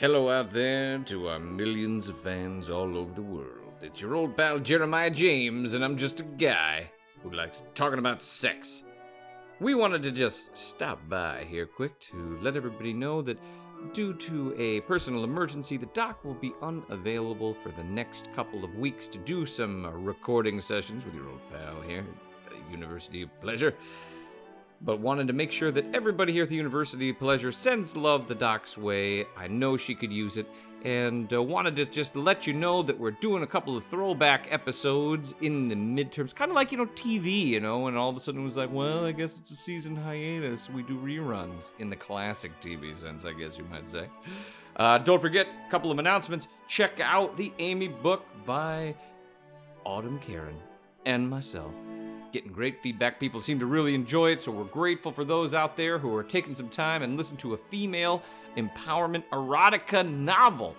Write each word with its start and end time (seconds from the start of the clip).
Hello 0.00 0.30
out 0.30 0.50
there 0.50 0.98
to 1.00 1.28
our 1.28 1.38
millions 1.38 2.08
of 2.08 2.18
fans 2.18 2.70
all 2.70 2.96
over 2.96 3.12
the 3.12 3.20
world. 3.20 3.74
It's 3.82 4.00
your 4.00 4.14
old 4.14 4.34
pal 4.34 4.58
Jeremiah 4.58 5.10
James, 5.10 5.74
and 5.74 5.84
I'm 5.84 5.98
just 5.98 6.20
a 6.20 6.22
guy 6.22 6.90
who 7.22 7.30
likes 7.30 7.64
talking 7.74 7.98
about 7.98 8.22
sex. 8.22 8.84
We 9.60 9.74
wanted 9.74 10.02
to 10.04 10.10
just 10.10 10.56
stop 10.56 11.06
by 11.10 11.44
here 11.46 11.66
quick 11.66 12.00
to 12.00 12.38
let 12.40 12.56
everybody 12.56 12.94
know 12.94 13.20
that 13.20 13.38
due 13.92 14.14
to 14.14 14.54
a 14.56 14.80
personal 14.80 15.22
emergency, 15.22 15.76
the 15.76 15.84
doc 15.92 16.24
will 16.24 16.32
be 16.32 16.54
unavailable 16.62 17.52
for 17.52 17.68
the 17.68 17.84
next 17.84 18.32
couple 18.32 18.64
of 18.64 18.74
weeks 18.76 19.06
to 19.08 19.18
do 19.18 19.44
some 19.44 19.86
recording 20.02 20.62
sessions 20.62 21.04
with 21.04 21.14
your 21.14 21.28
old 21.28 21.40
pal 21.50 21.82
here 21.82 22.06
University 22.70 23.22
of 23.22 23.40
Pleasure 23.40 23.74
but 24.82 25.00
wanted 25.00 25.26
to 25.26 25.32
make 25.32 25.52
sure 25.52 25.70
that 25.70 25.84
everybody 25.94 26.32
here 26.32 26.44
at 26.44 26.48
the 26.48 26.56
University 26.56 27.10
of 27.10 27.18
Pleasure 27.18 27.52
sends 27.52 27.96
love 27.96 28.28
the 28.28 28.34
doc's 28.34 28.78
way. 28.78 29.26
I 29.36 29.46
know 29.46 29.76
she 29.76 29.94
could 29.94 30.12
use 30.12 30.38
it, 30.38 30.46
and 30.84 31.30
uh, 31.32 31.42
wanted 31.42 31.76
to 31.76 31.84
just 31.84 32.16
let 32.16 32.46
you 32.46 32.54
know 32.54 32.82
that 32.82 32.98
we're 32.98 33.10
doing 33.10 33.42
a 33.42 33.46
couple 33.46 33.76
of 33.76 33.84
throwback 33.84 34.48
episodes 34.50 35.34
in 35.42 35.68
the 35.68 35.74
midterms, 35.74 36.34
kind 36.34 36.50
of 36.50 36.54
like, 36.54 36.72
you 36.72 36.78
know, 36.78 36.86
TV, 36.86 37.44
you 37.44 37.60
know, 37.60 37.88
and 37.88 37.96
all 37.96 38.08
of 38.08 38.16
a 38.16 38.20
sudden 38.20 38.40
it 38.40 38.44
was 38.44 38.56
like, 38.56 38.72
well, 38.72 39.04
I 39.04 39.12
guess 39.12 39.38
it's 39.38 39.50
a 39.50 39.56
season 39.56 39.94
hiatus. 39.94 40.70
We 40.70 40.82
do 40.82 40.98
reruns 40.98 41.72
in 41.78 41.90
the 41.90 41.96
classic 41.96 42.58
TV 42.60 42.96
sense, 42.96 43.24
I 43.24 43.32
guess 43.32 43.58
you 43.58 43.64
might 43.64 43.88
say. 43.88 44.08
Uh, 44.76 44.96
don't 44.96 45.20
forget, 45.20 45.46
a 45.66 45.70
couple 45.70 45.90
of 45.90 45.98
announcements. 45.98 46.48
Check 46.68 47.00
out 47.00 47.36
the 47.36 47.52
Amy 47.58 47.88
book 47.88 48.24
by 48.46 48.94
Autumn 49.84 50.18
Karen 50.20 50.56
and 51.04 51.28
myself 51.28 51.74
getting 52.32 52.52
great 52.52 52.82
feedback. 52.82 53.20
People 53.20 53.40
seem 53.40 53.58
to 53.58 53.66
really 53.66 53.94
enjoy 53.94 54.30
it, 54.30 54.40
so 54.40 54.52
we're 54.52 54.64
grateful 54.64 55.12
for 55.12 55.24
those 55.24 55.54
out 55.54 55.76
there 55.76 55.98
who 55.98 56.14
are 56.14 56.22
taking 56.22 56.54
some 56.54 56.68
time 56.68 57.02
and 57.02 57.16
listen 57.16 57.36
to 57.38 57.54
a 57.54 57.56
female 57.56 58.22
empowerment 58.56 59.24
erotica 59.32 60.08
novel, 60.08 60.74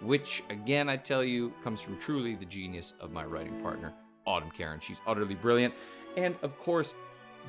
which, 0.00 0.42
again, 0.50 0.88
I 0.88 0.96
tell 0.96 1.24
you, 1.24 1.52
comes 1.62 1.80
from 1.80 1.98
truly 1.98 2.34
the 2.34 2.44
genius 2.44 2.94
of 3.00 3.12
my 3.12 3.24
writing 3.24 3.60
partner, 3.62 3.92
Autumn 4.26 4.50
Karen. 4.50 4.80
She's 4.80 5.00
utterly 5.06 5.34
brilliant. 5.34 5.74
And 6.16 6.34
of 6.42 6.58
course, 6.58 6.94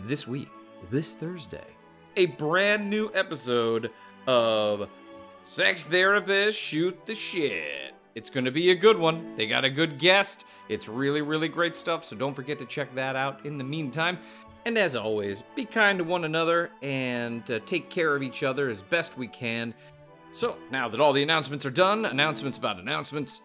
this 0.06 0.28
week, 0.28 0.50
this 0.90 1.14
Thursday, 1.14 1.66
a 2.16 2.28
brand 2.28 2.90
new 2.90 3.12
episode 3.14 3.92
of 4.28 4.90
Sex 5.44 5.84
Therapist 5.84 6.60
Shoot 6.60 7.06
the 7.06 7.16
Shit. 7.16 7.87
It's 8.18 8.32
going 8.32 8.46
to 8.46 8.52
be 8.52 8.72
a 8.72 8.76
good 8.76 8.98
one. 8.98 9.36
They 9.36 9.46
got 9.46 9.64
a 9.64 9.70
good 9.70 10.00
guest. 10.00 10.46
It's 10.70 10.90
really, 10.90 11.22
really 11.22 11.48
great 11.48 11.76
stuff, 11.76 12.04
so 12.04 12.16
don't 12.16 12.34
forget 12.34 12.58
to 12.58 12.66
check 12.66 12.96
that 12.96 13.16
out 13.16 13.46
in 13.46 13.60
the 13.60 13.64
meantime. 13.64 14.18
And 14.66 14.76
as 14.76 14.96
always, 14.96 15.44
be 15.56 15.66
kind 15.66 16.00
to 16.00 16.04
one 16.04 16.24
another 16.24 16.72
and 16.82 17.50
uh, 17.52 17.60
take 17.68 17.92
care 17.92 18.16
of 18.16 18.24
each 18.24 18.42
other 18.42 18.70
as 18.70 18.82
best 18.82 19.20
we 19.20 19.28
can. 19.28 19.72
So, 20.32 20.58
now 20.72 20.90
that 20.90 21.00
all 21.00 21.14
the 21.14 21.22
announcements 21.22 21.64
are 21.64 21.70
done, 21.70 22.06
announcements 22.06 22.58
about 22.58 22.80
announcements, 22.80 23.44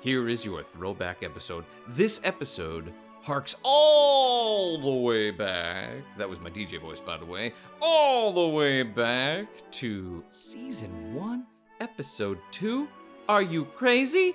here 0.00 0.28
is 0.28 0.44
your 0.44 0.64
throwback 0.64 1.22
episode. 1.22 1.64
This 1.86 2.20
episode 2.24 2.92
harks 3.22 3.54
all 3.62 4.80
the 4.80 5.06
way 5.06 5.30
back. 5.30 6.02
That 6.16 6.28
was 6.28 6.40
my 6.40 6.50
DJ 6.50 6.80
voice, 6.80 7.00
by 7.00 7.16
the 7.16 7.26
way. 7.26 7.52
All 7.80 8.32
the 8.32 8.48
way 8.48 8.82
back 8.82 9.46
to 9.70 10.24
season 10.30 11.14
one, 11.14 11.46
episode 11.80 12.40
two 12.50 12.88
are 13.28 13.42
you 13.42 13.64
crazy? 13.64 14.34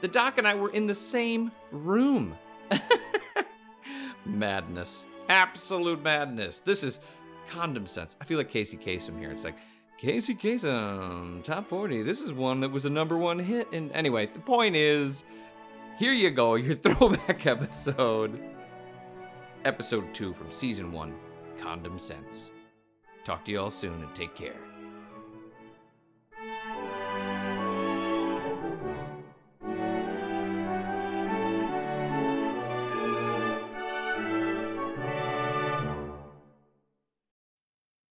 The 0.00 0.08
doc 0.08 0.38
and 0.38 0.48
I 0.48 0.54
were 0.54 0.70
in 0.70 0.86
the 0.86 0.94
same 0.94 1.52
room. 1.70 2.36
madness. 4.24 5.04
Absolute 5.28 6.02
madness. 6.02 6.60
This 6.60 6.82
is 6.82 7.00
condom 7.48 7.86
sense. 7.86 8.16
I 8.20 8.24
feel 8.24 8.38
like 8.38 8.48
Casey 8.48 8.76
Kasem 8.76 9.18
here. 9.18 9.30
It's 9.30 9.44
like, 9.44 9.56
Casey 9.98 10.34
Kasem, 10.34 11.44
top 11.44 11.68
40. 11.68 12.02
This 12.02 12.22
is 12.22 12.32
one 12.32 12.60
that 12.60 12.70
was 12.70 12.86
a 12.86 12.90
number 12.90 13.18
one 13.18 13.38
hit. 13.38 13.70
And 13.74 13.92
anyway, 13.92 14.26
the 14.26 14.40
point 14.40 14.74
is 14.74 15.24
here 15.98 16.12
you 16.12 16.30
go, 16.30 16.54
your 16.54 16.74
throwback 16.76 17.44
episode. 17.44 18.40
Episode 19.66 20.14
two 20.14 20.32
from 20.32 20.50
season 20.50 20.90
one 20.90 21.14
Condom 21.58 21.98
Sense. 21.98 22.50
Talk 23.24 23.44
to 23.44 23.52
you 23.52 23.60
all 23.60 23.70
soon 23.70 24.02
and 24.02 24.14
take 24.14 24.34
care. 24.34 24.69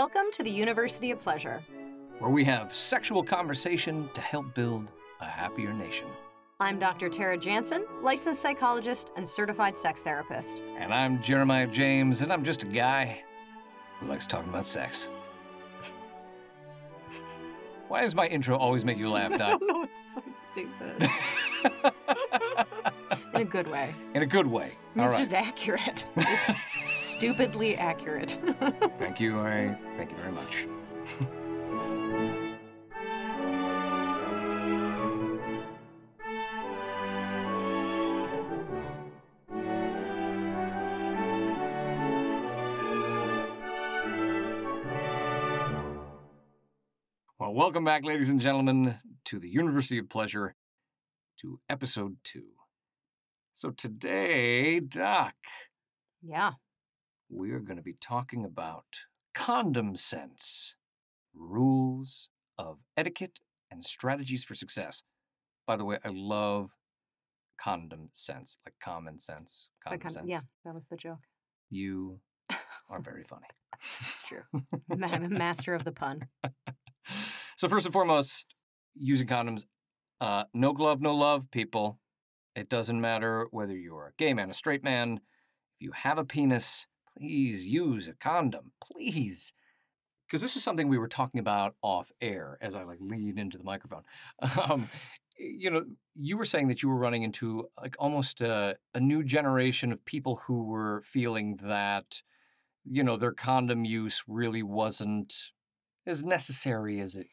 Welcome 0.00 0.30
to 0.32 0.42
the 0.42 0.50
University 0.50 1.10
of 1.10 1.18
Pleasure. 1.20 1.62
where 2.20 2.30
we 2.30 2.42
have 2.44 2.74
sexual 2.74 3.22
conversation 3.22 4.08
to 4.14 4.22
help 4.22 4.54
build 4.54 4.90
a 5.20 5.26
happier 5.26 5.74
nation. 5.74 6.06
I'm 6.58 6.78
Dr. 6.78 7.10
Tara 7.10 7.36
Jansen, 7.36 7.84
licensed 8.00 8.40
psychologist 8.40 9.12
and 9.16 9.28
certified 9.28 9.76
sex 9.76 10.02
therapist. 10.02 10.62
And 10.78 10.94
I'm 10.94 11.20
Jeremiah 11.22 11.66
James, 11.66 12.22
and 12.22 12.32
I'm 12.32 12.42
just 12.42 12.62
a 12.62 12.66
guy 12.66 13.22
who 13.98 14.06
likes 14.06 14.26
talking 14.26 14.48
about 14.48 14.64
sex. 14.64 15.10
Why 17.88 18.00
does 18.00 18.14
my 18.14 18.26
intro 18.26 18.56
always 18.56 18.86
make 18.86 18.96
you 18.96 19.10
laugh, 19.10 19.32
I 19.34 19.36
Doc? 19.36 19.60
don't 19.60 19.68
know, 19.68 19.82
it's 19.82 20.14
so 20.14 20.22
stupid. 20.30 21.10
In 23.40 23.46
a 23.46 23.50
good 23.50 23.68
way. 23.68 23.94
In 24.14 24.22
a 24.22 24.26
good 24.26 24.46
way. 24.46 24.76
I 24.94 24.98
mean, 24.98 25.06
it's 25.06 25.12
right. 25.12 25.18
just 25.18 25.32
accurate. 25.32 26.04
It's 26.18 26.94
stupidly 26.94 27.74
accurate. 27.74 28.36
Thank 28.98 29.18
you. 29.18 29.40
I 29.40 29.74
thank 29.96 30.10
you 30.10 30.16
very 30.18 30.30
much. 30.30 30.66
Well, 47.38 47.54
welcome 47.54 47.84
back, 47.84 48.04
ladies 48.04 48.28
and 48.28 48.38
gentlemen, 48.38 48.96
to 49.24 49.38
the 49.38 49.48
University 49.48 49.96
of 49.96 50.10
Pleasure, 50.10 50.56
to 51.38 51.58
episode 51.70 52.18
two. 52.22 52.59
So 53.60 53.68
today, 53.68 54.80
Doc, 54.80 55.34
yeah. 56.22 56.52
we 57.28 57.50
are 57.50 57.60
going 57.60 57.76
to 57.76 57.82
be 57.82 57.96
talking 58.00 58.46
about 58.46 58.86
condom 59.34 59.96
sense, 59.96 60.76
rules 61.34 62.30
of 62.56 62.78
etiquette 62.96 63.40
and 63.70 63.84
strategies 63.84 64.44
for 64.44 64.54
success. 64.54 65.02
By 65.66 65.76
the 65.76 65.84
way, 65.84 65.98
I 66.02 66.08
love 66.08 66.70
condom 67.60 68.08
sense, 68.14 68.56
like 68.64 68.76
common 68.82 69.18
sense, 69.18 69.68
condom 69.84 70.00
kind 70.00 70.12
sense. 70.14 70.26
yeah, 70.26 70.40
that 70.64 70.74
was 70.74 70.86
the 70.86 70.96
joke. 70.96 71.20
You 71.68 72.18
are 72.88 73.02
very 73.02 73.24
funny. 73.24 73.48
It's 73.74 74.22
true. 74.22 74.44
I'm 74.90 75.24
a 75.24 75.28
master 75.28 75.74
of 75.74 75.84
the 75.84 75.92
pun. 75.92 76.20
so 77.58 77.68
first 77.68 77.84
and 77.84 77.92
foremost, 77.92 78.46
using 78.94 79.26
condoms, 79.26 79.66
uh, 80.22 80.44
no 80.54 80.72
glove, 80.72 81.02
no 81.02 81.14
love, 81.14 81.50
people. 81.50 81.98
It 82.54 82.68
doesn't 82.68 83.00
matter 83.00 83.46
whether 83.50 83.76
you're 83.76 84.08
a 84.08 84.12
gay 84.16 84.34
man, 84.34 84.50
a 84.50 84.54
straight 84.54 84.82
man. 84.82 85.20
If 85.76 85.86
you 85.86 85.92
have 85.92 86.18
a 86.18 86.24
penis, 86.24 86.86
please 87.16 87.66
use 87.66 88.08
a 88.08 88.14
condom, 88.14 88.72
please. 88.80 89.52
Because 90.26 90.42
this 90.42 90.56
is 90.56 90.62
something 90.62 90.88
we 90.88 90.98
were 90.98 91.08
talking 91.08 91.40
about 91.40 91.74
off 91.82 92.12
air 92.20 92.58
as 92.60 92.74
I 92.76 92.84
like 92.84 92.98
lean 93.00 93.38
into 93.38 93.58
the 93.58 93.64
microphone. 93.64 94.02
Um, 94.62 94.88
you 95.40 95.70
know, 95.70 95.84
you 96.16 96.36
were 96.36 96.44
saying 96.44 96.68
that 96.68 96.82
you 96.82 96.90
were 96.90 96.98
running 96.98 97.22
into 97.22 97.68
like 97.80 97.96
almost 97.98 98.42
a, 98.42 98.76
a 98.94 99.00
new 99.00 99.24
generation 99.24 99.90
of 99.90 100.04
people 100.04 100.36
who 100.36 100.64
were 100.64 101.00
feeling 101.02 101.58
that, 101.62 102.20
you 102.84 103.02
know, 103.02 103.16
their 103.16 103.32
condom 103.32 103.86
use 103.86 104.22
really 104.28 104.62
wasn't 104.62 105.32
as 106.06 106.22
necessary 106.22 107.00
as 107.00 107.16
it 107.16 107.26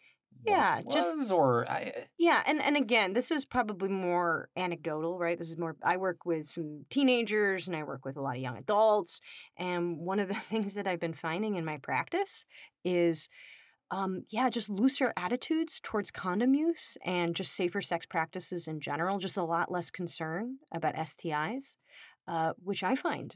Yeah, 0.46 0.76
once 0.84 0.96
just- 0.96 1.18
was, 1.18 1.32
or 1.32 1.70
I, 1.70 2.08
Yeah, 2.18 2.42
and 2.46 2.62
and 2.62 2.78
again, 2.78 3.14
this 3.14 3.32
is 3.32 3.46
probably 3.46 3.90
more 3.90 4.50
anecdotal, 4.56 5.18
right? 5.20 5.38
This 5.38 5.50
is 5.50 5.58
more 5.58 5.76
I 5.84 5.98
work 5.98 6.26
with 6.26 6.46
some 6.48 6.86
teenagers 6.90 7.68
and 7.68 7.76
I 7.76 7.84
work 7.84 8.06
with 8.06 8.18
a 8.18 8.22
lot 8.22 8.36
of 8.38 8.42
young 8.42 8.58
adults, 8.58 9.20
and 9.58 9.98
one 10.00 10.20
of 10.20 10.28
the 10.28 10.34
things 10.52 10.74
that 10.76 10.88
I've 10.88 11.00
been 11.00 11.14
finding 11.14 11.56
in 11.56 11.66
my 11.66 11.78
practice 11.78 12.46
is 12.84 13.30
um 13.92 14.24
yeah, 14.30 14.50
just 14.50 14.70
looser 14.70 15.14
attitudes 15.18 15.80
towards 15.84 16.12
condom 16.12 16.54
use 16.54 16.98
and 17.06 17.36
just 17.36 17.54
safer 17.56 17.82
sex 17.82 18.06
practices 18.06 18.68
in 18.68 18.80
general, 18.82 19.18
just 19.20 19.38
a 19.38 19.44
lot 19.44 19.72
less 19.72 19.90
concern 19.92 20.58
about 20.74 20.96
STIs, 20.96 21.78
uh 22.28 22.54
which 22.64 22.84
I 22.84 22.96
find 22.96 23.36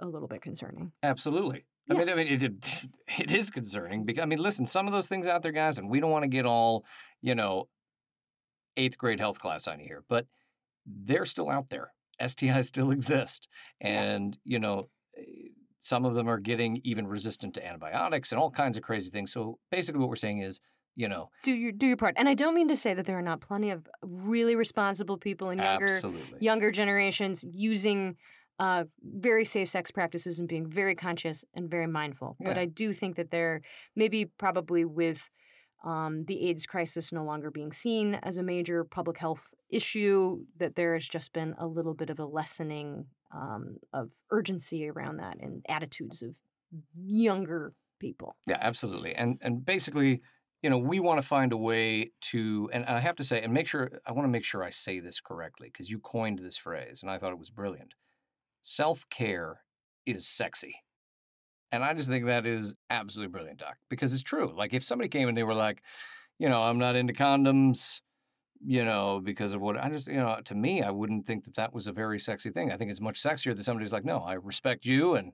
a 0.00 0.06
little 0.06 0.28
bit 0.28 0.42
concerning. 0.42 0.92
Absolutely. 1.02 1.64
I 1.88 1.94
Yeah. 1.94 1.98
mean, 1.98 2.08
I 2.10 2.14
mean, 2.14 2.26
it, 2.26 2.42
it 2.42 2.84
it 3.20 3.30
is 3.30 3.50
concerning 3.50 4.04
because 4.04 4.22
I 4.22 4.26
mean, 4.26 4.38
listen, 4.40 4.66
some 4.66 4.86
of 4.86 4.92
those 4.92 5.08
things 5.08 5.26
out 5.26 5.42
there, 5.42 5.52
guys, 5.52 5.78
and 5.78 5.88
we 5.88 6.00
don't 6.00 6.10
want 6.10 6.24
to 6.24 6.28
get 6.28 6.46
all, 6.46 6.84
you 7.22 7.34
know, 7.34 7.68
eighth 8.76 8.98
grade 8.98 9.20
health 9.20 9.38
class 9.38 9.66
on 9.66 9.80
you 9.80 9.86
here, 9.86 10.04
but 10.08 10.26
they're 10.86 11.24
still 11.26 11.50
out 11.50 11.68
there. 11.68 11.92
STIs 12.20 12.64
still 12.66 12.90
exist, 12.90 13.48
and 13.80 14.38
you 14.44 14.58
know, 14.58 14.88
eh, 15.16 15.22
some 15.80 16.04
of 16.04 16.14
them 16.14 16.28
are 16.28 16.38
getting 16.38 16.80
even 16.84 17.06
resistant 17.06 17.54
to 17.54 17.66
antibiotics 17.66 18.32
and 18.32 18.40
all 18.40 18.50
kinds 18.50 18.76
of 18.76 18.82
crazy 18.82 19.10
things. 19.10 19.32
So 19.32 19.58
basically, 19.70 20.00
what 20.00 20.08
we're 20.08 20.16
saying 20.16 20.38
is, 20.38 20.60
you 20.96 21.08
know, 21.08 21.30
Do 21.42 21.52
your 21.52 21.72
do 21.72 21.86
your 21.86 21.96
part. 21.96 22.14
And 22.16 22.28
I 22.28 22.34
don't 22.34 22.54
mean 22.54 22.68
to 22.68 22.76
say 22.76 22.94
that 22.94 23.06
there 23.06 23.18
are 23.18 23.22
not 23.22 23.40
plenty 23.40 23.70
of 23.70 23.86
really 24.02 24.56
responsible 24.56 25.18
people 25.18 25.50
in 25.50 25.58
younger 25.58 25.84
absolutely, 25.84 26.38
younger 26.40 26.70
generations 26.70 27.44
using 27.52 28.16
uh, 28.58 28.84
very 29.02 29.44
safe 29.44 29.68
sex 29.68 29.90
practices 29.90 30.38
and 30.38 30.48
being 30.48 30.66
very 30.66 30.94
conscious 30.94 31.44
and 31.54 31.70
very 31.70 31.86
mindful. 31.86 32.36
But 32.40 32.56
I 32.56 32.64
do 32.64 32.92
think 32.92 33.16
that 33.16 33.30
there, 33.30 33.60
maybe 33.94 34.26
probably 34.38 34.84
with 34.84 35.28
um, 35.84 36.24
the 36.24 36.48
AIDS 36.48 36.66
crisis 36.66 37.12
no 37.12 37.24
longer 37.24 37.50
being 37.50 37.72
seen 37.72 38.14
as 38.22 38.38
a 38.38 38.42
major 38.42 38.84
public 38.84 39.18
health 39.18 39.52
issue, 39.68 40.40
that 40.58 40.74
there 40.74 40.94
has 40.94 41.06
just 41.06 41.32
been 41.32 41.54
a 41.58 41.66
little 41.66 41.94
bit 41.94 42.10
of 42.10 42.18
a 42.18 42.24
lessening 42.24 43.04
um, 43.34 43.76
of 43.92 44.10
urgency 44.30 44.88
around 44.88 45.18
that 45.18 45.36
and 45.40 45.64
attitudes 45.68 46.22
of 46.22 46.34
younger 46.94 47.72
people. 48.00 48.36
Yeah, 48.46 48.58
absolutely. 48.60 49.14
And 49.14 49.38
and 49.42 49.64
basically, 49.64 50.22
you 50.62 50.70
know, 50.70 50.78
we 50.78 50.98
want 50.98 51.20
to 51.20 51.26
find 51.26 51.52
a 51.52 51.56
way 51.56 52.12
to 52.32 52.70
and 52.72 52.84
I 52.86 53.00
have 53.00 53.16
to 53.16 53.24
say 53.24 53.42
and 53.42 53.52
make 53.52 53.68
sure 53.68 53.90
I 54.06 54.12
want 54.12 54.24
to 54.24 54.30
make 54.30 54.44
sure 54.44 54.62
I 54.62 54.70
say 54.70 55.00
this 55.00 55.20
correctly 55.20 55.68
because 55.72 55.90
you 55.90 55.98
coined 55.98 56.38
this 56.38 56.56
phrase 56.56 57.02
and 57.02 57.10
I 57.10 57.18
thought 57.18 57.32
it 57.32 57.38
was 57.38 57.50
brilliant. 57.50 57.94
Self-care 58.68 59.60
is 60.06 60.26
sexy. 60.26 60.74
And 61.70 61.84
I 61.84 61.94
just 61.94 62.08
think 62.08 62.26
that 62.26 62.46
is 62.46 62.74
absolutely 62.90 63.30
brilliant, 63.30 63.60
Doc, 63.60 63.76
because 63.88 64.12
it's 64.12 64.24
true. 64.24 64.52
Like 64.56 64.74
if 64.74 64.84
somebody 64.84 65.08
came 65.08 65.28
and 65.28 65.38
they 65.38 65.44
were 65.44 65.54
like, 65.54 65.82
you 66.40 66.48
know, 66.48 66.64
I'm 66.64 66.76
not 66.76 66.96
into 66.96 67.12
condoms, 67.12 68.00
you 68.64 68.84
know, 68.84 69.20
because 69.22 69.54
of 69.54 69.60
what 69.60 69.76
I 69.76 69.88
just, 69.88 70.08
you 70.08 70.16
know, 70.16 70.40
to 70.44 70.54
me, 70.56 70.82
I 70.82 70.90
wouldn't 70.90 71.26
think 71.26 71.44
that 71.44 71.54
that 71.54 71.72
was 71.72 71.86
a 71.86 71.92
very 71.92 72.18
sexy 72.18 72.50
thing. 72.50 72.72
I 72.72 72.76
think 72.76 72.90
it's 72.90 73.00
much 73.00 73.22
sexier 73.22 73.54
that 73.54 73.62
somebody's 73.62 73.92
like, 73.92 74.04
no, 74.04 74.18
I 74.18 74.32
respect 74.32 74.84
you 74.84 75.14
and 75.14 75.30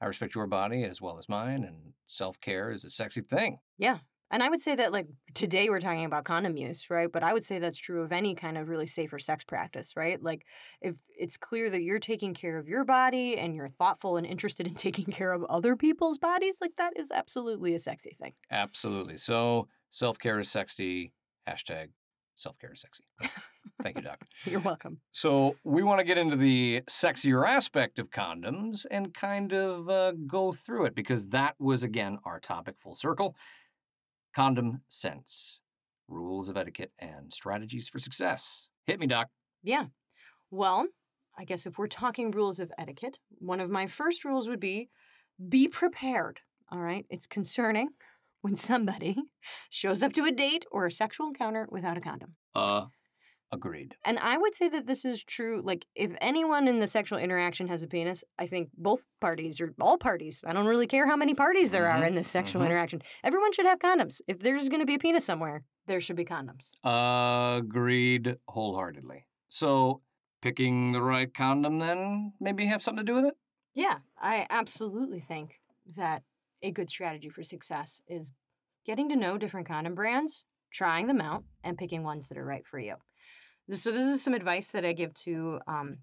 I 0.00 0.06
respect 0.06 0.36
your 0.36 0.46
body 0.46 0.84
as 0.84 1.02
well 1.02 1.18
as 1.18 1.28
mine, 1.28 1.64
and 1.64 1.92
self 2.06 2.40
care 2.40 2.70
is 2.70 2.84
a 2.84 2.90
sexy 2.90 3.22
thing. 3.22 3.58
Yeah. 3.78 3.98
And 4.30 4.42
I 4.42 4.48
would 4.48 4.60
say 4.60 4.74
that, 4.74 4.92
like, 4.92 5.06
today 5.34 5.68
we're 5.68 5.80
talking 5.80 6.04
about 6.04 6.24
condom 6.24 6.56
use, 6.56 6.90
right? 6.90 7.10
But 7.10 7.22
I 7.22 7.32
would 7.32 7.44
say 7.44 7.58
that's 7.58 7.76
true 7.76 8.02
of 8.02 8.12
any 8.12 8.34
kind 8.34 8.58
of 8.58 8.68
really 8.68 8.86
safer 8.86 9.18
sex 9.20 9.44
practice, 9.44 9.96
right? 9.96 10.20
Like, 10.20 10.44
if 10.80 10.96
it's 11.16 11.36
clear 11.36 11.70
that 11.70 11.82
you're 11.82 12.00
taking 12.00 12.34
care 12.34 12.58
of 12.58 12.66
your 12.66 12.84
body 12.84 13.38
and 13.38 13.54
you're 13.54 13.68
thoughtful 13.68 14.16
and 14.16 14.26
interested 14.26 14.66
in 14.66 14.74
taking 14.86 15.06
care 15.06 15.32
of 15.32 15.44
other 15.44 15.76
people's 15.76 16.18
bodies, 16.18 16.58
like, 16.60 16.72
that 16.76 16.92
is 16.96 17.12
absolutely 17.12 17.74
a 17.74 17.78
sexy 17.78 18.16
thing. 18.20 18.32
Absolutely. 18.50 19.16
So, 19.16 19.68
self 19.90 20.18
care 20.18 20.40
is 20.40 20.50
sexy. 20.50 21.12
Hashtag 21.48 21.90
self 22.34 22.58
care 22.58 22.72
is 22.72 22.80
sexy. 22.80 23.04
Thank 23.82 23.96
you, 23.96 24.02
Doc. 24.02 24.18
You're 24.44 24.60
welcome. 24.60 24.98
So, 25.12 25.54
we 25.62 25.84
want 25.84 26.00
to 26.00 26.04
get 26.04 26.18
into 26.18 26.36
the 26.36 26.82
sexier 26.90 27.46
aspect 27.46 28.00
of 28.00 28.10
condoms 28.10 28.86
and 28.90 29.14
kind 29.14 29.52
of 29.52 29.88
uh, 29.88 30.12
go 30.26 30.50
through 30.50 30.86
it 30.86 30.96
because 30.96 31.26
that 31.26 31.54
was, 31.60 31.84
again, 31.84 32.18
our 32.24 32.40
topic 32.40 32.74
full 32.80 32.96
circle. 32.96 33.36
Condom 34.36 34.82
sense, 34.90 35.62
rules 36.08 36.50
of 36.50 36.58
etiquette, 36.58 36.92
and 36.98 37.32
strategies 37.32 37.88
for 37.88 37.98
success. 37.98 38.68
Hit 38.84 39.00
me, 39.00 39.06
Doc. 39.06 39.28
Yeah. 39.62 39.86
Well, 40.50 40.88
I 41.38 41.44
guess 41.44 41.64
if 41.64 41.78
we're 41.78 41.86
talking 41.86 42.30
rules 42.32 42.60
of 42.60 42.70
etiquette, 42.76 43.16
one 43.38 43.60
of 43.60 43.70
my 43.70 43.86
first 43.86 44.26
rules 44.26 44.46
would 44.46 44.60
be 44.60 44.90
be 45.48 45.68
prepared. 45.68 46.40
All 46.70 46.80
right. 46.80 47.06
It's 47.08 47.26
concerning 47.26 47.88
when 48.42 48.56
somebody 48.56 49.16
shows 49.70 50.02
up 50.02 50.12
to 50.12 50.24
a 50.24 50.32
date 50.32 50.66
or 50.70 50.84
a 50.84 50.92
sexual 50.92 51.28
encounter 51.28 51.66
without 51.70 51.96
a 51.96 52.02
condom. 52.02 52.34
Uh, 52.54 52.84
agreed. 53.52 53.94
And 54.04 54.18
I 54.18 54.36
would 54.38 54.54
say 54.54 54.68
that 54.68 54.86
this 54.86 55.04
is 55.04 55.22
true. 55.22 55.62
Like, 55.64 55.86
if 55.94 56.12
anyone 56.20 56.68
in 56.68 56.78
the 56.78 56.86
sexual 56.86 57.18
interaction 57.18 57.68
has 57.68 57.82
a 57.82 57.86
penis, 57.86 58.24
I 58.38 58.46
think 58.46 58.70
both 58.76 59.04
parties 59.20 59.60
or 59.60 59.74
all 59.80 59.98
parties, 59.98 60.42
I 60.46 60.52
don't 60.52 60.66
really 60.66 60.86
care 60.86 61.06
how 61.06 61.16
many 61.16 61.34
parties 61.34 61.70
there 61.70 61.88
are 61.90 62.02
Mhm, 62.02 62.08
in 62.08 62.14
this 62.14 62.28
sexual 62.28 62.62
mhm. 62.62 62.66
interaction, 62.66 63.02
everyone 63.24 63.52
should 63.52 63.66
have 63.66 63.78
condoms. 63.78 64.20
If 64.28 64.40
there's 64.40 64.68
going 64.68 64.80
to 64.80 64.86
be 64.86 64.94
a 64.94 64.98
penis 64.98 65.24
somewhere, 65.24 65.64
there 65.86 66.00
should 66.00 66.16
be 66.16 66.24
condoms. 66.24 66.72
Agreed 66.84 68.36
wholeheartedly. 68.48 69.26
So, 69.48 70.02
picking 70.42 70.92
the 70.92 71.02
right 71.02 71.32
condom 71.32 71.78
then 71.78 72.32
maybe 72.40 72.66
have 72.66 72.82
something 72.82 73.04
to 73.04 73.10
do 73.12 73.16
with 73.16 73.26
it? 73.26 73.34
Yeah, 73.74 73.98
I 74.18 74.46
absolutely 74.50 75.20
think 75.20 75.60
that 75.96 76.22
a 76.62 76.70
good 76.72 76.90
strategy 76.90 77.28
for 77.28 77.42
success 77.44 78.00
is 78.08 78.32
getting 78.84 79.08
to 79.10 79.16
know 79.16 79.38
different 79.38 79.66
condom 79.68 79.94
brands, 79.94 80.44
trying 80.72 81.06
them 81.06 81.20
out, 81.20 81.44
and 81.62 81.78
picking 81.78 82.02
ones 82.02 82.28
that 82.28 82.38
are 82.38 82.44
right 82.44 82.66
for 82.66 82.78
you. 82.78 82.96
So, 83.72 83.90
this 83.90 84.06
is 84.06 84.22
some 84.22 84.34
advice 84.34 84.68
that 84.68 84.84
I 84.84 84.92
give 84.92 85.12
to 85.24 85.58
um, 85.66 85.98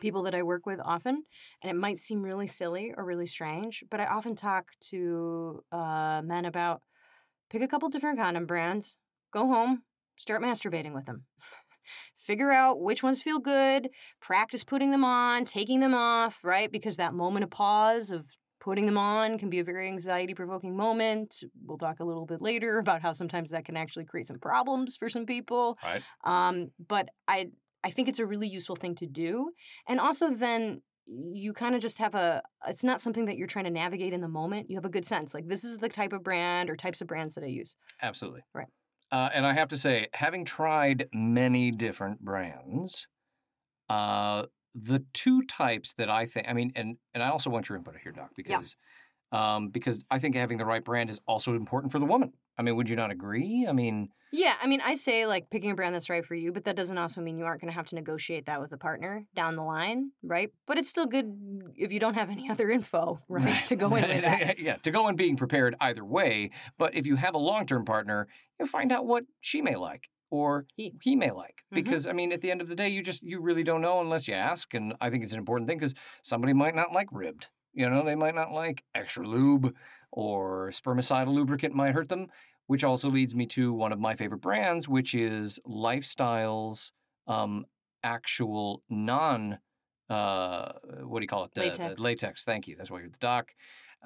people 0.00 0.22
that 0.24 0.34
I 0.34 0.42
work 0.42 0.66
with 0.66 0.80
often, 0.84 1.24
and 1.62 1.70
it 1.70 1.80
might 1.80 1.96
seem 1.96 2.22
really 2.22 2.46
silly 2.46 2.92
or 2.94 3.06
really 3.06 3.26
strange, 3.26 3.82
but 3.90 4.00
I 4.00 4.06
often 4.06 4.36
talk 4.36 4.72
to 4.90 5.64
uh, 5.72 6.20
men 6.22 6.44
about 6.44 6.82
pick 7.48 7.62
a 7.62 7.68
couple 7.68 7.88
different 7.88 8.18
condom 8.18 8.44
brands, 8.44 8.98
go 9.32 9.46
home, 9.46 9.82
start 10.18 10.42
masturbating 10.42 10.92
with 10.92 11.06
them. 11.06 11.24
Figure 12.18 12.50
out 12.50 12.82
which 12.82 13.02
ones 13.02 13.22
feel 13.22 13.38
good, 13.38 13.88
practice 14.20 14.62
putting 14.62 14.90
them 14.90 15.04
on, 15.04 15.46
taking 15.46 15.80
them 15.80 15.94
off, 15.94 16.44
right? 16.44 16.70
Because 16.70 16.98
that 16.98 17.14
moment 17.14 17.44
of 17.44 17.50
pause 17.50 18.10
of 18.10 18.26
putting 18.64 18.86
them 18.86 18.96
on 18.96 19.38
can 19.38 19.50
be 19.50 19.60
a 19.60 19.64
very 19.64 19.86
anxiety 19.88 20.34
provoking 20.34 20.74
moment. 20.74 21.44
We'll 21.66 21.76
talk 21.76 22.00
a 22.00 22.04
little 22.04 22.24
bit 22.24 22.40
later 22.40 22.78
about 22.78 23.02
how 23.02 23.12
sometimes 23.12 23.50
that 23.50 23.66
can 23.66 23.76
actually 23.76 24.06
create 24.06 24.26
some 24.26 24.38
problems 24.38 24.96
for 24.96 25.10
some 25.10 25.26
people. 25.26 25.78
Right. 25.84 26.02
Um, 26.24 26.70
but 26.88 27.10
I 27.28 27.50
I 27.84 27.90
think 27.90 28.08
it's 28.08 28.18
a 28.18 28.26
really 28.26 28.48
useful 28.48 28.76
thing 28.76 28.94
to 28.96 29.06
do. 29.06 29.50
And 29.86 30.00
also 30.00 30.30
then 30.30 30.80
you 31.06 31.52
kind 31.52 31.74
of 31.74 31.82
just 31.82 31.98
have 31.98 32.14
a 32.14 32.42
it's 32.66 32.82
not 32.82 33.02
something 33.02 33.26
that 33.26 33.36
you're 33.36 33.46
trying 33.46 33.66
to 33.66 33.70
navigate 33.70 34.14
in 34.14 34.22
the 34.22 34.28
moment. 34.28 34.70
You 34.70 34.76
have 34.78 34.86
a 34.86 34.90
good 34.90 35.04
sense. 35.04 35.34
Like 35.34 35.46
this 35.46 35.62
is 35.62 35.76
the 35.76 35.90
type 35.90 36.14
of 36.14 36.24
brand 36.24 36.70
or 36.70 36.76
types 36.76 37.02
of 37.02 37.06
brands 37.06 37.34
that 37.34 37.44
I 37.44 37.48
use. 37.48 37.76
Absolutely. 38.00 38.40
Right. 38.54 38.68
Uh, 39.12 39.28
and 39.34 39.46
I 39.46 39.52
have 39.52 39.68
to 39.68 39.76
say, 39.76 40.08
having 40.14 40.46
tried 40.46 41.08
many 41.12 41.70
different 41.70 42.20
brands, 42.20 43.06
uh, 43.90 44.44
the 44.74 45.04
two 45.12 45.42
types 45.42 45.92
that 45.94 46.10
I 46.10 46.26
think, 46.26 46.48
I 46.48 46.52
mean, 46.52 46.72
and 46.74 46.96
and 47.14 47.22
I 47.22 47.28
also 47.28 47.50
want 47.50 47.68
your 47.68 47.78
input 47.78 47.94
here, 48.02 48.12
Doc, 48.12 48.30
because 48.36 48.76
um, 49.32 49.68
because 49.68 49.98
I 50.10 50.18
think 50.18 50.36
having 50.36 50.58
the 50.58 50.64
right 50.64 50.84
brand 50.84 51.10
is 51.10 51.20
also 51.26 51.54
important 51.54 51.92
for 51.92 51.98
the 51.98 52.06
woman. 52.06 52.32
I 52.56 52.62
mean, 52.62 52.76
would 52.76 52.88
you 52.88 52.94
not 52.94 53.10
agree? 53.10 53.66
I 53.68 53.72
mean, 53.72 54.10
Yeah, 54.32 54.54
I 54.62 54.68
mean, 54.68 54.80
I 54.80 54.94
say 54.94 55.26
like 55.26 55.50
picking 55.50 55.72
a 55.72 55.74
brand 55.74 55.92
that's 55.92 56.08
right 56.08 56.24
for 56.24 56.36
you, 56.36 56.52
but 56.52 56.64
that 56.64 56.76
doesn't 56.76 56.96
also 56.96 57.20
mean 57.20 57.36
you 57.36 57.44
aren't 57.44 57.60
going 57.60 57.70
to 57.70 57.74
have 57.74 57.86
to 57.86 57.96
negotiate 57.96 58.46
that 58.46 58.60
with 58.60 58.70
a 58.72 58.76
partner 58.76 59.26
down 59.34 59.56
the 59.56 59.62
line, 59.62 60.12
right? 60.22 60.52
But 60.66 60.78
it's 60.78 60.88
still 60.88 61.06
good 61.06 61.36
if 61.74 61.90
you 61.90 61.98
don't 61.98 62.14
have 62.14 62.30
any 62.30 62.48
other 62.50 62.70
info, 62.70 63.20
right, 63.28 63.66
to 63.66 63.76
go 63.76 63.94
in 63.96 64.08
with 64.08 64.22
that. 64.22 64.58
yeah, 64.60 64.76
to 64.76 64.90
go 64.92 65.08
in 65.08 65.16
being 65.16 65.36
prepared 65.36 65.74
either 65.80 66.04
way. 66.04 66.50
But 66.78 66.94
if 66.94 67.06
you 67.06 67.16
have 67.16 67.34
a 67.34 67.38
long 67.38 67.66
term 67.66 67.84
partner, 67.84 68.28
you 68.60 68.66
find 68.66 68.92
out 68.92 69.04
what 69.04 69.24
she 69.40 69.62
may 69.62 69.74
like 69.74 70.08
or 70.34 70.66
He- 70.74 70.94
he 71.00 71.14
may 71.14 71.30
like. 71.30 71.62
Mhm. 71.70 71.74
Because 71.76 72.06
I 72.08 72.12
mean, 72.12 72.32
at 72.32 72.40
the 72.40 72.50
end 72.50 72.60
of 72.60 72.68
the 72.68 72.74
day, 72.74 72.88
you 72.88 73.02
just 73.02 73.22
you 73.22 73.40
really 73.40 73.62
don't 73.62 73.80
know 73.80 74.00
unless 74.00 74.26
you 74.26 74.34
ask. 74.34 74.74
And 74.74 74.94
I 75.00 75.08
think 75.08 75.22
it's 75.22 75.32
an 75.32 75.38
important 75.38 75.68
thing 75.68 75.78
because 75.78 75.94
somebody 76.22 76.52
might 76.52 76.74
not 76.74 76.92
like 76.92 77.08
ribbed. 77.12 77.48
You 77.72 77.88
know, 77.88 78.02
they 78.04 78.16
might 78.16 78.34
not 78.34 78.50
like 78.52 78.84
extra 78.94 79.26
lube 79.26 79.74
or 80.10 80.70
spermicidal 80.70 81.32
lubricant 81.34 81.74
might 81.74 81.94
hurt 81.94 82.08
them. 82.08 82.26
Which 82.66 82.82
also 82.82 83.10
leads 83.10 83.34
me 83.34 83.44
to 83.48 83.74
one 83.74 83.92
of 83.92 84.00
my 84.00 84.14
favorite 84.16 84.40
brands, 84.40 84.88
which 84.88 85.14
is 85.14 85.60
Lifestyle's 85.66 86.92
um, 87.26 87.66
actual 88.02 88.82
non 88.88 89.58
uh, 90.10 90.72
what 91.02 91.20
do 91.20 91.24
you 91.24 91.28
call 91.28 91.44
it? 91.44 91.52
Uh, 91.56 91.60
Latex. 91.62 92.00
latex. 92.00 92.44
Thank 92.44 92.68
you. 92.68 92.76
That's 92.76 92.90
why 92.90 93.00
you're 93.00 93.08
the 93.10 93.18
doc. 93.18 93.52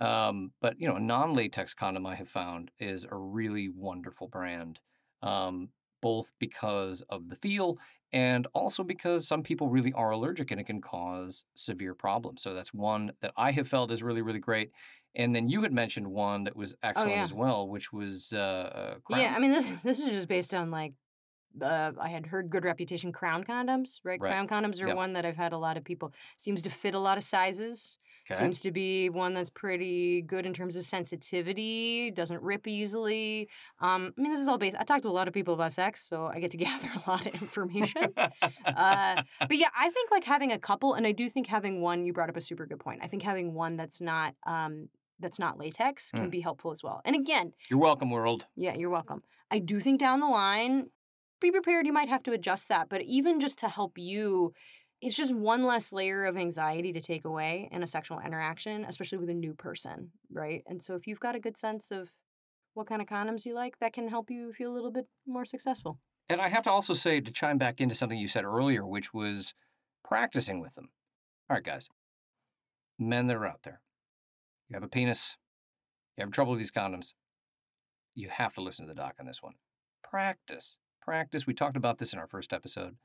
Um, 0.00 0.52
but 0.61 0.78
you 0.80 0.87
know, 0.88 0.97
a 0.97 1.00
non-latex 1.00 1.75
condom 1.75 2.06
I 2.06 2.14
have 2.14 2.28
found 2.28 2.70
is 2.78 3.04
a 3.11 3.16
really 3.16 3.68
wonderful 3.68 4.28
brand. 4.28 4.78
Um, 5.23 5.70
both 6.00 6.33
because 6.38 7.02
of 7.09 7.28
the 7.28 7.37
feel 7.37 7.78
and 8.12 8.47
also 8.55 8.83
because 8.83 9.28
some 9.28 9.43
people 9.43 9.69
really 9.69 9.93
are 9.93 10.11
allergic 10.11 10.50
and 10.50 10.61
it 10.61 10.64
can 10.64 10.81
cause 10.81 11.45
severe 11.55 11.95
problems. 11.95 12.43
So 12.43 12.55
that's 12.55 12.73
one 12.73 13.12
that 13.21 13.33
I 13.37 13.50
have 13.52 13.69
felt 13.69 13.90
is 13.90 14.02
really, 14.02 14.23
really 14.23 14.38
great. 14.38 14.71
And 15.14 15.35
then 15.35 15.49
you 15.49 15.62
had 15.62 15.73
mentioned 15.73 16.07
one 16.07 16.45
that 16.45 16.57
was 16.57 16.75
excellent 16.83 17.12
Oh, 17.12 17.17
yeah. 17.17 17.23
as 17.23 17.35
well, 17.35 17.69
which 17.69 17.93
was 17.93 18.33
uh, 18.33 18.97
uh, 19.11 19.17
Yeah, 19.17 19.35
I 19.37 19.38
mean 19.38 19.50
this 19.50 19.71
this 19.83 19.99
is 19.99 20.11
just 20.11 20.28
based 20.28 20.55
on 20.55 20.71
like 20.71 20.95
uh, 21.61 21.93
I 22.00 22.09
had 22.09 22.26
heard 22.26 22.50
good 22.50 22.64
reputation 22.64 23.11
crown 23.12 23.43
condoms, 23.45 24.00
right? 24.05 24.21
Right. 24.21 24.31
Crown 24.31 24.49
condoms 24.49 24.83
are 24.83 24.87
Yep. 24.88 24.97
one 24.97 25.12
that 25.14 25.25
I've 25.26 25.37
had 25.37 25.52
a 25.52 25.59
lot 25.59 25.76
of 25.76 25.85
people 25.85 26.12
seems 26.37 26.62
to 26.62 26.71
fit 26.71 26.95
a 26.95 26.99
lot 26.99 27.19
of 27.19 27.25
sizes. 27.25 27.99
Okay. 28.30 28.38
Seems 28.40 28.61
to 28.61 28.70
be 28.70 29.08
one 29.08 29.32
that's 29.32 29.49
pretty 29.49 30.20
good 30.23 30.44
in 30.44 30.52
terms 30.52 30.76
of 30.76 30.85
sensitivity, 30.85 32.11
doesn't 32.11 32.42
rip 32.42 32.66
easily. 32.66 33.49
Um, 33.80 34.12
I 34.18 34.20
mean, 34.20 34.30
this 34.32 34.40
is 34.40 34.49
all 34.49 34.58
based. 34.58 34.76
I 34.78 34.85
talked 34.85 35.02
to 35.04 35.08
a 35.08 35.11
lot 35.11 35.28
of 35.28 35.35
people 35.35 35.54
about 35.54 35.73
sex, 35.73 36.06
so 36.06 36.26
I 36.26 36.38
get 36.40 36.50
to 36.52 36.56
gather 36.68 36.88
a 36.94 37.11
lot 37.11 37.26
of 37.26 37.40
information. 37.40 38.12
uh, 38.16 39.23
but 39.40 39.56
yeah, 39.56 39.68
I 39.76 39.90
think 39.90 40.11
like 40.11 40.25
having 40.25 40.52
a 40.52 40.58
couple, 40.58 40.94
and 40.94 41.06
I 41.06 41.12
do 41.12 41.28
think 41.30 41.47
having 41.47 41.80
one. 41.80 42.04
You 42.04 42.12
brought 42.12 42.28
up 42.28 42.37
a 42.37 42.40
super 42.40 42.66
good 42.66 42.80
point. 42.80 43.00
I 43.02 43.06
think 43.06 43.23
having 43.23 43.54
one 43.54 43.76
that's 43.76 44.00
not 44.00 44.35
um, 44.47 44.88
that's 45.20 45.38
not 45.38 45.58
latex 45.58 46.12
can 46.12 46.28
Mm. 46.28 46.30
be 46.30 46.40
helpful 46.40 46.70
as 46.70 46.82
well. 46.82 47.00
And 47.04 47.16
again, 47.16 47.52
You're 47.70 47.80
welcome, 47.80 48.11
world. 48.11 48.47
yeah, 48.56 48.75
you're 48.75 48.90
welcome. 48.90 49.23
I 49.50 49.58
do 49.58 49.80
think 49.80 49.99
down 49.99 50.20
the 50.20 50.28
line, 50.28 50.90
be 51.40 51.50
prepared. 51.50 51.87
You 51.87 51.92
might 51.92 52.08
have 52.08 52.23
to 52.25 52.32
adjust 52.32 52.68
that, 52.68 52.88
but 52.88 53.02
even 53.02 53.40
just 53.40 53.58
to 53.61 53.68
help 53.68 53.99
you, 53.99 54.52
it's 55.00 55.14
just 55.14 55.35
one 55.35 55.64
less 55.64 55.93
layer 55.93 56.25
of 56.25 56.37
anxiety 56.37 56.93
to 56.93 57.00
take 57.00 57.25
away 57.25 57.69
in 57.71 57.83
a 57.83 57.87
sexual 57.87 58.19
interaction, 58.21 58.85
especially 58.85 59.19
with 59.19 59.31
a 59.31 59.35
new 59.35 59.55
person, 59.55 60.11
right? 60.33 60.64
And 60.67 60.83
so 60.83 60.95
if 60.97 61.07
you've 61.07 61.21
got 61.21 61.37
a 61.37 61.40
good 61.40 61.57
sense 61.57 61.90
of 61.90 62.11
what 62.75 62.88
kind 62.88 63.00
of 63.00 63.09
condoms 63.09 63.47
you 63.47 63.55
like, 63.55 63.78
that 63.81 63.93
can 63.93 64.09
help 64.09 64.31
you 64.31 64.52
feel 64.52 64.73
a 64.73 64.75
little 64.75 64.90
bit 64.90 65.07
more 65.26 65.45
successful. 65.45 65.99
And 66.28 66.40
I 66.40 66.49
have 66.49 66.64
to 66.64 66.71
also 66.71 66.95
say 66.95 67.21
to 67.21 67.31
chime 67.31 67.59
back 67.59 67.81
into 67.81 67.95
something 67.95 68.19
you 68.19 68.28
said 68.28 68.45
earlier, 68.45 68.87
which 68.87 69.14
was 69.14 69.55
practicing 70.05 70.61
with 70.61 70.75
them. 70.75 70.90
All 71.49 71.57
right, 71.57 71.64
guys, 71.64 71.88
men 72.99 73.28
that 73.28 73.37
are 73.37 73.47
out 73.47 73.62
there, 73.62 73.81
you 74.69 74.75
have 74.75 74.83
a 74.83 74.88
penis, 74.88 75.37
you 76.17 76.23
have 76.23 76.33
trouble 76.33 76.52
with 76.52 76.61
these 76.61 76.71
condoms, 76.71 77.14
you 78.14 78.28
have 78.28 78.52
to 78.55 78.61
listen 78.61 78.87
to 78.87 78.93
the 78.93 79.00
doc 79.00 79.14
on 79.21 79.26
this 79.26 79.43
one. 79.43 79.55
Practice, 80.02 80.78
practice. 81.00 81.47
We 81.47 81.55
talked 81.55 81.76
about 81.76 81.99
this 81.99 82.12
in 82.12 82.19
our 82.19 82.26
first 82.26 82.52
episode. 82.52 82.97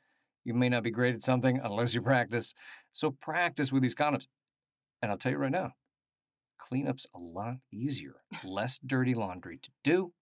You 0.44 0.54
may 0.54 0.70
not 0.70 0.84
be 0.84 0.92
great 0.92 1.16
at 1.16 1.22
something 1.22 1.60
unless 1.64 1.94
you 1.94 2.02
practice. 2.02 2.54
So 2.92 3.12
practice 3.12 3.72
with 3.72 3.82
these 3.84 3.96
condoms. 3.96 4.28
And 5.02 5.12
I'll 5.12 5.18
tell 5.18 5.32
you 5.32 5.38
right 5.38 5.52
now, 5.52 5.74
cleanup's 6.58 7.08
a 7.14 7.20
lot 7.20 7.58
easier, 7.72 8.16
less 8.44 8.80
dirty 8.86 9.14
laundry 9.14 9.58
to 9.58 9.72
do, 9.84 10.14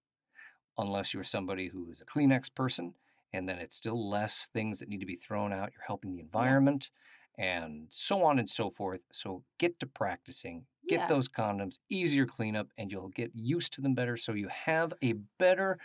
unless 0.78 1.14
you're 1.14 1.24
somebody 1.24 1.68
who 1.68 1.92
is 1.92 2.02
a 2.02 2.06
Kleenex 2.06 2.54
person, 2.54 2.94
and 3.34 3.48
then 3.48 3.60
it's 3.60 3.76
still 3.76 4.10
less 4.10 4.50
things 4.54 4.80
that 4.80 4.90
need 4.90 5.00
to 5.00 5.06
be 5.06 5.16
thrown 5.16 5.54
out. 5.54 5.72
You're 5.74 5.86
helping 5.86 6.12
the 6.12 6.20
environment 6.20 6.90
and 7.38 7.88
so 7.90 8.24
on 8.24 8.40
and 8.40 8.50
so 8.50 8.70
forth. 8.70 9.02
So 9.12 9.44
get 9.58 9.80
to 9.80 9.88
practicing, 9.88 10.66
get 10.88 11.02
Yeah. 11.02 11.08
those 11.08 11.28
condoms, 11.30 11.78
easier 11.90 12.26
cleanup, 12.26 12.68
and 12.78 12.92
you'll 12.92 13.10
get 13.10 13.32
used 13.34 13.74
to 13.74 13.82
them 13.82 13.94
better. 13.96 14.18
So 14.18 14.34
you 14.34 14.50
have 14.50 14.94
a 15.02 15.14
better 15.40 15.80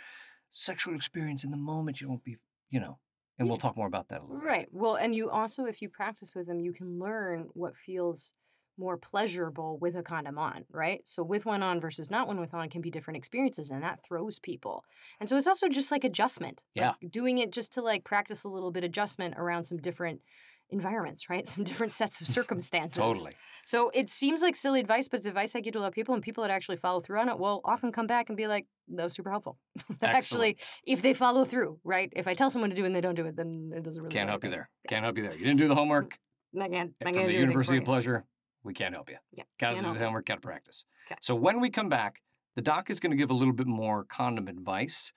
sexual 0.49 0.95
experience 0.95 1.43
in 1.43 1.51
the 1.51 1.57
moment. 1.57 2.01
You 2.01 2.09
won't 2.09 2.23
be, 2.23 2.37
you 2.69 2.79
know, 2.79 2.99
and 3.39 3.47
we'll 3.47 3.57
talk 3.57 3.77
more 3.77 3.87
about 3.87 4.07
that 4.09 4.21
a 4.21 4.23
little 4.23 4.39
bit. 4.39 4.45
Right. 4.45 4.67
Well, 4.71 4.95
and 4.95 5.15
you 5.15 5.29
also, 5.29 5.65
if 5.65 5.81
you 5.81 5.89
practice 5.89 6.33
with 6.35 6.47
them, 6.47 6.59
you 6.59 6.73
can 6.73 6.99
learn 6.99 7.47
what 7.53 7.75
feels 7.75 8.33
more 8.77 8.97
pleasurable 8.97 9.77
with 9.79 9.95
a 9.95 10.03
condom 10.03 10.37
on, 10.37 10.63
right? 10.71 11.01
So 11.05 11.23
with 11.23 11.45
one 11.45 11.63
on 11.63 11.79
versus 11.81 12.11
not 12.11 12.27
one 12.27 12.39
with 12.39 12.53
on 12.53 12.69
can 12.69 12.81
be 12.81 12.91
different 12.91 13.17
experiences, 13.17 13.71
and 13.71 13.83
that 13.83 14.03
throws 14.03 14.39
people. 14.39 14.83
And 15.19 15.27
so 15.27 15.35
it's 15.37 15.47
also 15.47 15.67
just 15.67 15.91
like 15.91 16.03
adjustment. 16.03 16.61
Yeah. 16.75 16.93
Like 17.01 17.11
doing 17.11 17.39
it 17.39 17.51
just 17.51 17.73
to 17.73 17.81
like 17.81 18.03
practice 18.03 18.43
a 18.43 18.49
little 18.49 18.71
bit 18.71 18.83
adjustment 18.83 19.35
around 19.37 19.63
some 19.63 19.77
different 19.77 20.21
environments, 20.69 21.29
right? 21.29 21.47
Some 21.55 21.63
different 21.63 21.93
sets 21.93 22.21
of 22.21 22.27
circumstances. 22.39 22.97
Totally. 22.97 23.33
So 23.63 23.89
it 23.93 24.09
seems 24.09 24.41
like 24.41 24.55
silly 24.55 24.79
advice, 24.79 25.07
but 25.07 25.17
it's 25.17 25.25
advice 25.25 25.55
I 25.55 25.61
give 25.61 25.73
to 25.73 25.79
a 25.79 25.81
lot 25.81 25.87
of 25.87 25.93
people, 25.93 26.13
and 26.13 26.23
people 26.23 26.43
that 26.43 26.51
actually 26.51 26.77
follow 26.77 26.99
through 26.99 27.19
on 27.19 27.29
it 27.29 27.39
will 27.39 27.61
often 27.63 27.91
come 27.91 28.07
back 28.07 28.29
and 28.29 28.37
be 28.37 28.47
like, 28.47 28.67
"That 28.89 29.03
was 29.03 29.13
super 29.13 29.29
helpful." 29.29 29.57
actually, 30.01 30.57
if 30.85 31.01
they 31.01 31.13
follow 31.13 31.45
through, 31.45 31.79
right? 31.83 32.11
If 32.15 32.27
I 32.27 32.33
tell 32.33 32.49
someone 32.49 32.69
to 32.69 32.75
do 32.75 32.83
it 32.83 32.87
and 32.87 32.95
they 32.95 33.01
don't 33.01 33.15
do 33.15 33.25
it, 33.25 33.35
then 33.35 33.71
it 33.75 33.83
doesn't 33.83 34.01
really 34.01 34.07
matter. 34.07 34.19
Can't 34.19 34.29
help 34.29 34.43
you 34.43 34.49
there. 34.49 34.69
Can't 34.87 35.03
help 35.03 35.17
you 35.17 35.23
there. 35.27 35.37
You 35.37 35.45
didn't 35.45 35.59
do 35.59 35.67
the 35.67 35.75
homework. 35.75 36.17
I 36.59 36.69
can't. 36.69 36.93
Eh, 37.01 37.05
I 37.05 37.05
from 37.05 37.13
can't 37.13 37.27
the 37.27 37.33
University 37.37 37.77
of. 37.77 37.85
Pleasure, 37.85 38.25
we 38.63 38.73
can't 38.73 38.93
help 38.93 39.09
you. 39.09 39.17
Yeah, 39.31 39.43
Got 39.59 39.71
to 39.71 39.81
do 39.81 39.93
the 39.93 39.99
homework, 39.99 40.25
got 40.25 40.35
to 40.35 40.41
practice. 40.41 40.85
'Kay. 41.07 41.15
So 41.21 41.35
when 41.35 41.59
we 41.61 41.69
come 41.69 41.89
back, 41.89 42.21
the 42.55 42.61
doc 42.61 42.89
is 42.89 42.99
going 42.99 43.11
to 43.11 43.17
give 43.17 43.29
a 43.29 43.33
little 43.33 43.53
bit 43.53 43.67
more 43.67 44.03
condom 44.05 44.47
advice 44.47 45.13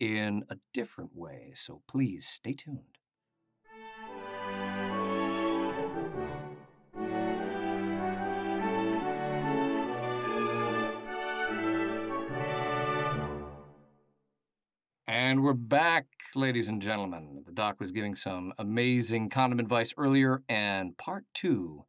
in 0.00 0.44
a 0.50 0.56
different 0.72 1.10
way. 1.14 1.52
So 1.56 1.82
please 1.88 2.26
stay 2.26 2.52
tuned. 2.52 2.93
And 15.06 15.42
we're 15.42 15.52
back, 15.52 16.06
ladies 16.34 16.70
and 16.70 16.80
gentlemen. 16.80 17.42
The 17.44 17.52
doc 17.52 17.78
was 17.78 17.90
giving 17.90 18.14
some 18.14 18.54
amazing 18.56 19.28
condom 19.28 19.60
advice 19.60 19.92
earlier, 19.98 20.42
and 20.48 20.96
part 20.96 21.26
two 21.34 21.84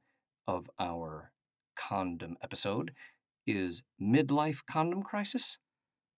of 0.45 0.69
our 0.77 1.31
condom 1.77 2.35
episode 2.43 2.91
is 3.47 3.83
midlife 4.01 4.65
condom 4.69 5.01
crisis, 5.01 5.59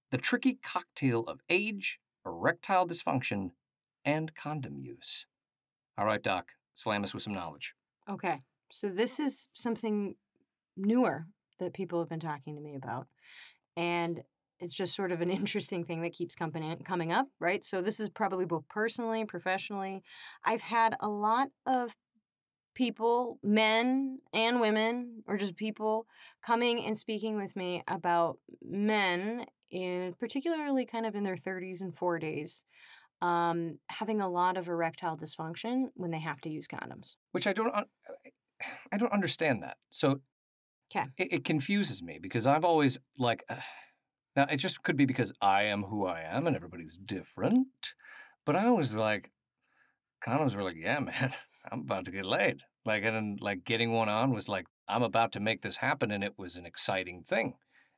the 0.10 0.18
tricky 0.18 0.58
cocktail 0.64 1.22
of 1.26 1.40
age, 1.52 2.00
erectile 2.26 2.88
dysfunction, 2.88 3.52
and 4.04 4.34
condom 4.34 4.80
use. 4.80 5.28
All 6.00 6.06
right, 6.06 6.24
Doc, 6.24 6.54
slam 6.74 7.04
us 7.04 7.14
with 7.14 7.22
some 7.22 7.34
knowledge. 7.34 7.76
Okay, 8.10 8.42
so 8.72 8.90
this 8.90 9.20
is 9.20 9.50
something 9.54 10.16
newer 10.76 11.28
that 11.60 11.74
people 11.74 12.00
have 12.00 12.10
been 12.10 12.20
talking 12.20 12.56
to 12.56 12.62
me 12.62 12.74
about, 12.76 13.06
and 13.76 14.24
it's 14.60 14.74
just 14.74 14.96
sort 14.96 15.12
of 15.12 15.22
an 15.22 15.30
interesting 15.42 15.84
thing 15.84 16.02
that 16.02 16.14
keeps 16.14 16.36
coming 16.36 16.78
coming 16.86 17.12
up, 17.12 17.28
right? 17.40 17.64
So 17.64 17.82
this 17.82 18.00
is 18.00 18.10
probably 18.10 18.46
both 18.46 18.68
personally, 18.70 19.20
and 19.22 19.30
professionally. 19.30 20.04
I've 20.44 20.62
had 20.62 20.96
a 21.00 21.08
lot 21.08 21.50
of 21.66 21.96
people, 22.76 23.40
men 23.42 24.20
and 24.34 24.62
women, 24.62 25.24
or 25.28 25.38
just 25.38 25.56
people 25.56 26.06
coming 26.46 26.86
and 26.86 26.96
speaking 26.98 27.36
with 27.36 27.56
me 27.56 27.84
about 27.88 28.38
men 28.62 29.46
in 29.72 30.14
particularly 30.20 30.86
kind 30.86 31.06
of 31.06 31.16
in 31.16 31.24
their 31.24 31.36
30s 31.36 31.82
and 31.82 31.94
40s 31.94 32.64
um, 33.22 33.80
having 33.88 34.22
a 34.22 34.30
lot 34.30 34.58
of 34.58 34.68
erectile 34.68 35.18
dysfunction 35.18 35.88
when 35.96 36.12
they 36.12 36.20
have 36.20 36.40
to 36.42 36.50
use 36.50 36.68
condoms. 36.68 37.16
Which 37.32 37.48
I 37.48 37.54
don't, 37.54 37.74
un- 37.74 37.86
I 38.92 38.98
don't 38.98 39.12
understand 39.12 39.64
that. 39.64 39.78
So, 39.90 40.22
'Kay. 40.90 41.06
it, 41.18 41.34
it 41.34 41.44
confuses 41.44 42.02
me 42.04 42.20
because 42.22 42.46
I've 42.48 42.64
always 42.64 42.98
like, 43.18 43.44
now 44.38 44.46
it 44.50 44.58
just 44.58 44.84
could 44.84 44.96
be 44.96 45.06
because 45.06 45.34
I 45.42 45.64
am 45.64 45.84
who 45.84 46.06
I 46.06 46.22
am 46.22 46.46
and 46.46 46.56
everybody's 46.56 46.98
different, 46.98 47.96
but 48.46 48.56
I 48.56 48.70
was 48.70 48.96
like, 48.96 49.32
condoms 50.26 50.56
were 50.56 50.64
like, 50.64 50.78
yeah, 50.80 51.00
man, 51.00 51.34
I'm 51.72 51.82
about 51.82 52.06
to 52.06 52.12
get 52.12 52.26
laid. 52.26 52.62
Like, 52.86 53.04
and 53.04 53.40
like 53.42 53.66
getting 53.66 53.92
one 53.92 54.08
on 54.08 54.32
was 54.34 54.48
like, 54.48 54.66
I'm 54.88 55.04
about 55.04 55.34
to 55.34 55.42
make 55.42 55.62
this 55.62 55.76
happen, 55.76 56.12
and 56.12 56.24
it 56.24 56.36
was 56.38 56.56
an 56.56 56.66
exciting 56.66 57.24
thing. 57.24 57.56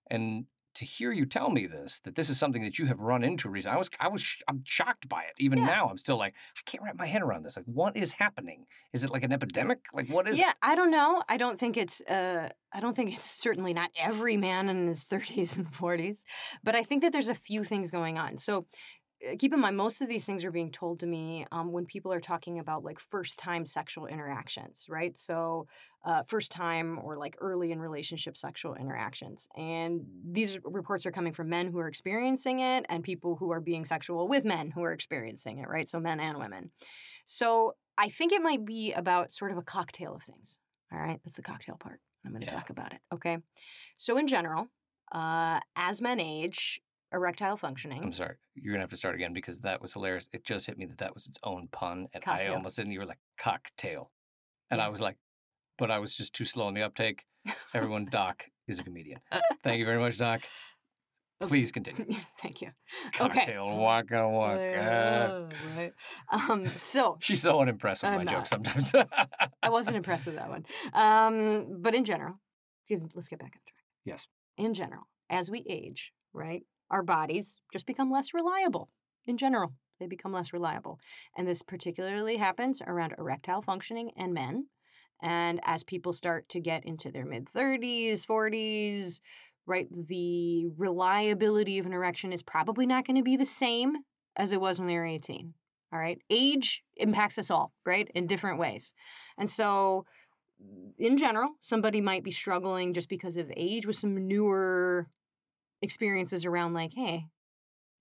And 0.10 0.46
to 0.79 0.86
hear 0.86 1.12
you 1.12 1.25
tell 1.25 1.50
me 1.50 1.67
this, 1.67 2.00
that 2.00 2.15
this 2.15 2.29
is 2.29 2.38
something 2.39 2.63
that 2.63 2.79
you 2.79 2.88
have 2.88 3.00
run 3.00 3.24
into 3.24 3.50
recently, 3.50 3.75
I 3.75 3.77
was, 3.77 3.89
I 4.00 4.07
was, 4.09 4.21
sh- 4.21 4.41
I'm 4.48 4.62
shocked 4.65 5.07
by 5.07 5.21
it. 5.21 5.33
Even 5.38 5.59
Yeah. 5.59 5.65
now, 5.65 5.88
I'm 5.89 5.98
still 5.98 6.17
like, 6.17 6.33
I 6.57 6.62
can't 6.69 6.83
wrap 6.83 6.98
my 6.98 7.05
head 7.05 7.21
around 7.21 7.43
this. 7.43 7.55
Like, 7.57 7.65
what 7.67 7.95
is 7.95 8.13
happening? 8.13 8.65
Is 8.91 9.03
it 9.03 9.12
like 9.12 9.24
an 9.24 9.31
epidemic? 9.31 9.79
Like, 9.93 10.09
what 10.09 10.27
is? 10.27 10.39
yeah, 10.39 10.53
I 10.62 10.75
don't 10.75 10.89
know. 10.91 11.21
I 11.29 11.38
don't 11.38 11.59
think 11.59 11.77
it's 11.77 12.01
uh 12.01 12.50
I 12.74 12.79
don't 12.79 12.95
think 12.95 13.13
it's 13.13 13.29
certainly 13.29 13.74
not 13.74 13.89
every 13.98 14.38
man 14.38 14.69
in 14.69 14.88
his 14.88 15.03
30s 15.05 15.57
and 15.57 15.67
40s, 15.71 16.24
but 16.63 16.75
I 16.75 16.83
think 16.83 17.01
that 17.03 17.12
there's 17.13 17.29
a 17.29 17.36
few 17.36 17.63
things 17.63 17.91
going 17.91 18.17
on. 18.17 18.38
So 18.38 18.65
keep 19.38 19.53
in 19.53 19.59
mind 19.59 19.75
most 19.75 20.01
of 20.01 20.07
these 20.07 20.25
things 20.25 20.45
are 20.45 20.51
being 20.51 20.71
told 20.71 20.99
to 20.99 21.05
me 21.05 21.45
um, 21.51 21.71
when 21.71 21.85
people 21.85 22.11
are 22.13 22.19
talking 22.21 22.59
about 22.59 22.83
like 22.83 22.99
first 22.99 23.38
time 23.38 23.65
sexual 23.65 24.05
interactions 24.07 24.85
right? 24.89 25.17
So 25.17 25.67
uh, 26.05 26.23
first 26.23 26.51
time 26.51 26.99
or 27.03 27.17
like 27.17 27.35
early 27.39 27.71
in 27.71 27.79
relationship 27.81 28.38
sexual 28.38 28.75
interactions 28.75 29.49
and 29.57 30.01
these 30.31 30.57
reports 30.63 31.05
are 31.05 31.11
coming 31.11 31.33
from 31.33 31.49
men 31.49 31.67
who 31.67 31.79
are 31.79 31.88
experiencing 31.88 32.59
it 32.61 32.85
and 32.89 33.03
people 33.03 33.35
who 33.35 33.51
are 33.51 33.59
being 33.59 33.83
sexual 33.85 34.27
with 34.27 34.45
men 34.45 34.71
who 34.71 34.83
are 34.83 34.93
experiencing 34.93 35.59
it 35.59 35.67
right? 35.67 35.89
So 35.89 35.99
men 35.99 36.19
and 36.19 36.38
women. 36.38 36.71
So 37.25 37.75
i 37.97 38.07
think 38.09 38.31
it 38.31 38.41
might 38.41 38.63
be 38.65 38.93
about 38.93 39.33
sort 39.33 39.51
of 39.51 39.57
a 39.57 39.61
cocktail 39.61 40.15
of 40.15 40.23
things 40.23 40.59
all 40.91 40.99
right? 40.99 41.19
That's 41.23 41.35
the 41.35 41.41
cocktail 41.41 41.75
part. 41.77 41.99
I'm 42.25 42.31
going 42.31 42.41
to 42.41 42.47
Yeah. 42.47 42.55
talk 42.55 42.69
about 42.69 42.93
it 42.93 42.99
okay? 43.13 43.39
So 43.97 44.17
in 44.17 44.27
general 44.27 44.67
uh, 45.11 45.59
as 45.75 46.01
men 46.01 46.19
age 46.19 46.79
erectile 47.13 47.57
functioning 47.57 48.03
I'm 48.03 48.13
sorry. 48.13 48.35
You're 48.55 48.73
gonna 48.73 48.83
have 48.83 48.89
to 48.91 48.97
start 48.97 49.15
again 49.15 49.33
because 49.33 49.59
that 49.61 49.81
was 49.81 49.93
hilarious. 49.93 50.29
It 50.33 50.45
just 50.45 50.65
hit 50.67 50.77
me 50.77 50.85
that 50.85 50.97
that 50.99 51.13
was 51.13 51.27
its 51.27 51.37
own 51.43 51.67
pun, 51.71 52.07
and 52.13 52.23
I 52.25 52.37
Cocktail. 52.37 52.53
almost 52.55 52.77
didn't. 52.77 52.91
You 52.91 52.99
were 52.99 53.05
like 53.05 53.19
cocktail, 53.37 54.11
and 54.69 54.81
I 54.81 54.89
was 54.89 55.01
like, 55.01 55.17
but 55.77 55.89
I 55.91 55.99
was 55.99 56.15
just 56.15 56.33
too 56.33 56.45
slow 56.45 56.67
in 56.67 56.73
the 56.73 56.83
uptake. 56.83 57.25
Everyone, 57.73 58.05
Doc 58.11 58.45
is 58.67 58.79
a 58.79 58.83
comedian. 58.83 59.19
Thank 59.63 59.79
you 59.79 59.85
very 59.85 59.99
much, 59.99 60.17
Doc. 60.17 60.41
Please 61.41 61.71
continue. 61.77 62.17
Thank 62.41 62.61
you. 62.61 62.67
Okay. 63.07 63.17
Cocktail 63.17 63.77
waka 63.77 64.27
waka. 64.27 64.81
Uh, 64.81 65.49
right. 65.77 65.93
Um, 66.31 66.67
so 66.75 67.17
She's 67.21 67.41
so 67.41 67.61
unimpressed 67.61 68.03
with 68.03 68.11
I'm 68.11 68.17
my 68.17 68.23
not. 68.25 68.33
jokes 68.33 68.49
sometimes. 68.49 68.91
I 69.63 69.69
wasn't 69.69 69.95
impressed 69.95 70.25
with 70.25 70.35
that 70.35 70.49
one. 70.49 70.65
Um, 70.93 71.77
but 71.81 71.95
in 71.95 72.03
general, 72.03 72.35
let's 73.15 73.29
get 73.29 73.39
back 73.39 73.53
on 73.55 73.61
track. 73.65 73.83
Yes. 74.05 74.27
In 74.57 74.73
general, 74.73 75.03
as 75.29 75.49
we 75.49 75.65
age, 75.69 76.11
right, 76.33 76.63
our 76.91 77.03
bodies 77.03 77.58
just 77.72 77.86
become 77.86 78.12
less 78.12 78.34
reliable. 78.34 78.89
In 79.25 79.38
general, 79.38 79.74
they 80.00 80.08
become 80.08 80.34
less 80.34 80.53
reliable. 80.53 81.00
And 81.38 81.48
this 81.48 81.62
particularly 81.62 82.38
happens 82.38 82.81
around 82.86 83.15
erectile 83.17 83.62
functioning 83.62 84.12
in 84.15 84.34
men. 84.34 84.67
And 85.22 85.60
as 85.63 85.84
people 85.84 86.13
start 86.13 86.48
to 86.50 86.60
get 86.60 86.86
into 86.86 87.12
their 87.12 87.25
mid 87.25 87.46
30s, 87.46 88.25
40s, 88.25 89.19
right, 89.65 89.88
the 89.91 90.67
reliability 90.77 91.77
of 91.77 91.86
an 91.86 91.93
erection 91.93 92.31
is 92.31 92.41
probably 92.41 92.86
not 92.86 93.05
going 93.05 93.17
to 93.17 93.24
be 93.24 93.36
the 93.36 93.46
same 93.46 93.98
as 94.38 94.53
it 94.53 94.62
was 94.62 94.79
when 94.79 94.88
they 94.88 94.96
were 94.96 95.05
18. 95.05 95.53
All 95.91 96.00
right. 96.00 96.22
Age 96.29 96.84
impacts 96.98 97.38
us 97.38 97.50
all, 97.50 97.74
right, 97.86 98.10
in 98.13 98.27
different 98.27 98.60
ways. 98.60 98.93
And 99.38 99.50
so, 99.50 100.05
in 100.98 101.17
general, 101.17 101.50
somebody 101.60 102.00
might 102.00 102.24
be 102.24 102.31
struggling 102.31 102.93
just 102.93 103.10
because 103.10 103.38
of 103.38 103.51
age 103.55 103.86
with 103.86 103.96
some 103.96 104.27
newer 104.27 105.08
experiences 105.81 106.45
around, 106.45 106.74
like, 106.74 106.93
hey, 106.93 107.25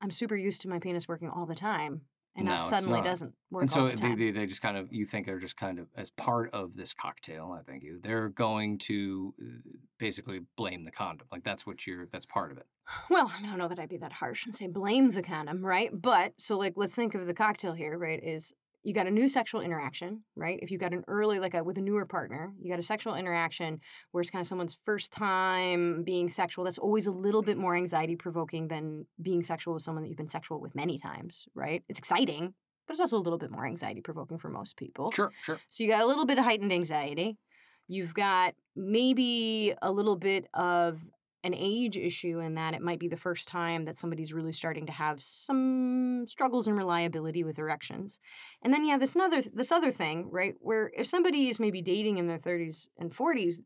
I'm 0.00 0.10
super 0.10 0.36
used 0.36 0.62
to 0.62 0.68
my 0.68 0.78
penis 0.78 1.08
working 1.08 1.28
all 1.28 1.46
the 1.46 1.54
time. 1.54 2.02
And 2.36 2.44
now 2.44 2.52
No, 2.52 2.60
it's 2.60 2.68
suddenly 2.68 3.02
doesn't 3.02 3.34
work 3.50 3.62
and 3.62 3.70
so 3.70 3.80
all 3.80 3.88
the 3.88 3.96
they, 3.96 4.14
they, 4.14 4.30
they 4.30 4.46
just 4.46 4.62
kind 4.62 4.76
of, 4.76 4.92
you 4.92 5.04
think 5.06 5.26
they're 5.26 5.40
just 5.40 5.56
kind 5.56 5.80
of, 5.80 5.88
as 5.96 6.10
part 6.10 6.50
of 6.52 6.76
this 6.76 6.92
cocktail, 6.92 7.56
I 7.58 7.62
think 7.68 7.82
you, 7.82 7.98
they're 8.00 8.28
going 8.28 8.78
to 8.78 9.34
uh, 9.42 9.76
basically 9.98 10.42
blame 10.56 10.84
the 10.84 10.92
condom. 10.92 11.26
Like 11.32 11.42
that's 11.42 11.66
what 11.66 11.84
you're, 11.84 12.06
that's 12.06 12.26
part 12.26 12.52
of 12.52 12.58
it. 12.58 12.66
Well, 13.10 13.32
I 13.36 13.44
don't 13.44 13.58
know 13.58 13.66
that 13.66 13.78
I'd 13.80 13.88
be 13.88 13.96
that 13.96 14.12
harsh 14.12 14.44
and 14.44 14.54
say 14.54 14.68
blame 14.68 15.10
the 15.10 15.22
condom, 15.22 15.64
right? 15.64 15.90
But 15.92 16.34
so 16.36 16.56
like 16.56 16.74
let's 16.76 16.94
think 16.94 17.14
of 17.16 17.26
the 17.26 17.34
cocktail 17.34 17.72
here, 17.72 17.98
right? 17.98 18.22
Is 18.22 18.54
you 18.82 18.94
got 18.94 19.06
a 19.06 19.10
new 19.10 19.28
sexual 19.28 19.60
interaction, 19.60 20.22
right? 20.36 20.58
If 20.62 20.70
you 20.70 20.78
got 20.78 20.92
an 20.92 21.04
early 21.08 21.38
like 21.38 21.54
a 21.54 21.62
with 21.62 21.78
a 21.78 21.82
newer 21.82 22.06
partner, 22.06 22.52
you 22.60 22.70
got 22.70 22.78
a 22.78 22.82
sexual 22.82 23.14
interaction 23.14 23.80
where 24.12 24.20
it's 24.20 24.30
kind 24.30 24.40
of 24.40 24.46
someone's 24.46 24.78
first 24.84 25.12
time 25.12 26.04
being 26.04 26.28
sexual. 26.28 26.64
That's 26.64 26.78
always 26.78 27.06
a 27.06 27.10
little 27.10 27.42
bit 27.42 27.58
more 27.58 27.76
anxiety 27.76 28.16
provoking 28.16 28.68
than 28.68 29.06
being 29.20 29.42
sexual 29.42 29.74
with 29.74 29.82
someone 29.82 30.04
that 30.04 30.08
you've 30.08 30.18
been 30.18 30.28
sexual 30.28 30.60
with 30.60 30.74
many 30.74 30.98
times, 30.98 31.46
right? 31.54 31.82
It's 31.88 31.98
exciting, 31.98 32.54
but 32.86 32.92
it's 32.92 33.00
also 33.00 33.16
a 33.16 33.20
little 33.20 33.38
bit 33.38 33.50
more 33.50 33.66
anxiety 33.66 34.00
provoking 34.00 34.38
for 34.38 34.48
most 34.48 34.76
people. 34.76 35.10
Sure, 35.12 35.32
sure. 35.42 35.58
So 35.68 35.82
you 35.82 35.90
got 35.90 36.02
a 36.02 36.06
little 36.06 36.26
bit 36.26 36.38
of 36.38 36.44
heightened 36.44 36.72
anxiety. 36.72 37.36
You've 37.88 38.14
got 38.14 38.54
maybe 38.76 39.74
a 39.82 39.90
little 39.90 40.16
bit 40.16 40.46
of 40.54 41.00
an 41.44 41.54
age 41.54 41.96
issue 41.96 42.40
in 42.40 42.54
that 42.54 42.74
it 42.74 42.82
might 42.82 42.98
be 42.98 43.08
the 43.08 43.16
first 43.16 43.46
time 43.46 43.84
that 43.84 43.96
somebody's 43.96 44.32
really 44.32 44.52
starting 44.52 44.86
to 44.86 44.92
have 44.92 45.20
some 45.22 46.24
struggles 46.26 46.66
in 46.66 46.74
reliability 46.74 47.44
with 47.44 47.58
erections. 47.58 48.18
And 48.62 48.72
then 48.74 48.84
you 48.84 48.90
have 48.90 49.00
this 49.00 49.14
another 49.14 49.42
this 49.52 49.70
other 49.72 49.92
thing, 49.92 50.28
right? 50.30 50.54
Where 50.60 50.90
if 50.96 51.06
somebody 51.06 51.48
is 51.48 51.60
maybe 51.60 51.80
dating 51.80 52.18
in 52.18 52.26
their 52.26 52.38
30s 52.38 52.88
and 52.98 53.12
40s, 53.12 53.60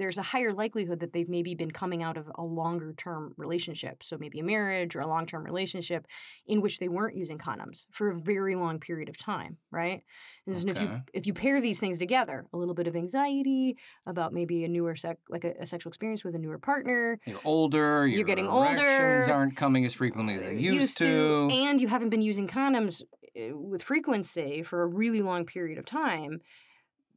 there's 0.00 0.16
a 0.16 0.22
higher 0.22 0.54
likelihood 0.54 1.00
that 1.00 1.12
they've 1.12 1.28
maybe 1.28 1.54
been 1.54 1.70
coming 1.70 2.02
out 2.02 2.16
of 2.16 2.26
a 2.36 2.42
longer 2.42 2.94
term 2.96 3.34
relationship. 3.36 4.02
So 4.02 4.16
maybe 4.16 4.40
a 4.40 4.42
marriage 4.42 4.96
or 4.96 5.00
a 5.00 5.06
long 5.06 5.26
term 5.26 5.44
relationship 5.44 6.06
in 6.46 6.62
which 6.62 6.78
they 6.78 6.88
weren't 6.88 7.14
using 7.14 7.36
condoms 7.36 7.84
for 7.92 8.10
a 8.10 8.18
very 8.18 8.54
long 8.54 8.80
period 8.80 9.10
of 9.10 9.18
time, 9.18 9.58
right? 9.70 10.02
And 10.46 10.56
so 10.56 10.68
if 10.68 10.80
you 10.80 11.00
if 11.12 11.26
you 11.26 11.34
pair 11.34 11.60
these 11.60 11.78
things 11.78 11.98
together, 11.98 12.46
a 12.54 12.56
little 12.56 12.72
bit 12.72 12.86
of 12.86 12.96
anxiety 12.96 13.76
about 14.06 14.32
maybe 14.32 14.64
a 14.64 14.68
newer 14.68 14.96
sec 14.96 15.18
like 15.28 15.44
a, 15.44 15.52
a 15.60 15.66
sexual 15.66 15.90
experience 15.90 16.24
with 16.24 16.34
a 16.34 16.38
newer 16.38 16.58
partner, 16.58 17.20
You're 17.26 17.40
older. 17.44 18.06
You're 18.06 18.20
your 18.20 18.26
getting 18.26 18.48
older, 18.48 19.26
aren't 19.30 19.56
coming 19.56 19.84
as 19.84 19.92
frequently 19.92 20.36
as 20.36 20.44
they 20.44 20.56
uh, 20.56 20.72
used, 20.72 20.96
to. 20.98 21.50
and 21.52 21.78
you 21.78 21.88
haven't 21.88 22.08
been 22.08 22.22
using 22.22 22.48
condoms 22.48 23.02
uh, 23.02 23.54
with 23.54 23.82
frequency 23.82 24.62
for 24.62 24.82
a 24.82 24.86
really 24.86 25.20
long 25.20 25.44
period 25.44 25.76
of 25.76 25.84
time, 25.84 26.40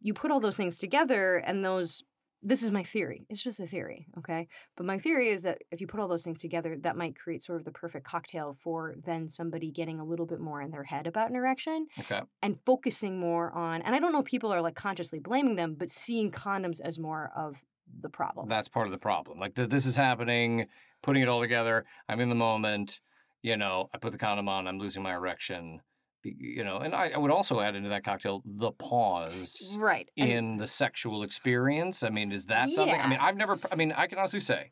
you 0.02 0.14
put 0.14 0.32
all 0.32 0.42
those 0.42 0.58
things 0.58 0.78
together 0.78 1.38
and 1.38 1.64
those 1.64 2.04
this 2.44 2.62
is 2.62 2.72
my 2.72 2.84
theory. 2.84 3.26
It's 3.30 3.42
just 3.42 3.60
a 3.60 3.68
theory, 3.68 4.06
okay? 4.18 4.48
But 4.76 4.86
my 4.86 5.00
theory 5.00 5.30
is 5.30 5.44
that 5.44 5.60
if 5.72 5.80
you 5.80 5.88
put 5.88 6.00
all 6.00 6.08
those 6.08 6.24
things 6.24 6.42
together, 6.42 6.76
that 6.82 6.98
might 6.98 7.18
create 7.18 7.42
sort 7.42 7.60
of 7.60 7.66
the 7.66 7.72
perfect 7.72 8.06
cocktail 8.06 8.56
for 8.60 8.96
then 9.06 9.30
somebody 9.30 9.72
getting 9.72 10.00
a 10.00 10.06
little 10.06 10.26
bit 10.26 10.40
more 10.40 10.62
in 10.62 10.70
their 10.70 10.84
head 10.84 11.08
about 11.08 11.30
an 11.30 11.36
erection 11.36 11.88
okay. 12.00 12.22
and 12.42 12.58
focusing 12.66 13.20
more 13.20 13.52
on 13.54 13.82
and 13.82 13.96
I 13.96 14.00
don't 14.00 14.12
know 14.12 14.20
if 14.20 14.26
people 14.26 14.54
are 14.54 14.62
like 14.62 14.76
consciously 14.76 15.20
blaming 15.20 15.56
them, 15.56 15.76
but 15.78 15.90
seeing 15.90 16.32
condoms 16.32 16.82
as 16.82 17.00
more 17.00 17.32
of 17.36 17.56
the 18.02 18.10
problem. 18.10 18.50
That's 18.50 18.68
part 18.68 18.88
of 18.88 18.92
the 18.92 18.98
problem. 18.98 19.40
Like 19.40 19.56
th- 19.56 19.70
this 19.70 19.86
is 19.86 19.96
happening, 19.96 20.68
putting 21.02 21.24
it 21.24 21.30
all 21.30 21.42
together. 21.42 21.86
I'm 22.10 22.20
in 22.20 22.30
the 22.30 22.36
moment. 22.36 23.00
You 23.42 23.58
know, 23.58 23.90
I 23.94 23.98
put 23.98 24.12
the 24.12 24.18
condom 24.18 24.48
on. 24.48 24.68
I'm 24.68 24.80
losing 24.80 25.04
my 25.04 25.14
erection. 25.14 25.82
You 26.24 26.64
know, 26.64 26.78
and 26.78 26.96
I, 26.96 27.10
I 27.10 27.18
would 27.18 27.32
also 27.32 27.60
add 27.60 27.76
into 27.76 27.90
that 27.90 28.04
cocktail 28.04 28.42
the 28.46 28.72
pause 28.72 29.76
right. 29.78 30.10
and- 30.18 30.30
in 30.30 30.58
the 30.58 30.68
sexual 30.68 31.24
experience. 31.24 32.04
I 32.04 32.10
mean, 32.10 32.32
is 32.32 32.46
that 32.48 32.70
something? 32.70 33.00
I 33.00 33.08
mean, 33.08 33.20
I've 33.22 33.38
never. 33.38 33.56
I 33.72 33.76
mean, 33.76 33.92
I 33.92 34.08
can 34.08 34.18
honestly 34.18 34.40
say 34.40 34.72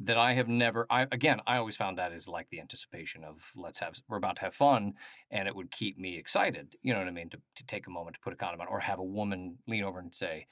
that 0.00 0.16
I 0.16 0.32
have 0.32 0.48
never. 0.48 0.86
I 0.90 1.02
again, 1.12 1.40
I 1.46 1.58
always 1.58 1.76
found 1.76 1.98
that 1.98 2.12
is 2.12 2.26
like 2.26 2.48
the 2.50 2.60
anticipation 2.60 3.22
of 3.24 3.50
let's 3.54 3.78
have 3.80 3.94
we're 4.08 4.16
about 4.16 4.36
to 4.36 4.42
have 4.42 4.54
fun, 4.54 4.94
and 5.30 5.46
it 5.46 5.54
would 5.54 5.70
keep 5.70 5.98
me 5.98 6.18
excited. 6.18 6.76
You 6.82 6.92
know 6.92 6.98
what 6.98 7.08
I 7.08 7.12
mean? 7.12 7.30
To 7.30 7.38
to 7.56 7.66
take 7.66 7.86
a 7.86 7.90
moment 7.90 8.14
to 8.14 8.20
put 8.20 8.32
a 8.32 8.36
condom 8.36 8.60
on, 8.60 8.66
or 8.68 8.80
have 8.80 8.98
a 8.98 9.04
woman 9.04 9.58
lean 9.68 9.84
over 9.84 9.98
and 9.98 10.14
say, 10.14 10.46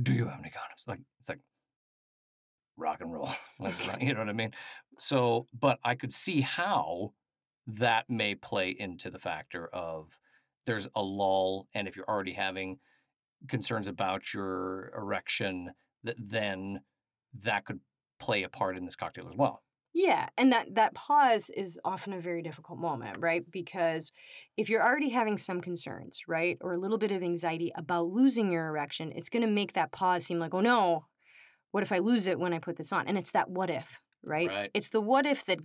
"Do 0.00 0.12
you 0.12 0.26
have 0.26 0.38
any 0.38 0.50
condoms?" 0.50 0.88
Like 0.88 1.00
it's 1.18 1.28
like 1.28 1.40
rock 2.76 3.00
and 3.00 3.12
roll. 3.12 3.30
You 4.00 4.14
know 4.14 4.20
what 4.20 4.28
I 4.28 4.32
mean? 4.32 4.52
So, 4.98 5.46
but 5.58 5.78
I 5.84 5.94
could 5.94 6.12
see 6.12 6.40
how 6.40 7.12
that 7.66 8.10
may 8.10 8.34
play 8.34 8.70
into 8.70 9.10
the 9.10 9.18
factor 9.18 9.68
of 9.68 10.18
there's 10.66 10.88
a 10.94 11.02
lull, 11.02 11.68
and 11.74 11.88
if 11.88 11.96
you're 11.96 12.08
already 12.08 12.32
having 12.32 12.80
concerns 13.48 13.88
about 13.88 14.34
your 14.34 14.92
erection, 14.96 15.72
that 16.04 16.16
then 16.18 16.82
that 17.34 17.64
could 17.64 17.80
play 18.18 18.42
a 18.44 18.48
part 18.48 18.76
in 18.76 18.84
this 18.84 18.96
cocktail 18.96 19.28
as 19.28 19.36
well. 19.36 19.62
Yeah, 19.94 20.28
and 20.38 20.50
that 20.52 20.74
that 20.74 20.94
pause 20.94 21.50
is 21.50 21.78
often 21.84 22.14
a 22.14 22.20
very 22.20 22.40
difficult 22.40 22.78
moment, 22.78 23.18
right? 23.20 23.48
Because 23.50 24.10
if 24.56 24.70
you're 24.70 24.82
already 24.82 25.10
having 25.10 25.36
some 25.36 25.60
concerns, 25.60 26.22
right, 26.26 26.56
or 26.62 26.72
a 26.72 26.78
little 26.78 26.96
bit 26.96 27.12
of 27.12 27.22
anxiety 27.22 27.72
about 27.74 28.06
losing 28.06 28.50
your 28.50 28.68
erection, 28.68 29.12
it's 29.12 29.28
going 29.28 29.42
to 29.42 29.52
make 29.52 29.74
that 29.74 29.92
pause 29.92 30.24
seem 30.24 30.38
like, 30.38 30.54
"Oh 30.54 30.62
no, 30.62 31.06
what 31.72 31.82
if 31.84 31.92
I 31.92 31.98
lose 31.98 32.26
it 32.28 32.40
when 32.40 32.54
I 32.54 32.60
put 32.60 32.76
this 32.76 32.92
on?" 32.92 33.08
And 33.08 33.18
it's 33.18 33.32
that 33.32 33.50
what 33.50 33.70
if, 33.70 34.00
right? 34.24 34.52
Right. 34.52 34.72
It's 34.74 34.90
the 34.90 35.00
what 35.02 35.26
if 35.26 35.46
that 35.46 35.60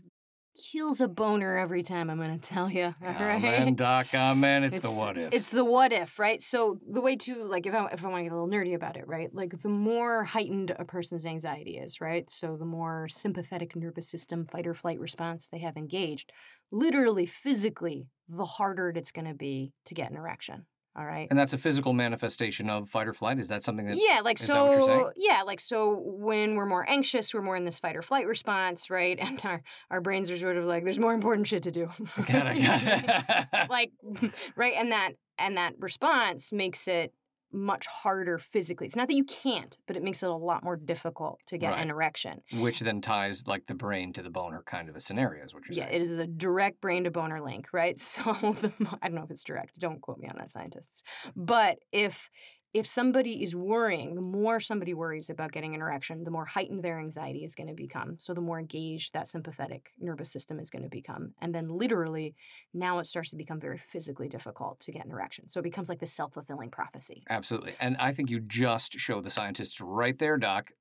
kills 0.72 1.02
a 1.02 1.08
boner 1.08 1.58
every 1.58 1.84
time, 1.84 2.10
I'm 2.10 2.18
going 2.18 2.38
to 2.40 2.50
tell 2.50 2.70
you, 2.70 2.86
all 3.02 3.14
right? 3.14 3.44
Amen, 3.44 3.76
Doc. 3.76 4.08
Uh, 4.14 4.18
Amen. 4.18 4.64
It's, 4.64 4.80
the 4.80 4.92
what 4.92 5.18
if. 5.18 5.34
It's 5.34 5.50
the 5.50 5.66
what 5.66 5.94
if, 5.94 6.20
right? 6.20 6.42
So 6.42 6.80
the 6.90 7.02
way 7.02 7.16
to 7.16 7.44
like 7.46 7.66
if 7.66 7.74
I 7.74 7.86
if 7.88 8.04
I 8.04 8.08
want 8.08 8.20
to 8.20 8.24
get 8.24 8.32
a 8.32 8.40
little 8.40 8.50
nerdy 8.50 8.76
about 8.76 8.98
it, 8.98 9.08
right? 9.08 9.30
Like 9.34 9.60
the 9.62 9.70
more 9.70 10.24
heightened 10.24 10.76
a 10.78 10.86
person's 10.86 11.26
anxiety 11.26 11.78
is, 11.78 12.02
right? 12.02 12.30
So 12.30 12.58
the 12.58 12.66
more 12.66 13.08
sympathetic 13.08 13.76
nervous 13.76 14.10
system 14.10 14.46
fight 14.46 14.68
or 14.68 14.74
flight 14.74 15.00
response 15.00 15.48
they 15.48 15.60
have 15.60 15.78
engaged, 15.78 16.32
literally 16.72 17.26
physically, 17.26 18.08
the 18.28 18.46
harder 18.46 18.90
it's 18.90 19.12
going 19.12 19.28
to 19.28 19.34
be 19.34 19.74
to 19.86 19.94
get 19.94 20.12
an 20.12 20.18
erection. 20.18 20.66
All 20.98 21.06
right. 21.06 21.28
and 21.30 21.38
that's 21.38 21.54
a 21.54 21.58
physical 21.60 21.94
manifestation 21.94 22.70
of 22.72 22.90
fight 22.90 23.08
or 23.08 23.14
flight. 23.14 23.38
Is 23.40 23.50
that 23.50 23.62
something 23.62 23.86
that? 23.86 23.98
Yeah, 23.98 24.22
like 24.24 24.42
is 24.42 24.48
that 24.48 24.62
what 24.62 24.72
you're 24.72 24.82
so. 24.82 25.12
Yeah, 25.16 25.44
like 25.46 25.60
so. 25.60 26.02
When 26.04 26.56
we're 26.56 26.66
more 26.66 26.90
anxious, 26.90 27.34
we're 27.34 27.44
more 27.44 27.56
in 27.56 27.66
this 27.66 27.78
fight 27.78 27.96
or 27.96 28.02
flight 28.02 28.26
response, 28.26 28.90
right? 28.90 29.20
And 29.28 29.40
our 29.44 29.62
our 29.92 30.02
brains 30.02 30.32
are 30.32 30.38
sort 30.38 30.58
of 30.58 30.66
like, 30.66 30.84
there's 30.86 30.98
more 30.98 31.14
important 31.14 31.48
shit 31.48 31.64
to 31.64 31.72
do. 31.72 31.90
Got 32.26 32.58
it, 32.58 32.64
got 32.64 33.48
it. 33.54 33.70
like 33.70 33.92
right 34.56 34.74
and 34.76 34.92
that 34.92 35.12
and 35.38 35.58
that 35.58 35.74
response 35.80 36.52
makes 36.52 36.88
it 36.88 37.14
much 37.58 37.86
harder 37.88 38.38
physically 38.38 38.86
it's 38.88 38.96
not 38.96 39.08
that 39.08 39.16
you 39.16 39.26
can't 39.26 39.78
but 39.88 39.98
it 39.98 40.04
makes 40.04 40.24
it 40.24 40.30
a 40.30 40.34
lot 40.34 40.64
more 40.64 40.78
difficult 40.78 41.40
to 41.48 41.58
get 41.58 41.72
Right. 41.72 41.82
an 41.82 41.90
erection 41.90 42.42
Which 42.54 42.80
then 42.82 43.02
ties 43.02 43.48
like 43.48 43.66
the 43.68 43.74
brain 43.76 44.14
to 44.14 44.22
the 44.24 44.30
boner 44.30 44.64
kind 44.66 44.88
of 44.90 44.96
a 44.96 45.00
scenario 45.00 45.44
is 45.44 45.54
what 45.54 45.64
you're 45.68 45.76
yeah 45.76 45.84
saying. 45.86 45.94
Yeah, 45.96 46.00
it 46.00 46.02
is 46.04 46.18
a 46.20 46.28
direct 46.28 46.80
brain 46.82 47.04
to 47.06 47.12
boner 47.12 47.42
link 47.42 47.68
right 47.74 47.98
so 48.14 48.22
the, 48.32 48.72
i 49.02 49.08
don't 49.08 49.16
know 49.16 49.24
if 49.24 49.32
it's 49.32 49.44
direct 49.44 49.80
don't 49.80 50.02
quote 50.02 50.20
me 50.20 50.28
on 50.30 50.36
that 50.38 50.52
scientists 50.52 51.04
but 51.36 51.80
if 51.92 52.30
if 52.74 52.86
somebody 52.86 53.44
is 53.44 53.56
worrying 53.56 54.16
the 54.16 54.22
more 54.22 54.60
somebody 54.60 54.94
worries 54.94 55.30
about 55.30 55.52
getting 55.52 55.76
an 55.76 55.82
erection 55.82 56.24
the 56.24 56.32
more 56.32 56.46
heightened 56.46 56.84
their 56.84 57.00
anxiety 57.00 57.44
is 57.44 57.56
going 57.56 57.68
to 57.68 57.74
become 57.74 58.16
so 58.20 58.34
the 58.34 58.42
more 58.42 58.60
engaged 58.60 59.14
that 59.14 59.28
sympathetic 59.28 59.92
nervous 60.00 60.32
system 60.32 60.60
is 60.60 60.70
going 60.70 60.84
to 60.84 60.90
become 60.90 61.34
and 61.42 61.54
then 61.54 61.68
literally 61.70 62.36
now 62.74 63.00
it 63.00 63.06
starts 63.06 63.30
to 63.30 63.36
become 63.36 63.60
very 63.60 63.78
physically 63.78 64.28
difficult 64.28 64.80
to 64.80 64.92
get 64.92 65.06
an 65.06 65.12
erection 65.12 65.48
so 65.48 65.60
it 65.60 65.64
becomes 65.64 65.90
like 65.90 66.00
the 66.00 66.08
self-fulfilling 66.08 66.70
prophecy 66.70 67.24
Absolutely. 67.30 67.76
And 67.80 67.98
I 67.98 68.14
think 68.14 68.30
you 68.30 68.40
just 68.40 68.94
showed 68.94 69.24
the 69.24 69.30
scientists 69.30 69.82
right 69.82 70.18
there, 70.18 70.38
Doc, 70.38 70.72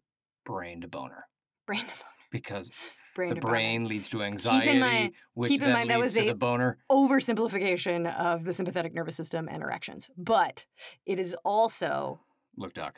brain 0.45 0.81
to 0.83 0.89
boner. 0.89 1.27
brain 1.67 1.81
to 1.81 1.87
boner. 1.87 2.11
Because 2.31 2.71
brain 3.17 3.35
the 3.35 3.41
boner. 3.41 3.53
brain 3.53 3.85
leads 3.87 4.09
to 4.11 4.21
in 4.21 4.27
anxiety, 4.33 4.79
mind- 4.79 5.13
which 5.35 5.49
keep 5.49 5.63
in 5.63 5.73
mind 5.73 5.91
that 5.91 5.99
was 5.99 6.15
to 6.15 6.23
a- 6.23 6.27
the 6.27 6.35
boner. 6.35 6.79
oversimplification 6.91 8.15
of 8.19 8.45
the 8.45 8.53
sympathetic 8.53 8.95
nervous 8.95 9.17
system 9.17 9.49
and 9.51 9.63
erections 9.63 10.11
but 10.17 10.67
it 11.07 11.19
is 11.19 11.35
also 11.45 12.21
Look, 12.57 12.73
Doc, 12.75 12.95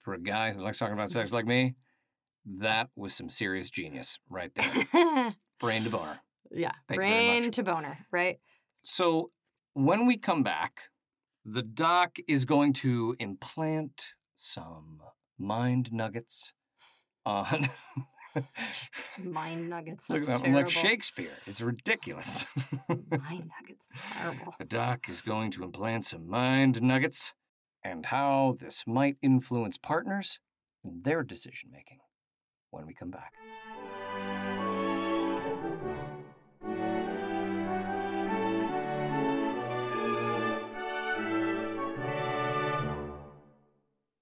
for 0.00 0.14
a 0.14 0.18
guy 0.20 0.52
who 0.52 0.60
likes 0.60 0.78
talking 0.78 0.94
about 0.94 1.10
sex 1.12 1.32
like 1.32 1.46
me, 1.46 1.74
that 2.46 2.88
was 2.96 3.14
some 3.14 3.30
serious 3.30 3.70
genius 3.70 4.18
right 4.28 4.50
there. 4.54 5.34
Brain 5.60 5.82
to 5.82 5.90
bar. 5.90 6.20
Yeah, 6.50 6.72
Thank 6.88 6.98
brain 6.98 7.50
to 7.52 7.62
boner, 7.62 8.06
right? 8.10 8.38
So 8.82 9.30
when 9.74 10.06
we 10.06 10.16
come 10.16 10.42
back, 10.42 10.88
the 11.44 11.62
doc 11.62 12.16
is 12.26 12.44
going 12.44 12.72
to 12.84 13.14
implant 13.20 14.14
some 14.34 15.00
mind 15.38 15.92
nuggets 15.92 16.52
on. 17.24 17.68
Mind 19.24 19.68
nuggets. 19.70 20.08
Look, 20.10 20.28
I'm 20.28 20.52
like. 20.52 20.70
Shakespeare. 20.70 21.32
It's 21.46 21.60
ridiculous. 21.60 22.44
Mind 22.88 23.50
nuggets. 23.60 23.88
is 23.94 24.02
terrible. 24.12 24.54
the 24.58 24.64
doc 24.64 25.08
is 25.08 25.20
going 25.20 25.50
to 25.52 25.64
implant 25.64 26.04
some 26.04 26.28
mind 26.28 26.80
nuggets 26.82 27.34
and 27.84 28.06
how 28.06 28.54
this 28.60 28.84
might 28.86 29.16
influence 29.22 29.76
partners 29.78 30.40
and 30.84 31.02
their 31.02 31.22
decision 31.22 31.70
making 31.72 31.98
when 32.70 32.86
we 32.86 32.94
come 32.94 33.10
back. 33.10 33.32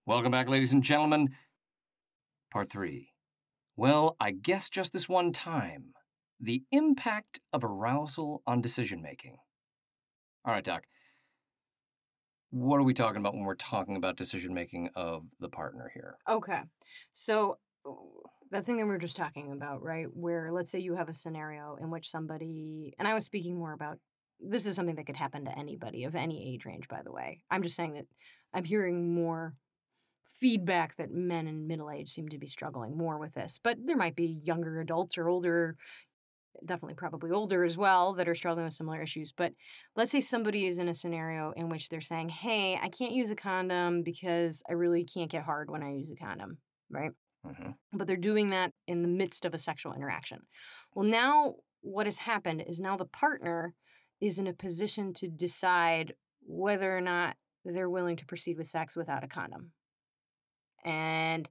Welcome 0.06 0.30
back, 0.30 0.48
ladies 0.48 0.72
and 0.72 0.84
gentlemen. 0.84 1.34
Part 2.52 2.70
three. 2.70 3.10
Well, 3.76 4.16
I 4.18 4.30
guess 4.30 4.70
just 4.70 4.92
this 4.92 5.08
one 5.08 5.32
time. 5.32 5.92
The 6.40 6.62
impact 6.72 7.40
of 7.52 7.64
arousal 7.64 8.42
on 8.46 8.60
decision 8.60 9.02
making. 9.02 9.36
All 10.44 10.52
right, 10.52 10.64
Doc. 10.64 10.84
What 12.50 12.78
are 12.78 12.84
we 12.84 12.94
talking 12.94 13.20
about 13.20 13.34
when 13.34 13.44
we're 13.44 13.54
talking 13.54 13.96
about 13.96 14.16
decision 14.16 14.54
making 14.54 14.90
of 14.94 15.24
the 15.40 15.48
partner 15.48 15.90
here? 15.92 16.16
Okay. 16.28 16.60
So 17.12 17.58
the 18.50 18.62
thing 18.62 18.78
that 18.78 18.84
we 18.84 18.90
were 18.90 18.98
just 18.98 19.16
talking 19.16 19.52
about, 19.52 19.82
right? 19.82 20.06
Where 20.12 20.52
let's 20.52 20.70
say 20.70 20.78
you 20.78 20.94
have 20.94 21.08
a 21.08 21.14
scenario 21.14 21.76
in 21.80 21.90
which 21.90 22.10
somebody, 22.10 22.94
and 22.98 23.06
I 23.06 23.14
was 23.14 23.24
speaking 23.24 23.58
more 23.58 23.72
about 23.72 23.98
this 24.40 24.66
is 24.66 24.76
something 24.76 24.96
that 24.96 25.06
could 25.06 25.16
happen 25.16 25.44
to 25.46 25.58
anybody 25.58 26.04
of 26.04 26.14
any 26.14 26.54
age 26.54 26.64
range, 26.64 26.88
by 26.88 27.02
the 27.02 27.12
way. 27.12 27.42
I'm 27.50 27.62
just 27.62 27.76
saying 27.76 27.94
that 27.94 28.06
I'm 28.54 28.64
hearing 28.64 29.14
more 29.14 29.54
feedback 30.40 30.96
that 30.96 31.10
men 31.10 31.46
in 31.46 31.66
middle 31.66 31.90
age 31.90 32.10
seem 32.10 32.28
to 32.28 32.38
be 32.38 32.46
struggling 32.46 32.96
more 32.96 33.18
with 33.18 33.34
this, 33.34 33.58
but 33.62 33.78
there 33.84 33.96
might 33.96 34.16
be 34.16 34.40
younger 34.44 34.80
adults 34.80 35.18
or 35.18 35.28
older, 35.28 35.76
definitely 36.64 36.94
probably 36.94 37.30
older 37.30 37.64
as 37.64 37.76
well, 37.76 38.14
that 38.14 38.28
are 38.28 38.34
struggling 38.34 38.64
with 38.64 38.74
similar 38.74 39.02
issues. 39.02 39.32
But 39.32 39.52
let's 39.94 40.12
say 40.12 40.20
somebody 40.20 40.66
is 40.66 40.78
in 40.78 40.88
a 40.88 40.94
scenario 40.94 41.52
in 41.52 41.68
which 41.68 41.88
they're 41.88 42.00
saying, 42.00 42.30
Hey, 42.30 42.78
I 42.80 42.88
can't 42.88 43.12
use 43.12 43.30
a 43.30 43.36
condom 43.36 44.02
because 44.02 44.62
I 44.68 44.74
really 44.74 45.04
can't 45.04 45.30
get 45.30 45.44
hard 45.44 45.70
when 45.70 45.82
I 45.82 45.92
use 45.92 46.10
a 46.10 46.16
condom, 46.16 46.58
right? 46.90 47.12
hmm 47.44 47.72
but 47.92 48.06
they're 48.06 48.16
doing 48.16 48.50
that 48.50 48.72
in 48.86 49.02
the 49.02 49.08
midst 49.08 49.44
of 49.44 49.54
a 49.54 49.58
sexual 49.58 49.94
interaction. 49.94 50.40
Well, 50.94 51.06
now 51.08 51.54
what 51.80 52.06
has 52.06 52.18
happened 52.18 52.64
is 52.66 52.80
now 52.80 52.96
the 52.96 53.06
partner 53.06 53.74
is 54.20 54.38
in 54.38 54.46
a 54.46 54.52
position 54.52 55.14
to 55.14 55.28
decide 55.28 56.14
whether 56.42 56.96
or 56.96 57.00
not 57.00 57.36
they're 57.64 57.90
willing 57.90 58.16
to 58.16 58.26
proceed 58.26 58.58
with 58.58 58.66
sex 58.66 58.96
without 58.96 59.24
a 59.24 59.28
condom. 59.28 59.72
And 60.86 61.48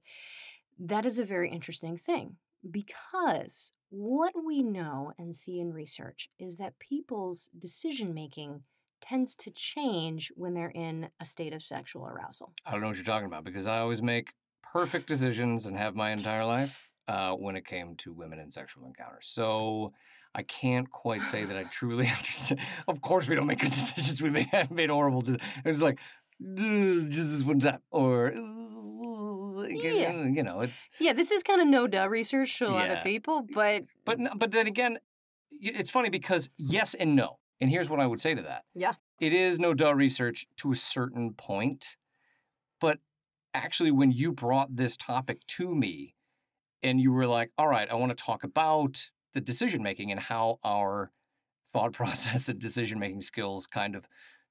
that 0.78 1.06
is 1.06 1.18
a 1.18 1.24
very 1.24 1.50
interesting 1.50 1.96
thing 1.96 2.36
because 2.68 3.72
what 3.90 4.32
we 4.44 4.62
know 4.62 5.12
and 5.18 5.36
see 5.36 5.60
in 5.60 5.72
research 5.72 6.28
is 6.38 6.56
that 6.56 6.78
people's 6.78 7.48
decision 7.58 8.12
making 8.12 8.62
tends 9.00 9.36
to 9.36 9.50
change 9.50 10.32
when 10.34 10.54
they're 10.54 10.72
in 10.74 11.08
a 11.20 11.24
state 11.24 11.52
of 11.52 11.62
sexual 11.62 12.06
arousal. 12.06 12.52
I 12.64 12.72
don't 12.72 12.80
know 12.80 12.88
what 12.88 12.96
you're 12.96 13.04
talking 13.04 13.26
about 13.26 13.44
because 13.44 13.66
I 13.66 13.78
always 13.78 14.02
make 14.02 14.32
perfect 14.72 15.06
decisions 15.06 15.66
and 15.66 15.76
have 15.76 15.94
my 15.94 16.10
entire 16.10 16.44
life 16.44 16.90
uh, 17.06 17.32
when 17.32 17.56
it 17.56 17.64
came 17.64 17.94
to 17.96 18.12
women 18.12 18.40
and 18.40 18.52
sexual 18.52 18.86
encounters. 18.86 19.28
So 19.28 19.92
I 20.34 20.42
can't 20.42 20.90
quite 20.90 21.22
say 21.22 21.44
that 21.44 21.56
I 21.56 21.64
truly 21.70 22.06
understand. 22.16 22.60
Of 22.88 23.00
course, 23.00 23.28
we 23.28 23.36
don't 23.36 23.46
make 23.46 23.60
good 23.60 23.70
decisions. 23.72 24.20
We 24.20 24.30
may 24.30 24.48
have 24.52 24.70
made 24.72 24.90
horrible 24.90 25.20
decisions. 25.20 25.42
It's 25.64 25.82
like, 25.82 25.98
"Ugh, 25.98 26.25
just 26.40 27.30
this 27.30 27.42
one 27.44 27.58
time. 27.60 27.80
Or, 27.90 28.32
Yeah. 29.68 30.12
you 30.26 30.42
know, 30.42 30.60
it's. 30.60 30.88
Yeah, 31.00 31.12
this 31.12 31.30
is 31.30 31.42
kind 31.42 31.60
of 31.60 31.66
no 31.68 31.86
duh 31.86 32.08
research 32.08 32.58
to 32.58 32.68
a 32.68 32.70
lot 32.70 32.88
Yeah. 32.88 32.98
of 32.98 33.04
people, 33.04 33.46
but 33.54 33.84
But 34.04 34.18
but 34.38 34.52
then 34.52 34.66
again, 34.66 34.98
it's 35.50 35.90
funny 35.90 36.10
because 36.10 36.48
yes 36.56 36.94
and 36.94 37.16
no. 37.16 37.38
And 37.60 37.70
here's 37.70 37.88
what 37.88 38.00
I 38.00 38.06
would 38.06 38.20
say 38.20 38.34
to 38.34 38.42
that. 38.42 38.64
Yeah. 38.74 38.94
It 39.20 39.32
is 39.32 39.58
no 39.58 39.72
duh 39.72 39.94
research 39.94 40.46
to 40.58 40.72
a 40.72 40.74
certain 40.74 41.32
point, 41.32 41.96
but 42.80 42.98
actually 43.54 43.90
when 43.90 44.12
you 44.12 44.32
brought 44.32 44.76
this 44.76 44.96
topic 44.96 45.46
to 45.46 45.74
me 45.74 46.14
and 46.82 47.00
you 47.00 47.10
were 47.12 47.26
like, 47.26 47.50
"All 47.56 47.66
right, 47.68 47.88
I 47.90 47.94
want 47.94 48.10
to 48.16 48.22
talk 48.22 48.44
about 48.44 49.10
the 49.32 49.40
decision 49.40 49.82
making 49.82 50.10
and 50.10 50.20
how 50.20 50.58
our 50.62 51.12
thought 51.66 51.92
process 52.00 52.48
and 52.50 52.58
decision 52.60 52.98
making 52.98 53.22
skills 53.22 53.66
kind 53.66 53.96
of 53.96 54.06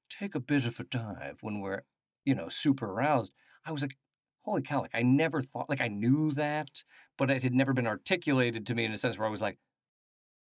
take 0.10 0.36
a 0.36 0.40
bit 0.40 0.66
of 0.66 0.80
a 0.80 0.84
dive 0.86 1.40
when 1.42 1.60
we're, 1.62 1.84
you 2.26 2.36
know, 2.36 2.50
super 2.50 2.88
aroused." 2.92 3.34
I 3.66 3.72
was 3.72 3.82
like, 3.82 3.98
"Holy 4.44 4.62
cow, 4.62 4.82
like 4.82 4.96
I 4.96 5.02
never 5.04 5.42
thought 5.44 5.70
like 5.70 5.82
I 5.82 5.88
knew 5.90 6.32
that, 6.34 6.84
but 7.18 7.32
it 7.32 7.44
had 7.44 7.54
never 7.54 7.74
been 7.74 7.88
articulated 7.88 8.66
to 8.68 8.76
me 8.76 8.86
in 8.86 8.92
a 8.94 8.98
sense 8.98 9.18
where 9.18 9.28
I 9.28 9.32
was 9.32 9.42
like, 9.42 9.60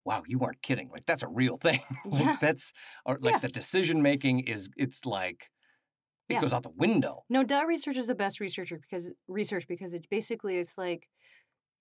wow, 0.05 0.23
you 0.25 0.39
aren't 0.41 0.61
kidding. 0.61 0.89
Like 0.89 1.05
that's 1.05 1.23
a 1.23 1.27
real 1.27 1.57
thing. 1.61 1.81
like 2.11 2.21
Yeah. 2.21 2.37
that's 2.39 2.73
or 3.05 3.17
like 3.21 3.33
Yeah. 3.33 3.39
the 3.39 3.47
decision 3.49 4.01
making 4.01 4.41
is 4.41 4.69
it's 4.77 5.05
like 5.05 5.49
it 6.29 6.35
Yeah. 6.35 6.41
goes 6.41 6.53
out 6.53 6.63
the 6.63 6.69
window. 6.69 7.25
no 7.29 7.43
duh 7.43 7.65
research 7.65 7.97
is 7.97 8.07
the 8.07 8.15
best 8.15 8.39
researcher 8.39 8.79
because 8.79 9.11
research 9.27 9.67
because 9.67 9.93
it 9.93 10.09
basically 10.09 10.57
is 10.57 10.77
like, 10.77 11.09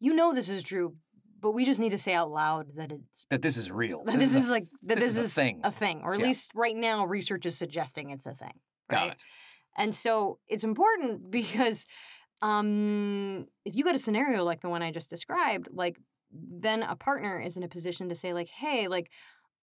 you 0.00 0.14
know, 0.14 0.34
this 0.34 0.48
is 0.50 0.62
true, 0.64 0.96
but 1.40 1.52
we 1.52 1.64
just 1.64 1.80
need 1.80 1.90
to 1.90 1.98
say 1.98 2.14
out 2.14 2.30
loud 2.30 2.66
that 2.76 2.92
it's 2.92 3.26
That 3.30 3.42
this 3.42 3.56
is 3.56 3.70
real. 3.70 4.02
that 4.06 4.18
this, 4.18 4.34
a 4.34 4.38
is 4.38 4.50
like 4.50 4.64
that 4.84 4.96
this 4.98 5.14
this, 5.14 5.16
is 5.16 5.30
a 5.32 5.34
thing. 5.34 5.60
a 5.64 5.70
thing, 5.70 6.00
or 6.02 6.14
at 6.14 6.20
Yeah. 6.20 6.26
least 6.26 6.50
right 6.54 6.76
now, 6.76 7.04
research 7.06 7.46
is 7.46 7.56
suggesting 7.56 8.10
it's 8.10 8.26
a 8.26 8.34
thing. 8.34 8.52
got 8.90 9.02
right? 9.02 9.12
it. 9.12 9.18
And 9.76 9.94
so 9.94 10.38
it's 10.48 10.64
important 10.64 11.30
because 11.38 11.86
um, 12.42 13.46
if 13.64 13.74
you 13.76 13.84
got 13.84 13.94
a 13.94 13.98
scenario 13.98 14.44
like 14.44 14.60
the 14.60 14.68
one 14.68 14.82
I 14.82 14.90
just 14.90 15.10
described, 15.10 15.68
like 15.72 15.96
then 16.32 16.82
a 16.82 16.96
partner 16.96 17.40
is 17.40 17.56
in 17.56 17.62
a 17.62 17.68
position 17.68 18.08
to 18.08 18.14
say, 18.14 18.32
like, 18.32 18.48
hey, 18.48 18.88
like, 18.88 19.10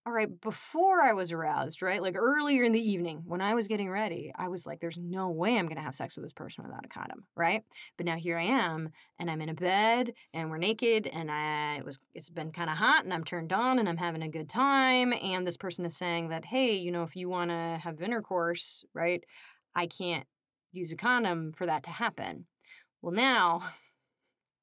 all 0.05 0.11
right, 0.11 0.41
before 0.41 1.01
I 1.01 1.13
was 1.13 1.31
aroused, 1.31 1.81
right? 1.81 2.01
Like 2.01 2.17
earlier 2.17 2.63
in 2.63 2.73
the 2.73 2.89
evening 2.89 3.23
when 3.25 3.39
I 3.39 3.53
was 3.53 3.69
getting 3.69 3.89
ready, 3.89 4.33
I 4.35 4.49
was 4.49 4.65
like, 4.65 4.81
there's 4.81 4.97
no 4.97 5.29
way 5.29 5.57
I'm 5.57 5.65
going 5.65 5.77
to 5.77 5.81
have 5.81 5.95
sex 5.95 6.17
with 6.17 6.25
this 6.25 6.33
person 6.33 6.65
without 6.65 6.83
a 6.83 6.89
condom, 6.89 7.23
right? 7.37 7.63
But 7.95 8.05
now 8.05 8.17
here 8.17 8.37
I 8.37 8.43
am 8.43 8.89
and 9.17 9.31
I'm 9.31 9.39
in 9.41 9.47
a 9.47 9.53
bed 9.53 10.13
and 10.33 10.49
we're 10.49 10.57
naked 10.57 11.07
and 11.07 11.31
I 11.31 11.77
it 11.77 11.85
was 11.85 11.99
it's 12.13 12.29
been 12.29 12.51
kind 12.51 12.69
of 12.69 12.75
hot 12.75 13.05
and 13.05 13.13
I'm 13.13 13.23
turned 13.23 13.53
on 13.53 13.79
and 13.79 13.87
I'm 13.87 13.95
having 13.95 14.23
a 14.23 14.29
good 14.29 14.49
time 14.49 15.13
and 15.13 15.47
this 15.47 15.55
person 15.57 15.85
is 15.85 15.95
saying 15.95 16.29
that, 16.29 16.43
"Hey, 16.43 16.75
you 16.75 16.91
know, 16.91 17.03
if 17.03 17.15
you 17.15 17.29
want 17.29 17.51
to 17.51 17.79
have 17.81 18.01
intercourse, 18.01 18.83
right? 18.93 19.23
I 19.73 19.87
can't 19.87 20.27
use 20.73 20.91
a 20.91 20.97
condom 20.97 21.53
for 21.53 21.65
that 21.65 21.83
to 21.83 21.91
happen." 21.91 22.45
Well, 23.01 23.13
now 23.13 23.63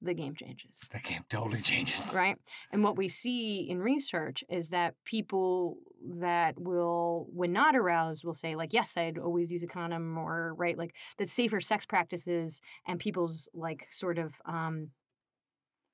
the 0.03 0.15
game 0.15 0.35
changes 0.35 0.89
The 0.93 1.01
game 1.01 1.25
totally 1.29 1.61
changes. 1.61 2.15
right? 2.17 2.37
And 2.73 2.83
what 2.83 2.97
we 2.97 3.09
see 3.09 3.69
in 3.69 3.81
research 3.81 4.43
is 4.49 4.71
that 4.71 4.95
people 5.05 5.77
that 6.21 6.59
will, 6.59 7.27
when 7.33 7.53
not 7.53 7.77
aroused, 7.77 8.25
will 8.25 8.35
say, 8.35 8.57
like, 8.57 8.73
yes, 8.73 8.97
I'd 8.97 9.19
always 9.19 9.53
use 9.53 9.63
a 9.63 9.67
condom, 9.67 10.17
or, 10.17 10.55
right, 10.55 10.79
like 10.79 10.95
the 11.19 11.27
safer 11.27 11.61
sex 11.61 11.85
practices 11.85 12.63
and 12.87 12.99
people's, 12.99 13.49
like, 13.53 13.87
sort 13.91 14.19
of, 14.19 14.41
um, 14.47 14.91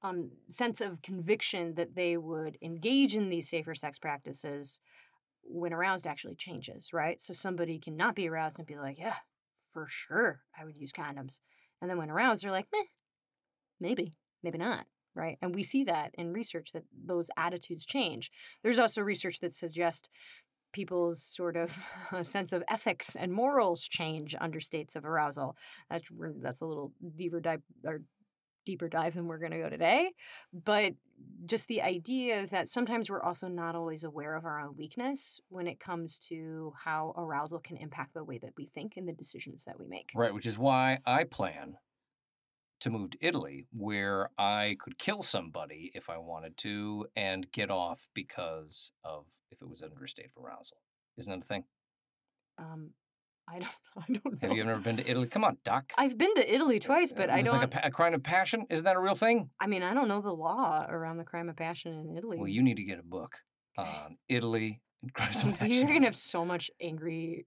um, 0.03 0.31
sense 0.49 0.81
of 0.81 1.03
conviction 1.03 1.75
that 1.75 1.97
they 1.97 2.16
would 2.16 2.59
engage 2.62 3.14
in 3.16 3.29
these 3.29 3.49
safer 3.49 3.75
sex 3.75 3.99
practices 3.99 4.81
when 5.42 5.73
aroused 5.73 6.07
actually 6.07 6.35
changes, 6.37 6.92
right? 6.92 7.21
So 7.21 7.33
somebody 7.33 7.79
cannot 7.79 8.14
be 8.14 8.29
aroused 8.29 8.59
and 8.59 8.66
be 8.66 8.77
like, 8.77 8.99
yeah, 8.99 9.16
for 9.73 9.87
sure, 9.88 10.42
I 10.59 10.64
would 10.64 10.77
use 10.77 10.92
condoms. 10.92 11.40
And 11.81 11.90
then 11.90 11.99
when 11.99 12.11
aroused, 12.11 12.45
they're 12.45 12.51
like, 12.53 12.69
meh, 12.73 12.85
maybe, 13.80 14.12
maybe 14.42 14.58
not 14.58 14.86
right? 15.16 15.38
And 15.40 15.54
we 15.54 15.62
see 15.62 15.84
that 15.84 16.10
in 16.14 16.32
research 16.32 16.72
that 16.72 16.84
those 17.06 17.30
attitudes 17.38 17.86
change. 17.86 18.30
There's 18.62 18.78
also 18.78 19.00
research 19.00 19.40
that 19.40 19.54
suggests 19.54 20.10
people's 20.72 21.22
sort 21.22 21.56
of 21.56 21.76
sense 22.22 22.52
of 22.52 22.62
ethics 22.68 23.16
and 23.16 23.32
morals 23.32 23.88
change 23.88 24.36
under 24.40 24.60
states 24.60 24.94
of 24.94 25.04
arousal. 25.04 25.56
That's 25.90 26.04
that's 26.42 26.60
a 26.60 26.66
little 26.66 26.92
deeper 27.16 27.40
dive 27.40 27.62
or 27.84 28.02
deeper 28.66 28.88
dive 28.88 29.14
than 29.14 29.26
we're 29.26 29.38
going 29.38 29.52
to 29.52 29.58
go 29.58 29.70
today, 29.70 30.10
but 30.52 30.92
just 31.46 31.68
the 31.68 31.80
idea 31.80 32.46
that 32.48 32.68
sometimes 32.68 33.08
we're 33.08 33.22
also 33.22 33.48
not 33.48 33.76
always 33.76 34.02
aware 34.02 34.34
of 34.34 34.44
our 34.44 34.60
own 34.60 34.74
weakness 34.76 35.40
when 35.48 35.66
it 35.68 35.78
comes 35.78 36.18
to 36.18 36.72
how 36.84 37.14
arousal 37.16 37.60
can 37.60 37.76
impact 37.76 38.12
the 38.12 38.24
way 38.24 38.38
that 38.38 38.50
we 38.58 38.66
think 38.74 38.94
and 38.96 39.08
the 39.08 39.12
decisions 39.12 39.64
that 39.64 39.78
we 39.78 39.86
make. 39.86 40.10
Right, 40.14 40.34
which 40.34 40.46
is 40.46 40.58
why 40.58 40.98
I 41.06 41.24
plan 41.24 41.76
to 42.80 42.90
move 42.90 43.10
to 43.10 43.18
Italy, 43.20 43.66
where 43.72 44.30
I 44.38 44.76
could 44.80 44.98
kill 44.98 45.22
somebody 45.22 45.90
if 45.94 46.10
I 46.10 46.18
wanted 46.18 46.56
to 46.58 47.06
and 47.16 47.50
get 47.52 47.70
off 47.70 48.06
because 48.14 48.92
of 49.04 49.26
if 49.50 49.62
it 49.62 49.68
was 49.68 49.82
under 49.82 50.04
a 50.04 50.08
state 50.08 50.30
of 50.36 50.44
arousal. 50.44 50.78
Isn't 51.16 51.32
that 51.32 51.44
a 51.44 51.46
thing? 51.46 51.64
Um, 52.58 52.90
I 53.48 53.60
don't. 53.60 53.70
I 53.96 54.12
don't 54.12 54.24
know. 54.42 54.48
Have 54.48 54.56
you 54.56 54.62
ever 54.62 54.78
been 54.78 54.96
to 54.98 55.10
Italy? 55.10 55.26
Come 55.28 55.44
on, 55.44 55.56
Doc. 55.64 55.92
I've 55.96 56.18
been 56.18 56.34
to 56.34 56.54
Italy 56.54 56.80
twice, 56.80 57.12
but 57.12 57.30
I 57.30 57.38
It's 57.38 57.50
don't. 57.50 57.62
It's 57.62 57.74
like 57.74 57.84
a, 57.84 57.88
a 57.88 57.90
crime 57.90 58.14
of 58.14 58.22
passion. 58.22 58.66
Isn't 58.68 58.84
that 58.84 58.96
a 58.96 59.00
real 59.00 59.14
thing? 59.14 59.50
I 59.60 59.66
mean, 59.66 59.82
I 59.82 59.94
don't 59.94 60.08
know 60.08 60.20
the 60.20 60.32
law 60.34 60.84
around 60.88 61.18
the 61.18 61.24
crime 61.24 61.48
of 61.48 61.56
passion 61.56 61.98
in 61.98 62.16
Italy. 62.16 62.38
Well, 62.38 62.48
you 62.48 62.62
need 62.62 62.76
to 62.76 62.84
get 62.84 62.98
a 62.98 63.02
book 63.02 63.36
on 63.78 64.18
Italy 64.28 64.80
and 65.02 65.12
crimes 65.14 65.44
of 65.44 65.58
passion. 65.58 65.74
You're 65.74 65.86
gonna 65.86 66.04
have 66.04 66.16
so 66.16 66.44
much 66.44 66.70
angry 66.80 67.46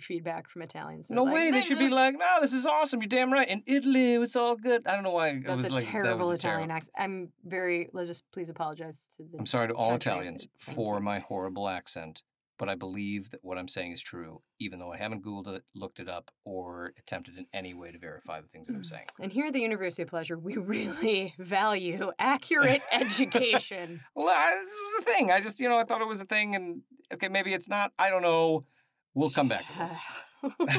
feedback 0.00 0.48
from 0.50 0.62
Italians. 0.62 1.10
No 1.10 1.24
like, 1.24 1.34
way. 1.34 1.50
They 1.50 1.58
"This 1.58 1.66
should 1.66 1.78
be 1.78 1.88
like, 1.88 2.14
no, 2.18 2.40
this 2.40 2.52
is 2.52 2.66
awesome. 2.66 3.00
You're 3.00 3.08
damn 3.08 3.32
right. 3.32 3.48
In 3.48 3.62
Italy, 3.66 4.14
it's 4.14 4.36
all 4.36 4.56
good. 4.56 4.86
I 4.86 4.94
don't 4.94 5.02
know 5.04 5.10
why 5.10 5.28
it 5.28 5.44
That's 5.46 5.56
was 5.56 5.66
a 5.66 5.70
like 5.70 5.84
that 5.86 5.90
terrible 5.92 6.30
a 6.30 6.34
Italian 6.34 6.68
terrible- 6.68 6.72
accent. 6.76 6.92
I'm 6.98 7.28
very. 7.44 7.88
Let's 7.92 8.08
just 8.08 8.24
please 8.32 8.48
apologize 8.48 9.08
to 9.16 9.22
the. 9.24 9.38
I'm 9.38 9.46
sorry 9.46 9.68
to 9.68 9.74
all. 9.74 9.94
Italians 9.94 10.46
for 10.58 11.00
my 11.00 11.18
horrible 11.20 11.68
accent, 11.68 12.22
but 12.58 12.68
I 12.68 12.74
believe 12.74 13.30
that 13.30 13.40
what 13.42 13.58
I'm 13.58 13.68
saying 13.68 13.92
is 13.92 14.02
true, 14.02 14.42
even 14.58 14.78
though 14.78 14.92
I 14.92 14.96
haven't 14.96 15.24
Googled 15.24 15.48
it, 15.48 15.62
looked 15.74 15.98
it 16.00 16.08
up, 16.08 16.30
or 16.44 16.92
attempted 16.98 17.36
in 17.38 17.46
any 17.52 17.74
way 17.74 17.90
to 17.92 17.98
verify 17.98 18.40
the 18.40 18.48
things 18.48 18.66
that 18.68 18.74
I'm 18.74 18.82
Mm. 18.82 18.86
saying. 18.86 19.06
And 19.20 19.32
here 19.32 19.46
at 19.46 19.52
the 19.52 19.60
University 19.60 20.02
of 20.02 20.08
Pleasure, 20.08 20.38
we 20.38 20.56
really 20.56 21.34
value 21.38 22.10
accurate 22.18 22.82
education. 22.92 24.00
Well, 24.14 24.26
this 24.56 24.78
was 24.80 24.94
a 25.00 25.10
thing. 25.10 25.30
I 25.30 25.40
just, 25.40 25.60
you 25.60 25.68
know, 25.68 25.78
I 25.78 25.84
thought 25.84 26.00
it 26.00 26.08
was 26.08 26.20
a 26.20 26.24
thing, 26.26 26.54
and 26.54 26.82
okay, 27.12 27.28
maybe 27.28 27.52
it's 27.52 27.68
not. 27.68 27.92
I 27.98 28.10
don't 28.10 28.22
know. 28.22 28.64
We'll 29.14 29.30
come 29.30 29.48
back 29.48 29.66
to 29.66 29.78
this. 29.78 29.98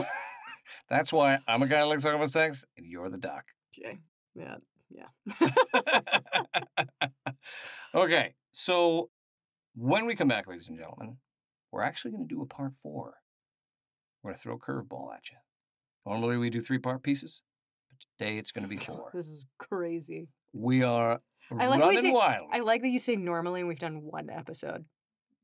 That's 0.89 1.13
why 1.13 1.39
I'm 1.47 1.61
a 1.61 1.67
guy 1.67 1.81
who 1.81 1.87
likes 1.89 2.03
talking 2.03 2.15
about 2.17 2.29
sex, 2.31 2.65
and 2.77 2.85
you're 2.85 3.09
the 3.09 3.17
doc. 3.17 3.45
okay. 3.77 3.99
Yeah. 4.35 4.55
Yeah. 4.89 5.49
okay, 7.95 8.33
so 8.51 9.09
when 9.75 10.05
we 10.05 10.15
come 10.15 10.27
back, 10.27 10.47
ladies 10.47 10.69
and 10.69 10.77
gentlemen, 10.77 11.17
we're 11.71 11.81
actually 11.83 12.11
going 12.11 12.27
to 12.27 12.35
do 12.35 12.41
a 12.41 12.45
part 12.45 12.73
four. 12.81 13.15
We're 14.21 14.29
going 14.31 14.35
to 14.37 14.41
throw 14.41 14.55
a 14.55 14.59
curveball 14.59 15.13
at 15.15 15.29
you. 15.31 15.37
Normally 16.05 16.37
we 16.37 16.49
do 16.49 16.61
three 16.61 16.77
part 16.79 17.01
pieces, 17.03 17.41
but 17.89 17.97
today 18.17 18.37
it's 18.37 18.51
going 18.51 18.63
to 18.63 18.69
be 18.69 18.77
four. 18.77 19.09
This 19.13 19.27
is 19.27 19.45
crazy. 19.57 20.27
We 20.53 20.83
are 20.83 21.21
I 21.57 21.67
like 21.67 21.79
running 21.79 22.01
say- 22.01 22.11
wild. 22.11 22.47
I 22.51 22.59
like 22.59 22.81
that 22.83 22.89
you 22.89 22.99
say 22.99 23.15
normally 23.15 23.63
we've 23.63 23.79
done 23.79 24.01
one 24.03 24.29
episode. 24.29 24.85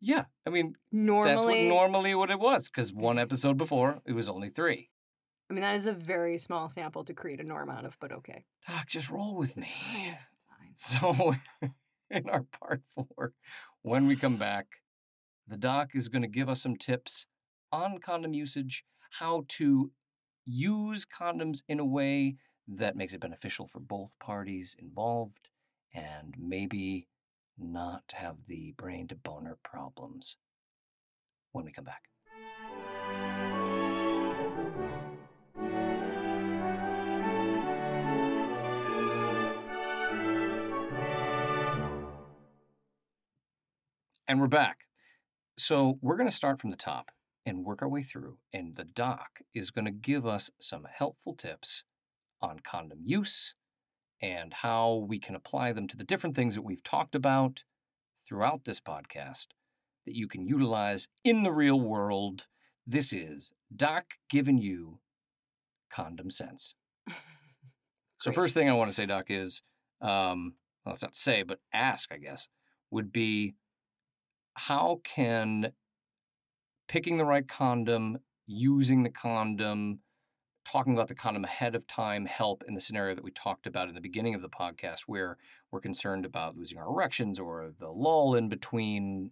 Yeah, 0.02 0.26
I 0.46 0.50
mean 0.50 0.76
Normally, 0.92 1.32
that's 1.32 1.44
what 1.44 1.58
normally 1.62 2.16
what 2.16 2.30
it 2.30 2.40
was 2.40 2.70
because 2.70 2.94
one 2.94 3.16
mm-hmm. 3.16 3.24
episode 3.24 3.58
before 3.58 4.00
it 4.06 4.14
was 4.14 4.30
only 4.30 4.50
three. 4.50 4.90
I 5.50 5.54
mean, 5.54 5.62
that 5.62 5.76
is 5.76 5.88
a 5.88 5.94
very 5.94 6.38
small 6.38 6.70
sample 6.70 7.04
to 7.06 7.14
create 7.14 7.40
a 7.40 7.44
norm 7.44 7.72
out 7.72 7.84
of, 7.84 7.98
but 8.00 8.12
okay. 8.12 8.46
Doc, 8.68 8.88
just 8.88 9.10
roll 9.10 9.36
with 9.36 9.58
me. 9.58 9.68
Fine, 9.92 10.18
fine. 10.48 10.76
So, 10.76 11.36
in 12.12 12.30
our 12.30 12.46
part 12.60 12.82
four, 12.94 13.34
when 13.82 14.06
we 14.06 14.16
come 14.16 14.36
back, 14.36 14.68
the 15.48 15.58
doc 15.58 15.90
is 15.96 16.08
going 16.08 16.22
to 16.22 16.28
give 16.28 16.50
us 16.50 16.62
some 16.62 16.76
tips 16.76 17.26
on 17.72 17.98
condom 17.98 18.34
usage, 18.34 18.84
how 19.10 19.46
to 19.48 19.92
use 20.46 21.06
condoms 21.06 21.64
in 21.68 21.80
a 21.80 21.86
way 21.86 22.36
that 22.68 22.96
makes 22.96 23.14
it 23.14 23.22
beneficial 23.22 23.68
for 23.68 23.80
both 23.80 24.18
parties 24.20 24.76
involved, 24.78 25.50
and 25.96 26.36
maybe 26.38 27.08
not 27.60 28.04
have 28.14 28.38
the 28.48 28.74
brain 28.78 29.08
to 29.08 29.16
boner 29.16 29.58
problems 29.64 30.38
when 31.52 31.66
we 31.66 31.72
come 31.72 31.86
back. 31.86 32.04
And 44.28 44.40
we're 44.40 44.48
back. 44.48 44.86
So 45.58 45.98
we're 46.02 46.16
going 46.16 46.30
to 46.30 46.36
start 46.36 46.60
from 46.60 46.70
the 46.70 46.78
top 46.78 47.10
and 47.46 47.66
work 47.66 47.82
our 47.82 47.90
way 47.90 48.04
through. 48.04 48.38
And 48.54 48.76
the 48.76 48.84
doc 48.84 49.40
is 49.56 49.72
going 49.72 49.86
to 49.86 49.92
give 49.92 50.26
us 50.26 50.52
some 50.62 50.86
helpful 50.92 51.34
tips 51.34 51.84
on 52.42 52.60
condom 52.60 53.00
use 53.04 53.56
and 54.22 54.54
how 54.54 55.06
we 55.08 55.20
can 55.20 55.36
apply 55.36 55.72
them 55.72 55.88
to 55.88 55.98
the 55.98 56.04
different 56.04 56.36
things 56.36 56.56
that 56.56 56.62
we've 56.62 56.84
talked 56.84 57.16
about 57.16 57.64
throughout 58.28 58.66
this 58.66 58.80
podcast 58.80 59.48
that 60.06 60.16
you 60.16 60.28
can 60.28 60.46
utilize 60.46 61.08
in 61.24 61.44
the 61.44 61.52
real 61.52 61.80
world. 61.80 62.48
This 62.86 63.14
is 63.14 63.52
Doc 63.76 64.06
giving 64.30 64.58
you 64.58 65.00
condom 65.92 66.30
sense. 66.30 66.76
So, 68.22 68.34
first 68.34 68.54
thing 68.54 68.70
I 68.70 68.74
want 68.74 68.92
to 68.92 68.94
say, 68.94 69.06
Doc, 69.06 69.28
is 69.30 69.62
um, 70.02 70.56
well, 70.86 70.94
it's 70.94 71.04
not 71.04 71.16
say, 71.16 71.44
but 71.44 71.60
ask, 71.74 72.12
I 72.12 72.18
guess, 72.18 72.48
would 72.92 73.12
be 73.12 73.56
how 74.56 75.00
can 75.04 75.72
picking 76.88 77.18
the 77.18 77.26
right 77.26 77.48
condom, 77.48 78.20
using 78.46 79.04
the 79.04 79.10
condom, 79.10 80.00
talking 80.72 80.94
about 80.94 81.08
the 81.08 81.16
condom 81.16 81.44
ahead 81.44 81.76
of 81.76 81.88
time 81.88 82.26
help 82.26 82.64
in 82.68 82.74
the 82.76 82.82
scenario 82.82 83.16
that 83.16 83.24
we 83.24 83.32
talked 83.32 83.66
about 83.68 83.90
in 83.90 83.96
the 83.96 84.02
beginning 84.02 84.36
of 84.36 84.42
the 84.42 84.50
podcast, 84.50 85.02
where 85.08 85.38
we're 85.72 85.80
concerned 85.82 86.26
about 86.26 86.58
losing 86.58 86.78
our 86.78 86.88
erections 86.88 87.40
or 87.40 87.74
the 87.80 87.90
lull 87.90 88.36
in 88.36 88.50
between, 88.50 89.32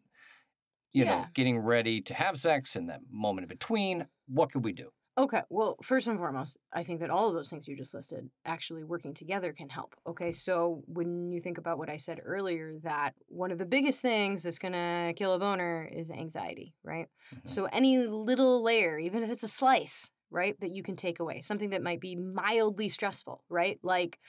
you 0.93 1.05
know, 1.05 1.21
Yeah. 1.21 1.27
getting 1.33 1.59
ready 1.59 2.01
to 2.01 2.13
have 2.13 2.37
sex 2.37 2.75
and 2.75 2.89
that 2.89 3.01
moment 3.09 3.45
in 3.45 3.49
between? 3.49 4.07
What 4.27 4.51
could 4.51 4.63
we 4.65 4.73
do? 4.73 4.91
Okay, 5.17 5.41
well, 5.49 5.77
first 5.81 6.07
and 6.07 6.19
foremost, 6.19 6.57
I 6.73 6.83
think 6.83 6.99
that 6.99 7.09
all 7.09 7.27
of 7.27 7.33
those 7.33 7.49
things 7.49 7.67
you 7.67 7.75
just 7.75 7.95
listed 7.95 8.29
actually 8.45 8.83
working 8.83 9.15
together 9.15 9.51
can 9.51 9.67
help. 9.67 9.95
Okay, 10.05 10.31
so 10.31 10.83
when 10.85 11.31
you 11.31 11.41
think 11.41 11.57
about 11.57 11.79
what 11.79 11.89
I 11.89 11.97
said 11.97 12.21
earlier, 12.23 12.77
that 12.83 13.15
one 13.27 13.49
of 13.49 13.57
the 13.57 13.65
biggest 13.65 13.99
things 13.99 14.43
that's 14.43 14.59
gonna 14.59 15.13
kill 15.15 15.33
a 15.33 15.39
boner 15.39 15.85
is 15.91 16.11
anxiety, 16.11 16.75
right? 16.83 17.07
Mhm. 17.31 17.41
So 17.47 17.65
any 17.65 17.97
little 17.97 18.61
layer, 18.61 18.99
even 18.99 19.23
if 19.23 19.31
it's 19.31 19.41
a 19.41 19.47
slice, 19.47 20.11
right, 20.29 20.59
that 20.61 20.71
you 20.71 20.83
can 20.83 20.95
take 20.95 21.19
away, 21.19 21.41
something 21.41 21.71
that 21.71 21.83
might 21.83 22.01
be 22.01 22.15
mildly 22.15 22.89
stressful, 22.89 23.43
right? 23.49 23.79
Like, 23.83 24.19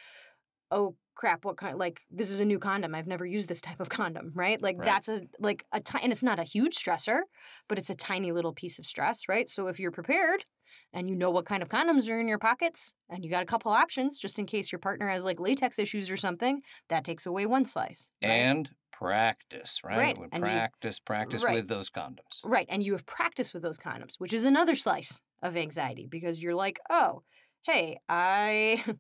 oh 0.71 0.97
crap, 1.15 1.45
what 1.45 1.57
kind? 1.57 1.79
Like, 1.79 2.03
this 2.11 2.31
is 2.31 2.41
a 2.41 2.45
new 2.45 2.59
condom. 2.59 2.95
I've 2.95 3.07
never 3.07 3.27
used 3.27 3.49
this 3.49 3.61
type 3.61 3.81
of 3.81 3.89
condom, 3.89 4.33
right? 4.35 4.61
Like, 4.63 4.79
Right. 4.79 4.85
that's 4.85 5.09
a 5.09 5.23
like 5.41 5.65
a 5.73 5.81
tiny, 5.81 6.05
and 6.05 6.13
it's 6.13 6.23
not 6.23 6.39
a 6.39 6.45
huge 6.45 6.77
stressor, 6.77 7.21
but 7.69 7.79
it's 7.79 7.91
a 7.91 7.95
tiny 7.97 8.33
little 8.33 8.53
piece 8.53 8.79
of 8.79 8.87
stress, 8.87 9.29
right? 9.29 9.49
So 9.49 9.69
if 9.69 9.81
you're 9.81 9.91
prepared 9.91 10.45
and 10.93 11.09
you 11.09 11.17
know 11.17 11.31
what 11.31 11.47
kind 11.47 11.63
of 11.63 11.69
condoms 11.69 12.09
are 12.11 12.21
in 12.21 12.29
your 12.29 12.39
pockets 12.39 12.95
and 13.09 13.25
you 13.25 13.31
got 13.31 13.43
a 13.43 13.47
couple 13.47 13.73
options 13.73 14.19
just 14.19 14.39
in 14.39 14.47
case 14.47 14.71
your 14.73 14.79
partner 14.79 15.09
has 15.09 15.25
like 15.25 15.41
latex 15.41 15.79
issues 15.79 16.11
or 16.11 16.17
something, 16.17 16.63
that 16.89 17.05
takes 17.05 17.27
away 17.27 17.47
one 17.47 17.65
slice. 17.65 18.11
right? 18.27 18.49
And 18.49 18.69
practice, 18.99 19.81
right? 19.85 19.99
Right, 19.99 20.17
and 20.33 20.33
you- 20.33 20.41
practice, 20.41 20.99
practice 20.99 21.45
right. 21.45 21.55
with 21.55 21.69
those 21.69 21.91
condoms. 21.91 22.41
Right. 22.45 22.67
And 22.69 22.83
you 22.83 22.93
have 22.93 23.07
practiced 23.07 23.55
with 23.55 23.63
those 23.63 23.79
condoms, 23.79 24.15
which 24.19 24.33
is 24.33 24.45
another 24.45 24.75
slice 24.75 25.23
of 25.43 25.57
anxiety 25.57 26.07
because 26.11 26.43
you're 26.43 26.55
like, 26.55 26.81
oh, 26.91 27.23
hey, 27.63 27.99
I. 28.09 28.85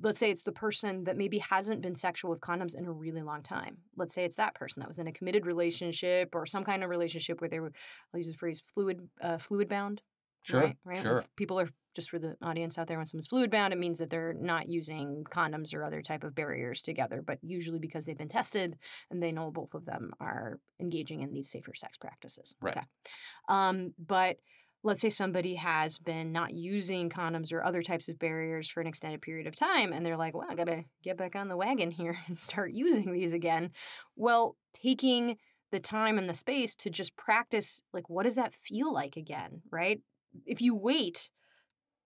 Let's 0.00 0.20
say 0.20 0.30
it's 0.30 0.44
the 0.44 0.52
person 0.52 1.04
that 1.04 1.16
maybe 1.16 1.38
hasn't 1.38 1.80
been 1.80 1.96
sexual 1.96 2.30
with 2.30 2.40
condoms 2.40 2.76
in 2.76 2.84
a 2.84 2.92
really 2.92 3.22
long 3.22 3.42
time. 3.42 3.78
Let's 3.96 4.14
say 4.14 4.24
it's 4.24 4.36
that 4.36 4.54
person 4.54 4.78
that 4.78 4.86
was 4.86 5.00
in 5.00 5.08
a 5.08 5.12
committed 5.12 5.44
relationship 5.44 6.36
or 6.36 6.46
some 6.46 6.62
kind 6.62 6.84
of 6.84 6.90
relationship 6.90 7.40
where 7.40 7.50
they 7.50 7.58
were, 7.58 7.72
I'll 8.14 8.20
use 8.20 8.28
the 8.28 8.34
phrase 8.34 8.62
fluid, 8.74 9.00
uh, 9.20 9.38
fluid 9.38 9.68
bound. 9.68 10.00
Sure, 10.42 10.60
right? 10.60 10.76
right? 10.84 11.02
Sure. 11.02 11.18
f- 11.18 11.28
people 11.34 11.58
are 11.58 11.68
just 11.98 12.10
for 12.10 12.20
the 12.20 12.36
audience 12.42 12.78
out 12.78 12.86
there 12.86 12.96
when 12.96 13.06
someone's 13.06 13.26
fluid 13.26 13.50
bound, 13.50 13.72
it 13.72 13.78
means 13.78 13.98
that 13.98 14.08
they're 14.08 14.34
not 14.34 14.68
using 14.68 15.24
condoms 15.24 15.74
or 15.74 15.82
other 15.82 16.00
type 16.00 16.22
of 16.22 16.32
barriers 16.32 16.80
together, 16.80 17.24
but 17.26 17.38
usually 17.42 17.80
because 17.80 18.04
they've 18.04 18.16
been 18.16 18.28
tested 18.28 18.78
and 19.10 19.20
they 19.20 19.32
know 19.32 19.50
both 19.50 19.74
of 19.74 19.84
them 19.84 20.12
are 20.20 20.60
engaging 20.78 21.22
in 21.22 21.32
these 21.32 21.50
safer 21.50 21.74
sex 21.74 21.96
practices. 21.96 22.54
Right. 22.62 22.76
Okay. 22.76 22.86
Um, 23.48 23.94
but 23.98 24.36
let's 24.84 25.00
say 25.00 25.10
somebody 25.10 25.56
has 25.56 25.98
been 25.98 26.30
not 26.30 26.54
using 26.54 27.10
condoms 27.10 27.52
or 27.52 27.64
other 27.64 27.82
types 27.82 28.08
of 28.08 28.16
barriers 28.16 28.68
for 28.68 28.80
an 28.80 28.86
extended 28.86 29.20
period 29.20 29.48
of 29.48 29.56
time 29.56 29.92
and 29.92 30.06
they're 30.06 30.16
like 30.16 30.36
well 30.36 30.46
i 30.48 30.54
gotta 30.54 30.84
get 31.02 31.16
back 31.16 31.34
on 31.34 31.48
the 31.48 31.56
wagon 31.56 31.90
here 31.90 32.16
and 32.28 32.38
start 32.38 32.70
using 32.72 33.12
these 33.12 33.32
again 33.32 33.72
well 34.14 34.54
taking 34.72 35.36
the 35.72 35.80
time 35.80 36.16
and 36.16 36.28
the 36.28 36.34
space 36.34 36.76
to 36.76 36.90
just 36.90 37.16
practice 37.16 37.82
like 37.92 38.08
what 38.08 38.22
does 38.22 38.36
that 38.36 38.54
feel 38.54 38.92
like 38.92 39.16
again 39.16 39.60
right 39.72 40.00
if 40.46 40.62
you 40.62 40.76
wait 40.76 41.28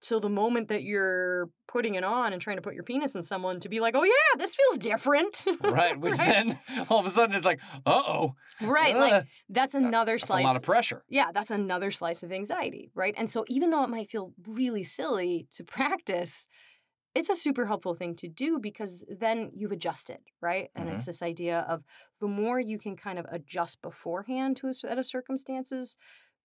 till 0.03 0.21
the 0.21 0.29
moment 0.29 0.69
that 0.69 0.83
you're 0.83 1.49
putting 1.69 1.95
it 1.95 2.05
on 2.05 2.33
and 2.33 2.43
trying 2.43 2.57
to 2.57 2.63
put 2.63 2.75
your 2.75 2.83
penis 2.83 3.15
in 3.15 3.23
someone 3.23 3.61
to 3.61 3.69
be 3.69 3.81
like 3.81 3.95
oh 3.97 4.03
yeah 4.05 4.37
this 4.39 4.55
feels 4.55 4.79
different 4.79 5.45
right, 5.63 5.99
which 6.05 6.17
then 6.19 6.59
all 6.91 6.99
of 7.01 7.07
a 7.07 7.11
sudden 7.11 7.35
is 7.35 7.45
like, 7.45 7.61
uh 7.87 8.03
oh. 8.07 8.35
right 8.61 8.97
like 8.97 9.25
that's 9.49 9.75
another 9.75 10.15
that's 10.15 10.27
slice 10.27 10.45
a 10.45 10.47
lot 10.47 10.57
of 10.57 10.63
pressure. 10.63 11.03
yeah, 11.09 11.31
that's 11.33 11.51
another 11.51 11.91
slice 11.91 12.23
of 12.23 12.33
anxiety, 12.33 12.91
right? 12.95 13.15
And 13.17 13.31
so 13.31 13.45
even 13.49 13.71
though 13.71 13.85
it 13.85 13.91
might 13.91 14.11
feel 14.11 14.33
really 14.47 14.83
silly 14.83 15.47
to 15.53 15.65
practice, 15.65 16.47
it's 17.15 17.29
a 17.31 17.37
super 17.37 17.67
helpful 17.67 17.95
thing 17.95 18.17
to 18.17 18.29
do 18.29 18.59
because 18.59 19.05
then 19.09 19.51
you've 19.55 19.73
adjusted, 19.73 20.19
right? 20.41 20.69
And 20.75 20.87
Mm-hmm. 20.87 20.97
it's 20.97 21.07
this 21.07 21.23
idea 21.23 21.65
of 21.69 21.83
the 22.21 22.29
more 22.29 22.59
you 22.61 22.79
can 22.79 22.97
kind 22.97 23.19
of 23.19 23.27
adjust 23.31 23.81
beforehand 23.83 24.57
to 24.59 24.69
a 24.69 24.75
set 24.75 24.99
of 24.99 25.07
circumstances, 25.07 25.97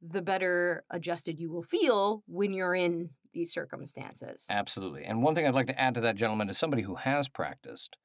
the 0.01 0.21
better 0.21 0.83
adjusted 0.91 1.39
you 1.39 1.49
will 1.51 1.63
feel 1.63 2.21
when 2.27 2.53
you're 2.53 2.75
in 2.75 3.09
these 3.37 3.53
circumstances. 3.53 4.45
Absolutely. 4.49 5.03
And 5.05 5.21
one 5.23 5.35
thing 5.35 5.47
I'd 5.47 5.53
like 5.55 5.67
to 5.67 5.79
add 5.79 5.93
to 5.95 6.01
that, 6.01 6.15
gentleman, 6.15 6.49
is 6.49 6.57
somebody 6.57 6.81
who 6.83 6.95
has 6.95 7.27
practiced, 7.27 7.95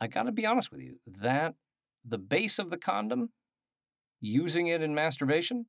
I 0.00 0.06
got 0.06 0.24
to 0.24 0.32
be 0.32 0.46
honest 0.46 0.72
with 0.72 0.80
you, 0.80 0.98
that 1.06 1.54
the 2.04 2.18
base 2.18 2.58
of 2.58 2.70
the 2.70 2.76
condom, 2.78 3.30
using 4.20 4.66
it 4.68 4.82
in 4.82 4.94
masturbation, 4.94 5.66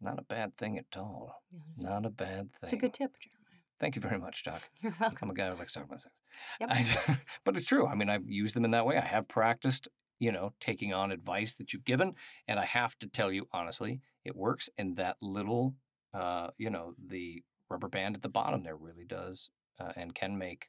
Not 0.00 0.18
a 0.18 0.22
bad 0.22 0.56
thing 0.56 0.78
at 0.78 0.96
all. 0.96 1.42
Yeah, 1.52 1.90
Not 1.90 2.06
a 2.06 2.10
bad 2.10 2.50
thing. 2.52 2.60
it's 2.64 2.72
a 2.72 2.76
good 2.76 2.92
tip, 2.94 3.12
Jeremiah. 3.20 3.38
Thank 3.78 3.96
you 3.96 4.02
very 4.02 4.18
much, 4.18 4.44
Doc. 4.44 4.62
You're 4.80 4.92
I'm 4.98 5.10
welcome. 5.10 5.30
a 5.30 5.34
guy 5.34 5.50
who 5.50 5.56
likes 5.56 5.74
talking 5.74 5.88
about 5.88 6.00
sex. 6.00 6.14
Yep. 6.60 6.68
I, 6.72 7.18
but 7.44 7.56
it's 7.56 7.66
true. 7.66 7.86
I 7.86 7.94
mean, 7.94 8.08
I've 8.08 8.28
used 8.28 8.54
them 8.56 8.64
in 8.64 8.70
that 8.72 8.86
way. 8.86 8.96
I 8.96 9.04
have 9.04 9.28
practiced, 9.28 9.88
you 10.18 10.32
know, 10.32 10.52
taking 10.60 10.92
on 10.94 11.12
advice 11.12 11.54
that 11.56 11.72
you've 11.72 11.84
given, 11.84 12.14
and 12.48 12.58
I 12.58 12.64
have 12.64 12.98
to 13.00 13.06
tell 13.06 13.30
you 13.30 13.46
honestly, 13.52 14.00
it 14.24 14.34
works. 14.36 14.68
And 14.78 14.96
that 14.96 15.16
little, 15.20 15.74
uh, 16.14 16.48
you 16.58 16.70
know, 16.70 16.94
the 17.04 17.42
rubber 17.72 17.88
band 17.88 18.14
at 18.14 18.22
the 18.22 18.28
bottom 18.28 18.62
there 18.62 18.76
really 18.76 19.04
does 19.04 19.50
uh, 19.80 19.92
and 19.96 20.14
can 20.14 20.38
make 20.38 20.68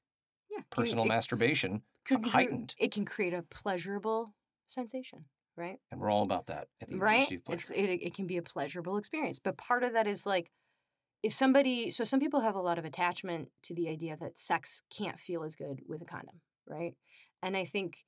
Yeah. 0.50 0.62
personal 0.72 1.06
it 1.06 1.10
masturbation 1.10 1.84
heightened. 2.10 2.76
It 2.80 2.92
can 2.92 3.06
create 3.06 3.34
a 3.34 3.44
pleasurable 3.44 4.34
sensation, 4.68 5.26
right? 5.56 5.80
And 5.92 6.02
we're 6.02 6.10
all 6.10 6.24
about 6.24 6.48
that 6.48 6.68
at 6.82 6.90
the 6.90 6.98
right 6.98 7.32
of 7.48 7.54
it's 7.54 7.70
it, 7.72 7.86
it 7.86 8.14
can 8.14 8.28
be 8.28 8.38
a 8.38 8.42
pleasurable 8.42 8.98
experience 8.98 9.40
but 9.40 9.58
part 9.58 9.84
of 9.84 9.94
that 9.94 10.06
is 10.08 10.26
like 10.26 10.52
if 11.24 11.34
somebody 11.34 11.90
so 11.90 12.04
some 12.04 12.20
people 12.20 12.42
have 12.42 12.56
a 12.56 12.62
lot 12.62 12.78
of 12.78 12.86
attachment 12.86 13.50
to 13.64 13.74
the 13.74 13.90
idea 13.90 14.18
that 14.20 14.38
sex 14.38 14.84
can't 14.96 15.20
feel 15.20 15.44
as 15.44 15.56
good 15.56 15.82
with 15.88 16.02
a 16.02 16.06
condom 16.06 16.42
right 16.68 16.94
and 17.42 17.58
i 17.58 17.66
think 17.66 18.06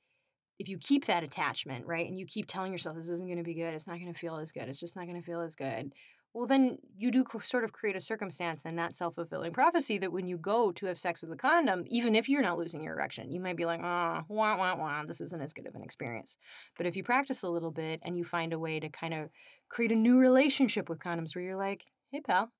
if 0.59 0.69
you 0.69 0.77
keep 0.77 1.05
that 1.05 1.23
attachment 1.23 1.85
right 1.85 2.07
and 2.07 2.19
you 2.19 2.25
keep 2.25 2.47
telling 2.47 2.71
yourself 2.71 2.95
this 2.95 3.09
isn't 3.09 3.27
going 3.27 3.37
to 3.37 3.43
be 3.43 3.53
good 3.53 3.73
it's 3.73 3.87
not 3.87 3.99
going 3.99 4.13
to 4.13 4.19
feel 4.19 4.37
as 4.37 4.51
good 4.51 4.69
it's 4.69 4.79
just 4.79 4.95
not 4.95 5.05
going 5.05 5.19
to 5.19 5.25
feel 5.25 5.41
as 5.41 5.55
good 5.55 5.91
well 6.35 6.45
then 6.45 6.77
you 6.97 7.09
do 7.09 7.23
sort 7.41 7.63
of 7.63 7.71
create 7.71 7.95
a 7.95 7.99
circumstance 7.99 8.65
and 8.65 8.77
that 8.77 8.95
self-fulfilling 8.95 9.53
prophecy 9.53 9.97
that 9.97 10.11
when 10.11 10.27
you 10.27 10.37
go 10.37 10.71
to 10.71 10.85
have 10.85 10.97
sex 10.97 11.21
with 11.21 11.31
a 11.31 11.35
condom 11.37 11.83
even 11.87 12.13
if 12.13 12.27
you're 12.29 12.41
not 12.41 12.57
losing 12.57 12.83
your 12.83 12.93
erection 12.93 13.31
you 13.31 13.39
might 13.39 13.57
be 13.57 13.65
like 13.65 13.79
oh 13.81 14.21
wah 14.27 14.57
wah 14.57 14.75
wah 14.75 15.03
this 15.05 15.21
isn't 15.21 15.41
as 15.41 15.53
good 15.53 15.65
of 15.65 15.75
an 15.75 15.83
experience 15.83 16.37
but 16.77 16.85
if 16.85 16.95
you 16.95 17.03
practice 17.03 17.41
a 17.41 17.49
little 17.49 17.71
bit 17.71 17.99
and 18.03 18.17
you 18.17 18.23
find 18.23 18.53
a 18.53 18.59
way 18.59 18.79
to 18.79 18.89
kind 18.89 19.13
of 19.13 19.29
create 19.69 19.91
a 19.91 19.95
new 19.95 20.17
relationship 20.17 20.89
with 20.89 20.99
condoms 20.99 21.35
where 21.35 21.43
you're 21.43 21.57
like, 21.57 21.81
hey, 22.11 22.21
pal, 22.21 22.51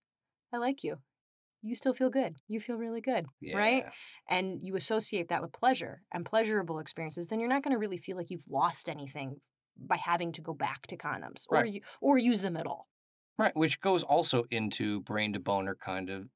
I 0.53 0.57
like 0.57 0.83
you. 0.83 0.97
You 1.61 1.75
still 1.75 1.93
feel 1.93 2.09
good. 2.09 2.35
You 2.47 2.59
feel 2.59 2.75
really 2.75 3.01
good. 3.01 3.25
Right? 3.55 3.85
And 4.29 4.59
you 4.61 4.75
associate 4.75 5.29
that 5.29 5.41
with 5.41 5.51
pleasure 5.51 6.01
and 6.13 6.25
pleasurable 6.25 6.79
experiences, 6.79 7.27
then 7.27 7.39
you're 7.39 7.49
not 7.49 7.63
going 7.63 7.73
to 7.73 7.79
really 7.79 7.97
feel 7.97 8.17
like 8.17 8.29
you've 8.29 8.47
lost 8.49 8.87
anything 8.87 9.37
by 9.77 9.97
having 9.97 10.31
to 10.33 10.41
go 10.41 10.53
back 10.53 10.87
to 10.87 10.97
condoms 10.97 11.45
or 11.49 11.59
Right. 11.59 11.73
you, 11.73 11.81
or 12.01 12.17
use 12.17 12.41
them 12.41 12.55
at 12.55 12.67
all. 12.67 12.87
Right, 13.37 13.55
which 13.55 13.79
goes 13.81 14.03
also 14.03 14.45
into 14.49 15.01
brain 15.01 15.33
to 15.33 15.39
boner 15.39 15.75
kind 15.75 16.09
of 16.09 16.29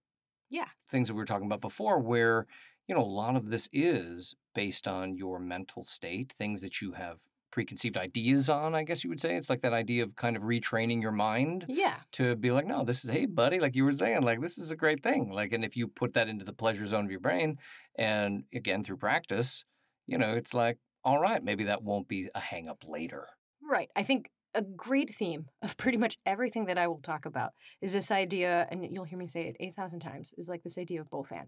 Yeah. 0.50 0.70
things 0.90 1.08
that 1.08 1.14
we 1.14 1.20
were 1.20 1.26
talking 1.26 1.46
about 1.46 1.62
before, 1.62 2.00
where, 2.00 2.46
you 2.88 2.96
know, 2.96 3.02
a 3.02 3.04
lot 3.04 3.36
of 3.36 3.50
this 3.50 3.70
is 3.72 4.36
based 4.56 4.88
on 4.88 5.16
your 5.16 5.40
mental 5.40 5.84
state, 5.84 6.34
things 6.34 6.62
that 6.62 6.82
you 6.82 6.94
have 6.94 7.22
preconceived 7.52 7.98
ideas 7.98 8.50
on, 8.50 8.76
I 8.76 8.84
guess 8.84 9.04
you 9.04 9.10
would 9.10 9.20
say. 9.20 9.36
It's 9.36 9.50
like 9.50 9.62
that 9.62 9.74
idea 9.74 10.04
of 10.04 10.16
kind 10.16 10.36
of 10.38 10.44
retraining 10.44 11.02
your 11.02 11.12
mind 11.12 11.66
Yeah. 11.68 12.02
to 12.14 12.36
be 12.36 12.52
like, 12.52 12.66
no, 12.66 12.84
this 12.84 13.04
is, 13.06 13.12
hey, 13.12 13.26
buddy, 13.26 13.60
like 13.60 13.76
you 13.76 13.86
were 13.86 13.94
saying, 13.94 14.24
like, 14.24 14.42
this 14.42 14.58
is 14.58 14.72
a 14.72 14.76
great 14.76 15.02
thing. 15.04 15.32
Like, 15.32 15.54
and 15.54 15.64
if 15.64 15.76
you 15.78 15.88
put 15.88 16.14
that 16.14 16.28
into 16.28 16.46
the 16.46 16.54
pleasure 16.54 16.86
zone 16.86 17.06
of 17.06 17.12
your 17.12 17.20
brain, 17.22 17.58
and 17.98 18.44
again, 18.54 18.84
through 18.84 18.98
practice, 18.98 19.66
you 20.08 20.18
know, 20.18 20.34
it's 20.36 20.54
like, 20.54 20.78
all 21.04 21.20
right, 21.20 21.44
maybe 21.44 21.64
that 21.66 21.84
won't 21.84 22.08
be 22.08 22.30
a 22.36 22.40
hang 22.40 22.68
up 22.68 22.84
later. 22.88 23.30
Right. 23.62 23.90
I 23.96 24.04
think 24.04 24.30
a 24.56 24.62
great 24.62 25.14
theme 25.14 25.46
of 25.62 25.78
pretty 25.78 25.98
much 25.98 26.18
everything 26.26 26.66
that 26.66 26.78
I 26.78 26.88
will 26.88 27.02
talk 27.02 27.26
about 27.26 27.52
is 27.82 27.94
this 27.94 28.12
idea, 28.12 28.68
and 28.72 28.88
you'll 28.92 29.04
hear 29.04 29.20
me 29.20 29.28
say 29.28 29.44
it 29.44 29.58
8,000 29.60 30.00
times, 30.00 30.34
is 30.38 30.50
like 30.50 30.64
this 30.64 30.78
idea 30.78 31.02
of 31.02 31.10
both 31.10 31.32
and. 31.32 31.48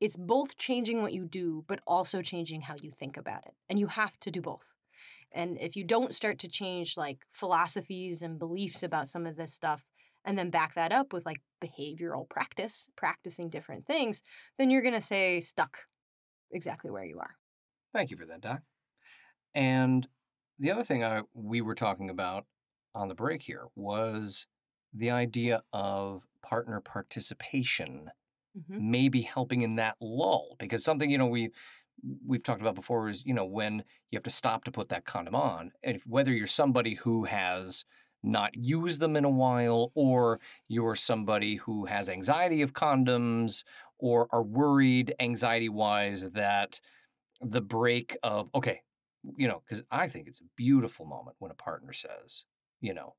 It's 0.00 0.16
both 0.16 0.56
changing 0.56 1.02
what 1.02 1.12
you 1.12 1.24
do, 1.24 1.64
but 1.66 1.80
also 1.86 2.22
changing 2.22 2.62
how 2.62 2.74
you 2.80 2.90
think 2.90 3.16
about 3.16 3.46
it. 3.46 3.54
And 3.68 3.78
you 3.78 3.86
have 3.86 4.18
to 4.20 4.30
do 4.30 4.40
both. 4.40 4.74
And 5.32 5.58
if 5.60 5.76
you 5.76 5.84
don't 5.84 6.14
start 6.14 6.38
to 6.40 6.48
change 6.48 6.96
like 6.96 7.18
philosophies 7.32 8.22
and 8.22 8.38
beliefs 8.38 8.82
about 8.82 9.08
some 9.08 9.26
of 9.26 9.36
this 9.36 9.54
stuff, 9.54 9.88
and 10.24 10.38
then 10.38 10.50
back 10.50 10.74
that 10.74 10.92
up 10.92 11.12
with 11.12 11.26
like 11.26 11.40
behavioral 11.62 12.28
practice, 12.28 12.88
practicing 12.96 13.48
different 13.48 13.86
things, 13.86 14.22
then 14.58 14.70
you're 14.70 14.82
going 14.82 14.94
to 14.94 15.00
say 15.00 15.40
stuck 15.40 15.78
exactly 16.52 16.90
where 16.90 17.04
you 17.04 17.18
are. 17.18 17.34
Thank 17.92 18.10
you 18.10 18.16
for 18.16 18.26
that, 18.26 18.40
Doc. 18.40 18.60
And 19.54 20.06
the 20.58 20.70
other 20.70 20.82
thing 20.82 21.04
I, 21.04 21.22
we 21.34 21.60
were 21.60 21.74
talking 21.74 22.10
about 22.10 22.46
on 22.94 23.08
the 23.08 23.14
break 23.14 23.42
here 23.42 23.66
was 23.74 24.46
the 24.92 25.10
idea 25.10 25.62
of 25.72 26.26
partner 26.42 26.80
participation 26.80 28.10
hmm 28.68 28.78
maybe 28.78 29.22
helping 29.22 29.62
in 29.62 29.76
that 29.76 29.96
lull 30.00 30.56
because 30.58 30.84
something 30.84 31.10
you 31.10 31.16
know 31.16 31.26
we 31.26 31.50
we've 32.26 32.42
talked 32.42 32.60
about 32.60 32.74
before 32.74 33.08
is 33.08 33.24
you 33.24 33.34
know 33.34 33.44
when 33.44 33.82
you 34.10 34.16
have 34.16 34.22
to 34.22 34.30
stop 34.30 34.64
to 34.64 34.70
put 34.70 34.88
that 34.88 35.04
condom 35.04 35.34
on 35.34 35.72
and 35.82 35.96
if, 35.96 36.06
whether 36.06 36.32
you're 36.32 36.46
somebody 36.46 36.94
who 36.94 37.24
has 37.24 37.84
not 38.22 38.50
used 38.54 39.00
them 39.00 39.16
in 39.16 39.24
a 39.24 39.30
while 39.30 39.90
or 39.94 40.40
you're 40.68 40.94
somebody 40.94 41.56
who 41.56 41.86
has 41.86 42.08
anxiety 42.08 42.62
of 42.62 42.72
condoms 42.72 43.64
or 43.98 44.28
are 44.32 44.42
worried 44.42 45.14
anxiety 45.20 45.68
wise 45.68 46.30
that 46.30 46.80
the 47.40 47.60
break 47.60 48.16
of 48.22 48.50
okay 48.54 48.82
you 49.36 49.46
know 49.48 49.62
because 49.64 49.84
i 49.90 50.08
think 50.08 50.26
it's 50.28 50.40
a 50.40 50.44
beautiful 50.56 51.06
moment 51.06 51.36
when 51.38 51.50
a 51.50 51.54
partner 51.54 51.92
says 51.92 52.44
you 52.80 52.92
know 52.94 53.14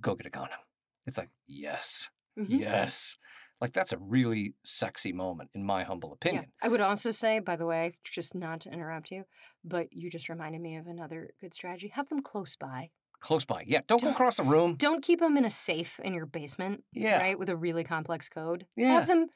go 0.00 0.14
get 0.14 0.26
a 0.26 0.30
condom 0.30 0.58
it's 1.06 1.18
like 1.18 1.30
yes 1.46 2.10
Mhm. 2.38 2.60
yes 2.60 3.16
like 3.60 3.72
that's 3.72 3.92
a 3.92 3.98
really 3.98 4.54
sexy 4.64 5.12
moment 5.12 5.50
in 5.54 5.64
my 5.64 5.82
humble 5.84 6.12
opinion 6.12 6.44
Yeah. 6.44 6.66
I 6.66 6.70
would 6.70 6.80
also 6.80 7.10
say, 7.10 7.40
by 7.40 7.56
the 7.56 7.66
way, 7.66 7.92
just 8.04 8.34
not 8.34 8.60
to 8.62 8.70
interrupt 8.72 9.10
you, 9.10 9.24
but 9.64 9.88
you 9.92 10.08
just 10.10 10.28
reminded 10.30 10.62
me 10.62 10.76
of 10.76 10.86
another 10.86 11.30
good 11.42 11.52
strategy. 11.52 11.88
Have 11.88 12.08
them 12.08 12.22
close 12.22 12.56
by. 12.56 12.90
close 13.20 13.44
by 13.44 13.64
yeah 13.66 13.80
don't 13.86 14.00
go 14.00 14.06
Don't- 14.06 14.14
across 14.14 14.36
the 14.38 14.44
room 14.44 14.76
Don't 14.76 15.02
keep 15.02 15.20
them 15.20 15.36
in 15.36 15.44
a 15.44 15.50
safe 15.50 15.98
in 16.04 16.14
your 16.14 16.24
basement, 16.24 16.84
yeah 16.92 17.18
right, 17.20 17.38
with 17.38 17.48
a 17.50 17.56
really 17.56 17.84
complex 17.84 18.28
code. 18.28 18.64
Yeah. 18.76 18.92
Have 18.94 19.06
them 19.08 19.26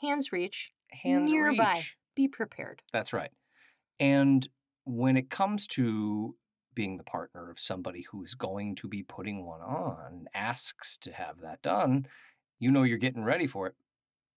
hands 0.00 0.32
reach. 0.32 0.72
hands 0.90 1.30
nearby. 1.30 1.74
reach 1.74 1.96
Be 2.16 2.26
prepared. 2.26 2.82
That's 2.92 3.12
right. 3.12 3.30
And 4.00 4.48
when 4.84 5.16
it 5.16 5.30
comes 5.30 5.66
to 5.68 6.36
being 6.74 6.96
the 6.96 7.04
partner 7.04 7.50
of 7.50 7.58
somebody 7.58 8.02
who's 8.10 8.34
going 8.34 8.74
to 8.76 8.88
be 8.88 9.02
putting 9.02 9.44
one 9.44 9.60
on, 9.60 10.26
asks 10.34 10.96
to 10.98 11.12
have 11.12 11.40
that 11.40 11.62
done, 11.62 12.06
you 12.58 12.70
know 12.70 12.82
you're 12.84 12.98
getting 12.98 13.24
ready 13.24 13.46
for 13.46 13.66
it, 13.66 13.76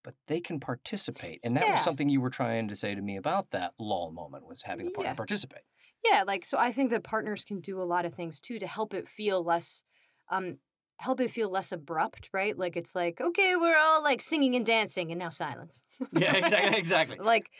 but 0.04 0.16
they 0.28 0.40
can 0.40 0.60
participate. 0.60 1.40
And 1.44 1.56
that 1.56 1.68
Yeah. 1.68 1.70
was 1.70 1.82
something 1.82 2.08
you 2.08 2.20
were 2.20 2.30
trying 2.30 2.68
to 2.68 2.76
say 2.76 2.94
to 2.94 3.02
me 3.02 3.16
about 3.16 3.50
that 3.52 3.74
lull 3.78 4.12
moment 4.12 4.46
was 4.46 4.62
having 4.62 4.86
the 4.86 4.92
partner 4.92 5.14
Yeah. 5.14 5.16
participate. 5.16 5.62
Yeah, 6.04 6.24
like 6.26 6.44
so 6.44 6.58
I 6.58 6.72
think 6.72 6.90
that 6.90 7.04
partners 7.04 7.44
can 7.44 7.60
do 7.60 7.80
a 7.82 7.84
lot 7.84 8.06
of 8.06 8.14
things 8.14 8.40
too 8.40 8.58
to 8.58 8.66
help 8.66 8.94
it 8.94 9.08
feel 9.08 9.42
less 9.44 9.84
um 10.30 10.58
help 11.00 11.20
it 11.20 11.30
feel 11.30 11.50
less 11.50 11.72
abrupt, 11.72 12.30
right? 12.32 12.56
Like 12.56 12.76
it's 12.76 12.94
like, 12.94 13.20
okay, 13.20 13.56
we're 13.56 13.76
all 13.76 14.02
like 14.02 14.20
singing 14.20 14.54
and 14.54 14.64
dancing 14.64 15.10
and 15.10 15.18
now 15.18 15.28
silence. 15.30 15.82
Yeah, 16.12 16.34
exactly. 16.36 16.78
exactly. 16.78 17.18
like 17.18 17.50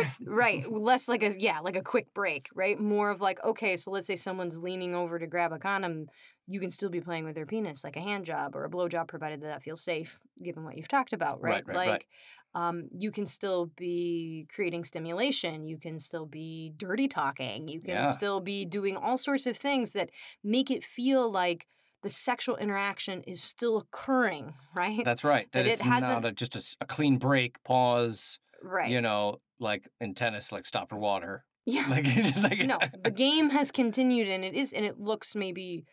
eh, 0.00 0.04
right 0.26 0.70
less 0.70 1.08
like 1.08 1.22
a 1.22 1.38
yeah 1.40 1.60
like 1.60 1.76
a 1.76 1.82
quick 1.82 2.12
break 2.14 2.48
right 2.54 2.78
more 2.78 3.10
of 3.10 3.20
like 3.20 3.42
okay 3.44 3.76
so 3.76 3.90
let's 3.90 4.06
say 4.06 4.16
someone's 4.16 4.58
leaning 4.58 4.94
over 4.94 5.18
to 5.18 5.26
grab 5.26 5.52
a 5.52 5.58
condom 5.58 6.06
you 6.46 6.60
can 6.60 6.70
still 6.70 6.88
be 6.90 7.00
playing 7.00 7.24
with 7.24 7.34
their 7.34 7.46
penis 7.46 7.84
like 7.84 7.96
a 7.96 8.00
hand 8.00 8.24
job 8.24 8.54
or 8.56 8.64
a 8.64 8.70
blow 8.70 8.88
job 8.88 9.08
provided 9.08 9.40
that 9.40 9.46
that 9.48 9.62
feels 9.62 9.82
safe 9.82 10.20
given 10.42 10.64
what 10.64 10.76
you've 10.76 10.88
talked 10.88 11.12
about 11.12 11.40
right, 11.40 11.64
Right, 11.66 11.66
right, 11.66 11.86
right. 11.86 11.86
like 11.86 12.06
um, 12.54 12.88
you 12.98 13.12
can 13.12 13.26
still 13.26 13.66
be 13.76 14.46
creating 14.52 14.84
stimulation 14.84 15.66
you 15.66 15.78
can 15.78 15.98
still 16.00 16.26
be 16.26 16.72
dirty 16.76 17.06
talking 17.08 17.68
you 17.68 17.80
can 17.80 17.88
Yeah. 17.90 18.12
still 18.12 18.40
be 18.40 18.64
doing 18.64 18.96
all 18.96 19.16
sorts 19.18 19.46
of 19.46 19.56
things 19.56 19.92
that 19.92 20.10
make 20.42 20.70
it 20.70 20.84
feel 20.84 21.30
like 21.30 21.66
the 22.02 22.08
sexual 22.10 22.56
interaction 22.56 23.22
is 23.26 23.42
still 23.42 23.76
occurring 23.78 24.54
right 24.74 25.04
That's 25.04 25.24
right. 25.24 25.48
That 25.52 25.66
it 25.66 25.70
it's 25.72 25.80
hasn't- 25.82 26.22
not 26.22 26.24
a, 26.24 26.32
just 26.32 26.56
a 26.56 26.76
a, 26.82 26.86
clean 26.86 27.18
break, 27.18 27.62
pause, 27.64 28.38
right 28.62 28.90
you 28.90 29.00
know, 29.00 29.40
like 29.58 29.88
in 30.00 30.14
tennis, 30.14 30.52
like 30.52 30.66
stop 30.66 30.88
for 30.90 30.98
water. 30.98 31.44
yeah 31.66 31.86
Like, 31.88 32.06
like 32.42 32.58
no, 32.66 32.78
the 33.04 33.10
game 33.10 33.50
has 33.50 33.70
continued 33.70 34.28
and 34.28 34.44
it 34.44 34.54
is 34.54 34.72
and 34.72 34.84
it 34.84 34.98
looks 34.98 35.36
maybe 35.36 35.84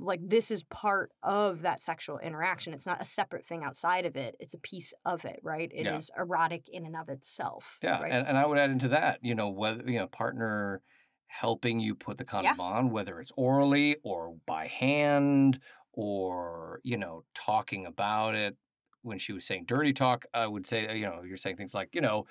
like 0.00 0.20
this 0.26 0.50
is 0.50 0.62
part 0.64 1.10
of 1.22 1.60
that 1.62 1.78
sexual 1.78 2.18
interaction. 2.18 2.72
It's 2.72 2.86
not 2.86 3.02
a 3.02 3.04
separate 3.04 3.46
thing 3.46 3.62
outside 3.62 4.06
of 4.06 4.16
it. 4.16 4.34
It's 4.40 4.54
a 4.54 4.58
piece 4.58 4.94
of 5.04 5.26
it, 5.26 5.38
right? 5.42 5.70
It 5.74 5.86
is 5.86 6.10
Yeah. 6.16 6.22
erotic 6.22 6.62
in 6.72 6.86
and 6.86 6.96
of 6.96 7.10
itself. 7.10 7.78
Yeah, 7.82 8.00
Right. 8.00 8.10
and, 8.10 8.26
and 8.26 8.38
I 8.38 8.46
would 8.46 8.58
add 8.58 8.70
into 8.70 8.88
that, 8.88 9.18
you 9.22 9.34
know, 9.34 9.50
whether 9.50 9.82
you 9.90 9.98
know, 9.98 10.06
partner 10.06 10.80
helping 11.26 11.80
you 11.80 11.94
put 11.94 12.18
the 12.18 12.24
condom 12.24 12.60
on, 12.60 12.90
whether 12.90 13.20
it's 13.20 13.32
orally 13.36 13.96
or 14.02 14.36
by 14.46 14.66
hand 14.66 15.60
or, 15.92 16.80
you 16.84 16.96
know, 16.96 17.24
talking 17.34 17.86
about 17.86 18.34
it. 18.34 18.56
When 19.02 19.18
she 19.18 19.32
was 19.32 19.44
saying 19.44 19.66
dirty 19.66 19.92
talk, 19.92 20.24
I 20.32 20.46
would 20.46 20.66
say, 20.66 20.86
uh, 20.86 20.94
you 20.94 21.04
know, 21.04 21.22
you're 21.26 21.36
saying 21.36 21.56
things 21.56 21.74
like, 21.74 21.90
you 21.92 22.00
know, 22.00 22.26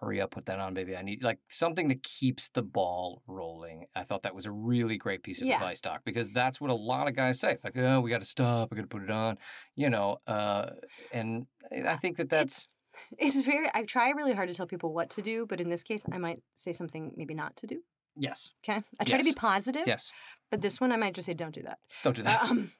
hurry 0.00 0.20
up, 0.20 0.30
put 0.30 0.46
that 0.46 0.60
on, 0.60 0.72
baby. 0.74 0.96
I 0.96 1.02
need 1.02 1.22
like 1.22 1.38
something 1.48 1.88
that 1.88 2.02
keeps 2.02 2.48
the 2.48 2.62
ball 2.62 3.22
rolling. 3.26 3.84
I 3.94 4.02
thought 4.02 4.22
that 4.22 4.34
was 4.34 4.46
a 4.46 4.50
really 4.50 4.96
great 4.96 5.22
piece 5.22 5.40
of 5.40 5.46
Yeah. 5.46 5.56
advice, 5.56 5.80
Doc, 5.80 6.02
because 6.04 6.30
that's 6.30 6.60
what 6.60 6.70
a 6.70 6.74
lot 6.74 7.08
of 7.08 7.14
guys 7.14 7.40
say. 7.40 7.50
It's 7.50 7.64
like, 7.64 7.76
oh, 7.76 8.00
we 8.00 8.10
got 8.10 8.20
to 8.20 8.26
stop. 8.26 8.70
We 8.70 8.76
got 8.76 8.82
to 8.82 8.88
put 8.88 9.02
it 9.02 9.10
on, 9.10 9.38
you 9.74 9.90
know. 9.90 10.18
Uh, 10.26 10.70
and 11.12 11.46
I 11.86 11.96
think 11.96 12.16
that 12.16 12.28
that's 12.28 12.68
It's 13.18 13.42
very 13.42 13.68
I 13.74 13.82
try 13.82 14.10
really 14.10 14.32
hard 14.32 14.48
to 14.48 14.54
tell 14.54 14.66
people 14.66 14.92
what 14.94 15.10
to 15.10 15.22
do, 15.22 15.46
but 15.46 15.60
in 15.60 15.68
this 15.68 15.82
case 15.82 16.04
I 16.10 16.18
might 16.18 16.40
say 16.54 16.72
something 16.72 17.12
maybe 17.16 17.34
not 17.34 17.56
to 17.56 17.66
do. 17.66 17.82
Yes, 18.16 18.50
Okay? 18.68 18.82
I 19.00 19.04
try 19.04 19.18
to 19.18 19.24
be 19.24 19.30
Yes. 19.30 19.34
positive, 19.36 19.82
yes. 19.86 20.12
but 20.50 20.60
this 20.60 20.80
one 20.80 20.92
I 20.92 20.96
might 20.96 21.14
just 21.14 21.26
say 21.26 21.34
don't 21.34 21.54
do 21.54 21.62
that. 21.62 21.78
Don't 22.02 22.16
do 22.16 22.22
that. 22.22 22.42
Um, 22.44 22.72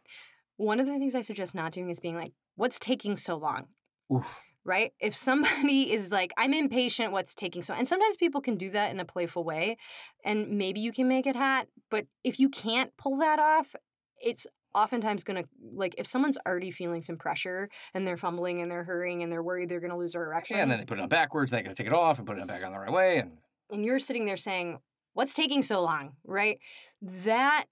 one 0.57 0.81
of 0.81 0.87
the 0.87 0.93
things 0.99 1.15
I 1.15 1.23
suggest 1.23 1.55
not 1.55 1.73
doing 1.73 1.91
is 1.91 2.01
being 2.01 2.17
like, 2.17 2.33
what's 2.57 2.79
taking 2.79 3.17
so 3.17 3.37
long? 3.37 3.67
Oof. 4.13 4.41
Right? 4.65 4.93
If 5.01 5.15
somebody 5.15 5.93
is 5.97 6.11
like, 6.11 6.33
I'm 6.37 6.53
impatient, 6.55 7.13
what's 7.13 7.35
taking 7.35 7.63
so 7.63 7.75
and 7.75 7.87
sometimes 7.87 8.17
people 8.17 8.41
can 8.41 8.57
do 8.57 8.71
that 8.71 8.91
in 8.91 8.99
a 9.01 9.05
playful 9.05 9.45
way, 9.45 9.77
and 10.25 10.51
maybe 10.59 10.81
you 10.81 10.93
can 10.93 11.09
make 11.09 11.27
it 11.27 11.37
hot, 11.37 11.67
but 11.91 12.07
if 12.25 12.41
you 12.41 12.49
can't 12.49 12.97
pull 12.97 13.19
that 13.19 13.39
off, 13.39 13.75
it's 14.21 14.47
oftentimes 14.75 15.25
going 15.25 15.43
to 15.43 15.49
like 15.75 15.95
if 15.97 16.07
someone's 16.07 16.37
already 16.47 16.71
feeling 16.71 17.01
some 17.01 17.17
pressure 17.17 17.69
and 17.95 18.07
they're 18.07 18.19
fumbling 18.19 18.61
and 18.61 18.71
they're 18.71 18.85
hurrying 18.85 19.23
and 19.23 19.33
they're 19.33 19.43
worried 19.43 19.71
they're 19.71 19.81
going 19.81 19.91
to 19.91 19.97
lose 19.97 20.13
their 20.13 20.25
erection 20.25 20.55
Yeah, 20.57 20.63
and 20.65 20.71
then 20.71 20.79
they 20.79 20.85
put 20.85 20.99
it 20.99 21.03
on 21.03 21.09
backwards. 21.09 21.51
They 21.51 21.63
got 21.63 21.71
to 21.71 21.75
take 21.75 21.87
it 21.87 21.95
off 21.95 22.19
and 22.19 22.27
put 22.27 22.39
it 22.39 22.47
back 22.47 22.63
on 22.63 22.73
the 22.73 22.79
right 22.79 22.93
way. 22.93 23.19
And 23.19 23.39
and 23.71 23.85
you're 23.85 23.99
sitting 23.99 24.27
there 24.27 24.37
saying 24.37 24.79
what's 25.17 25.35
taking 25.35 25.63
so 25.63 25.83
long 25.83 26.13
right 26.25 26.59
that 27.03 27.65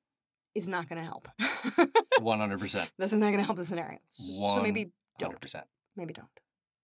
is 0.55 0.67
not 0.69 0.89
going 0.89 0.99
to 1.01 1.05
help 1.05 1.29
100%. 2.19 2.91
that's 2.99 3.13
not 3.13 3.27
going 3.27 3.39
to 3.39 3.45
help 3.45 3.57
the 3.57 3.65
scenario 3.65 3.99
so 4.09 4.61
maybe 4.63 4.91
don't 5.19 5.41
100%. 5.41 5.63
maybe 5.97 6.13
don't 6.13 6.29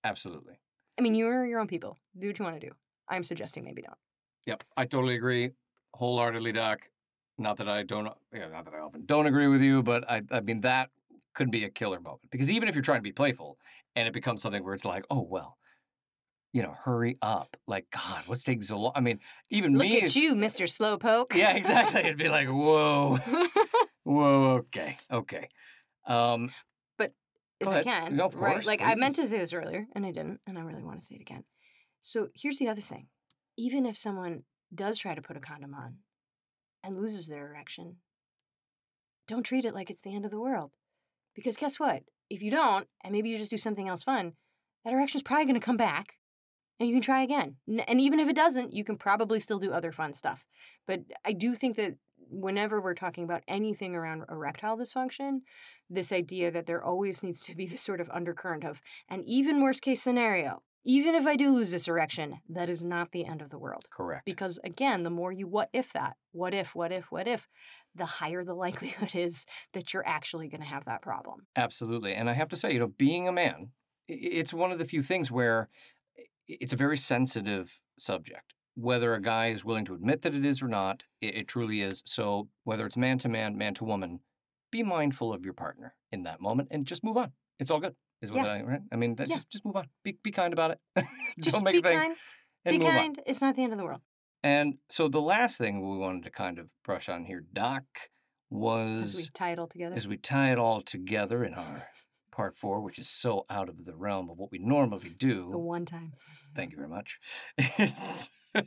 Absolutely. 0.05 0.55
i 0.99 1.03
mean 1.03 1.15
you're 1.15 1.47
your 1.47 1.61
own 1.61 1.67
people 1.69 1.97
do 2.19 2.29
what 2.29 2.39
you 2.39 2.45
want 2.45 2.61
to 2.61 2.67
do 2.69 2.73
i'm 3.09 3.25
suggesting 3.25 3.65
maybe 3.65 3.83
don't 3.83 3.99
Yep, 4.47 4.65
I 4.77 4.85
totally 4.87 5.17
agree, 5.17 5.51
wholeheartedly, 5.95 6.53
Doc. 6.53 6.89
Not 7.39 7.57
that 7.59 7.69
I 7.69 7.83
don't, 7.83 8.09
yeah, 8.35 8.49
not 8.49 8.65
that 8.65 8.75
I 8.75 8.79
often 8.79 9.05
don't 9.07 9.27
agree 9.27 9.47
with 9.49 9.63
you, 9.63 9.83
but 9.83 10.09
I, 10.11 10.23
I 10.31 10.41
mean 10.41 10.61
that 10.63 10.91
could 11.35 11.51
be 11.51 11.65
a 11.65 11.71
killer 11.71 12.01
moment 12.01 12.31
because 12.31 12.51
even 12.51 12.69
if 12.69 12.75
you're 12.75 12.83
trying 12.83 12.99
to 12.99 13.03
be 13.03 13.13
playful 13.13 13.57
and 13.97 14.09
it 14.09 14.13
becomes 14.15 14.43
something 14.43 14.65
where 14.65 14.75
it's 14.75 14.85
like, 14.85 15.05
oh 15.11 15.23
well, 15.23 15.57
you 16.53 16.63
know, 16.63 16.73
hurry 16.85 17.17
up, 17.23 17.57
like 17.67 17.87
God, 17.91 18.23
what's 18.27 18.43
taking 18.45 18.63
so 18.63 18.79
long? 18.79 18.93
I 18.95 19.01
mean, 19.01 19.21
even 19.51 19.75
look 19.77 19.85
me, 19.85 20.03
at 20.03 20.17
you 20.17 20.35
mr 20.35 20.65
slowpoke 20.65 21.37
yeah, 21.37 21.55
exactly. 21.55 22.01
It'd 22.01 22.19
be 22.19 22.29
like, 22.29 22.49
whoa, 22.49 23.19
whoa, 24.05 24.55
okay, 24.57 24.97
okay. 25.11 25.49
Um, 26.07 26.51
but 26.99 27.13
if 27.61 27.69
I 27.69 27.83
can, 27.83 28.17
No, 28.17 28.25
of 28.27 28.35
right? 28.35 28.55
course, 28.55 28.67
Like 28.67 28.81
I 28.83 28.95
meant 28.95 29.17
to 29.17 29.29
say 29.29 29.39
this 29.39 29.53
earlier, 29.53 29.87
and 29.95 30.05
I 30.05 30.11
didn't, 30.13 30.41
and 30.47 30.59
I 30.59 30.63
really 30.63 30.83
want 30.83 31.01
to 31.01 31.07
say 31.07 31.17
it 31.17 31.21
again. 31.21 31.45
So 32.01 32.29
here's 32.35 32.59
the 32.59 32.69
other 32.69 32.81
thing: 32.81 33.09
even 33.57 33.87
if 33.87 33.97
someone 33.97 34.43
does 34.75 34.99
try 34.99 35.15
to 35.15 35.23
put 35.23 35.37
a 35.37 35.41
condom 35.41 35.75
on 35.75 35.99
and 36.83 37.01
loses 37.01 37.29
their 37.29 37.47
erection, 37.49 37.97
don't 39.29 39.43
treat 39.45 39.65
it 39.65 39.75
like 39.75 39.91
it's 39.91 40.03
the 40.03 40.15
end 40.15 40.25
of 40.25 40.31
the 40.31 40.41
world, 40.41 40.73
because 41.35 41.57
guess 41.57 41.79
what? 41.79 42.03
If 42.29 42.43
you 42.43 42.51
don't, 42.51 42.89
and 43.03 43.13
maybe 43.13 43.29
you 43.29 43.37
just 43.37 43.51
do 43.51 43.59
something 43.59 43.89
else 43.89 44.03
fun, 44.05 44.33
that 44.85 44.93
erection's 44.93 45.23
probably 45.23 45.45
going 45.45 45.61
to 45.61 45.65
come 45.65 45.77
back, 45.77 46.15
and 46.81 46.89
you 46.89 46.95
can 46.95 47.03
try 47.03 47.23
again. 47.23 47.57
And 47.87 48.01
even 48.01 48.19
if 48.19 48.29
it 48.29 48.35
doesn't, 48.35 48.73
you 48.73 48.85
can 48.85 48.97
probably 48.97 49.39
still 49.39 49.59
do 49.59 49.71
other 49.73 49.93
fun 49.93 50.15
stuff. 50.15 50.47
But 50.87 51.03
I 51.25 51.33
do 51.33 51.55
think 51.55 51.77
that 51.77 51.95
whenever 52.31 52.81
we're 52.81 52.95
talking 52.95 53.25
about 53.25 53.43
anything 53.47 53.95
around 53.95 54.25
erectile 54.31 54.79
dysfunction, 54.79 55.41
this 55.91 56.11
idea 56.11 56.51
that 56.51 56.67
there 56.67 56.83
always 56.83 57.23
needs 57.23 57.41
to 57.43 57.55
be 57.55 57.67
this 57.69 57.83
sort 57.83 58.01
of 58.01 58.11
undercurrent 58.11 58.65
of, 58.65 58.81
and 59.09 59.23
even 59.27 59.63
worst 59.63 59.83
case 59.83 60.03
scenario, 60.03 60.63
even 60.85 61.15
if 61.15 61.27
I 61.27 61.37
do 61.37 61.53
lose 61.53 61.71
this 61.71 61.89
erection, 61.89 62.41
that 62.49 62.71
is 62.71 62.83
not 62.83 63.13
the 63.13 63.27
end 63.27 63.43
of 63.43 63.51
the 63.51 63.59
world. 63.59 63.85
correct. 63.91 64.25
Because 64.25 64.59
again, 64.65 65.03
the 65.03 65.11
more 65.11 65.31
you 65.31 65.47
what 65.47 65.69
if 65.75 65.93
that, 65.93 66.17
what 66.33 66.55
if, 66.55 66.75
what 66.75 66.91
if, 66.91 67.13
what 67.13 67.29
if, 67.29 67.47
the 67.95 68.07
higher 68.07 68.43
the 68.45 68.55
likelihood 68.67 69.15
is 69.15 69.45
that 69.75 69.93
you're 69.93 70.07
actually 70.07 70.49
going 70.49 70.63
to 70.63 70.67
have 70.67 70.87
that 70.87 71.03
problem. 71.03 71.47
Absolutely. 71.57 72.15
And 72.15 72.31
I 72.31 72.33
have 72.33 72.49
to 72.51 72.57
say, 72.57 72.73
you 72.73 72.79
know, 72.79 72.87
being 72.97 73.29
a 73.29 73.33
man, 73.33 73.73
it's 74.09 74.55
one 74.55 74.73
of 74.73 74.79
the 74.79 74.87
few 74.87 75.03
things 75.03 75.31
where 75.31 75.69
it's 76.61 76.73
a 76.73 76.77
very 76.77 76.97
sensitive 76.97 77.81
subject. 77.99 78.55
Whether 78.77 79.15
a 79.15 79.21
guy 79.21 79.49
is 79.49 79.65
willing 79.65 79.85
to 79.87 79.95
admit 79.95 80.23
that 80.23 80.35
it 80.35 80.45
is 80.45 80.63
or 80.63 80.69
not, 80.69 81.05
it, 81.21 81.35
it 81.37 81.49
truly 81.49 81.83
is. 81.83 82.03
So, 82.07 82.49
whether 82.65 82.87
it's 82.87 82.97
man 82.97 83.19
to 83.19 83.29
man, 83.29 83.59
man 83.59 83.75
to 83.75 83.85
woman, 83.85 84.21
be 84.71 84.83
mindful 84.83 85.33
of 85.35 85.45
your 85.45 85.55
partner 85.55 85.95
in 86.13 86.23
that 86.23 86.41
moment 86.41 86.69
and 86.71 86.87
just 86.87 87.05
move 87.05 87.17
on. 87.17 87.33
It's 87.59 87.71
all 87.71 87.81
good. 87.81 87.95
Is 88.23 88.31
what 88.31 88.45
Yeah. 88.45 88.53
I 88.53 88.63
right? 88.63 88.81
I 88.93 88.97
mean, 88.97 89.17
Yeah. 89.19 89.25
just 89.27 89.51
just 89.51 89.65
move 89.65 89.77
on. 89.77 89.89
Be 90.05 90.17
be 90.23 90.31
kind 90.31 90.53
about 90.53 90.71
it. 90.73 90.79
Just 91.41 91.53
Don't 91.55 91.65
make 91.65 91.75
be 91.75 91.79
a 91.79 91.83
thing 91.83 91.99
kind. 91.99 92.17
Be 92.67 92.79
move 92.79 92.87
on. 92.89 92.93
kind. 92.95 93.21
It's 93.27 93.41
not 93.41 93.57
the 93.57 93.63
end 93.65 93.73
of 93.73 93.79
the 93.79 93.85
world. 93.85 94.01
And 94.43 94.75
so 94.89 95.09
the 95.09 95.21
last 95.21 95.59
thing 95.59 95.81
we 95.89 95.97
wanted 95.99 96.25
to 96.25 96.31
kind 96.31 96.59
of 96.59 96.69
brush 96.85 97.09
on 97.09 97.25
here, 97.25 97.43
Doc, 97.53 97.85
was 98.51 99.03
As 99.03 99.17
we 99.17 99.29
tie 99.35 99.53
it 99.53 99.59
all 99.59 99.67
together. 99.69 99.95
as 99.95 100.09
we 100.09 100.17
tie 100.17 100.53
it 100.53 100.59
all 100.59 100.81
together 100.81 101.45
in 101.45 101.55
our 101.55 101.89
part 102.41 102.57
four, 102.57 102.81
which 102.81 102.99
is 102.99 103.07
so 103.07 103.45
out 103.51 103.69
of 103.69 103.85
the 103.85 103.95
realm 103.95 104.31
of 104.31 104.39
what 104.39 104.51
we 104.51 104.59
normally 104.59 105.11
do. 105.19 105.51
the 105.53 105.59
one 105.59 105.85
time. 105.85 106.15
Thank 106.57 106.71
you 106.71 106.79
very 106.79 106.89
much. 106.89 107.21
It's 107.59 108.31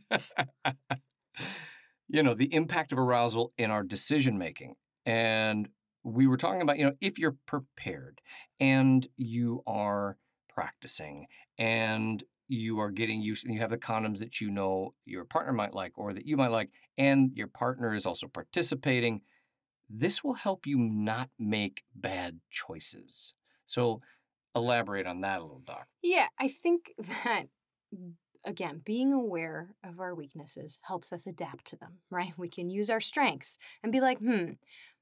you 2.08 2.22
know 2.22 2.36
the 2.36 2.54
impact 2.54 2.92
of 2.92 3.00
arousal 3.00 3.52
in 3.58 3.72
our 3.72 3.82
decision 3.82 4.38
making, 4.38 4.76
and 5.08 5.70
we 6.04 6.28
were 6.28 6.38
talking 6.38 6.62
about 6.62 6.78
you 6.78 6.86
know 6.86 6.94
if 7.02 7.18
you're 7.18 7.36
prepared 7.48 8.22
and 8.60 9.08
you 9.18 9.64
are 9.66 10.18
practicing 10.50 11.26
and 11.58 12.24
you 12.48 12.80
are 12.80 12.92
getting 12.92 13.24
used 13.24 13.44
and 13.44 13.56
you 13.56 13.60
have 13.60 13.72
the 13.72 13.78
condoms 13.80 14.20
that 14.20 14.40
you 14.40 14.52
know 14.52 14.94
your 15.06 15.26
partner 15.26 15.52
might 15.52 15.74
like 15.74 15.94
or 15.96 16.14
that 16.14 16.28
you 16.28 16.38
might 16.38 16.52
like 16.52 16.70
and 17.00 17.32
your 17.34 17.48
partner 17.48 17.96
is 17.96 18.06
also 18.06 18.28
participating 18.28 19.22
this 19.90 20.24
will 20.24 20.36
help 20.36 20.68
you 20.68 20.78
not 20.78 21.30
make 21.40 21.84
bad 21.96 22.40
choices 22.52 23.34
so 23.74 24.02
elaborate 24.56 25.08
on 25.08 25.22
that 25.22 25.40
a 25.40 25.44
little 25.44 25.60
doc 25.60 25.88
Yeah, 26.02 26.28
I 26.40 26.48
think 26.50 26.94
that 26.98 27.46
again, 28.46 28.82
being 28.84 29.14
aware 29.14 29.74
of 29.84 30.00
our 30.00 30.14
weaknesses 30.14 30.80
helps 30.84 31.14
us 31.14 31.26
adapt 31.28 31.66
to 31.66 31.78
them, 31.78 32.00
right? 32.10 32.38
We 32.38 32.50
can 32.50 32.70
use 32.70 32.90
our 32.90 33.00
strengths 33.02 33.58
and 33.82 33.92
be 33.92 34.02
like, 34.02 34.20
hmm, 34.20 34.54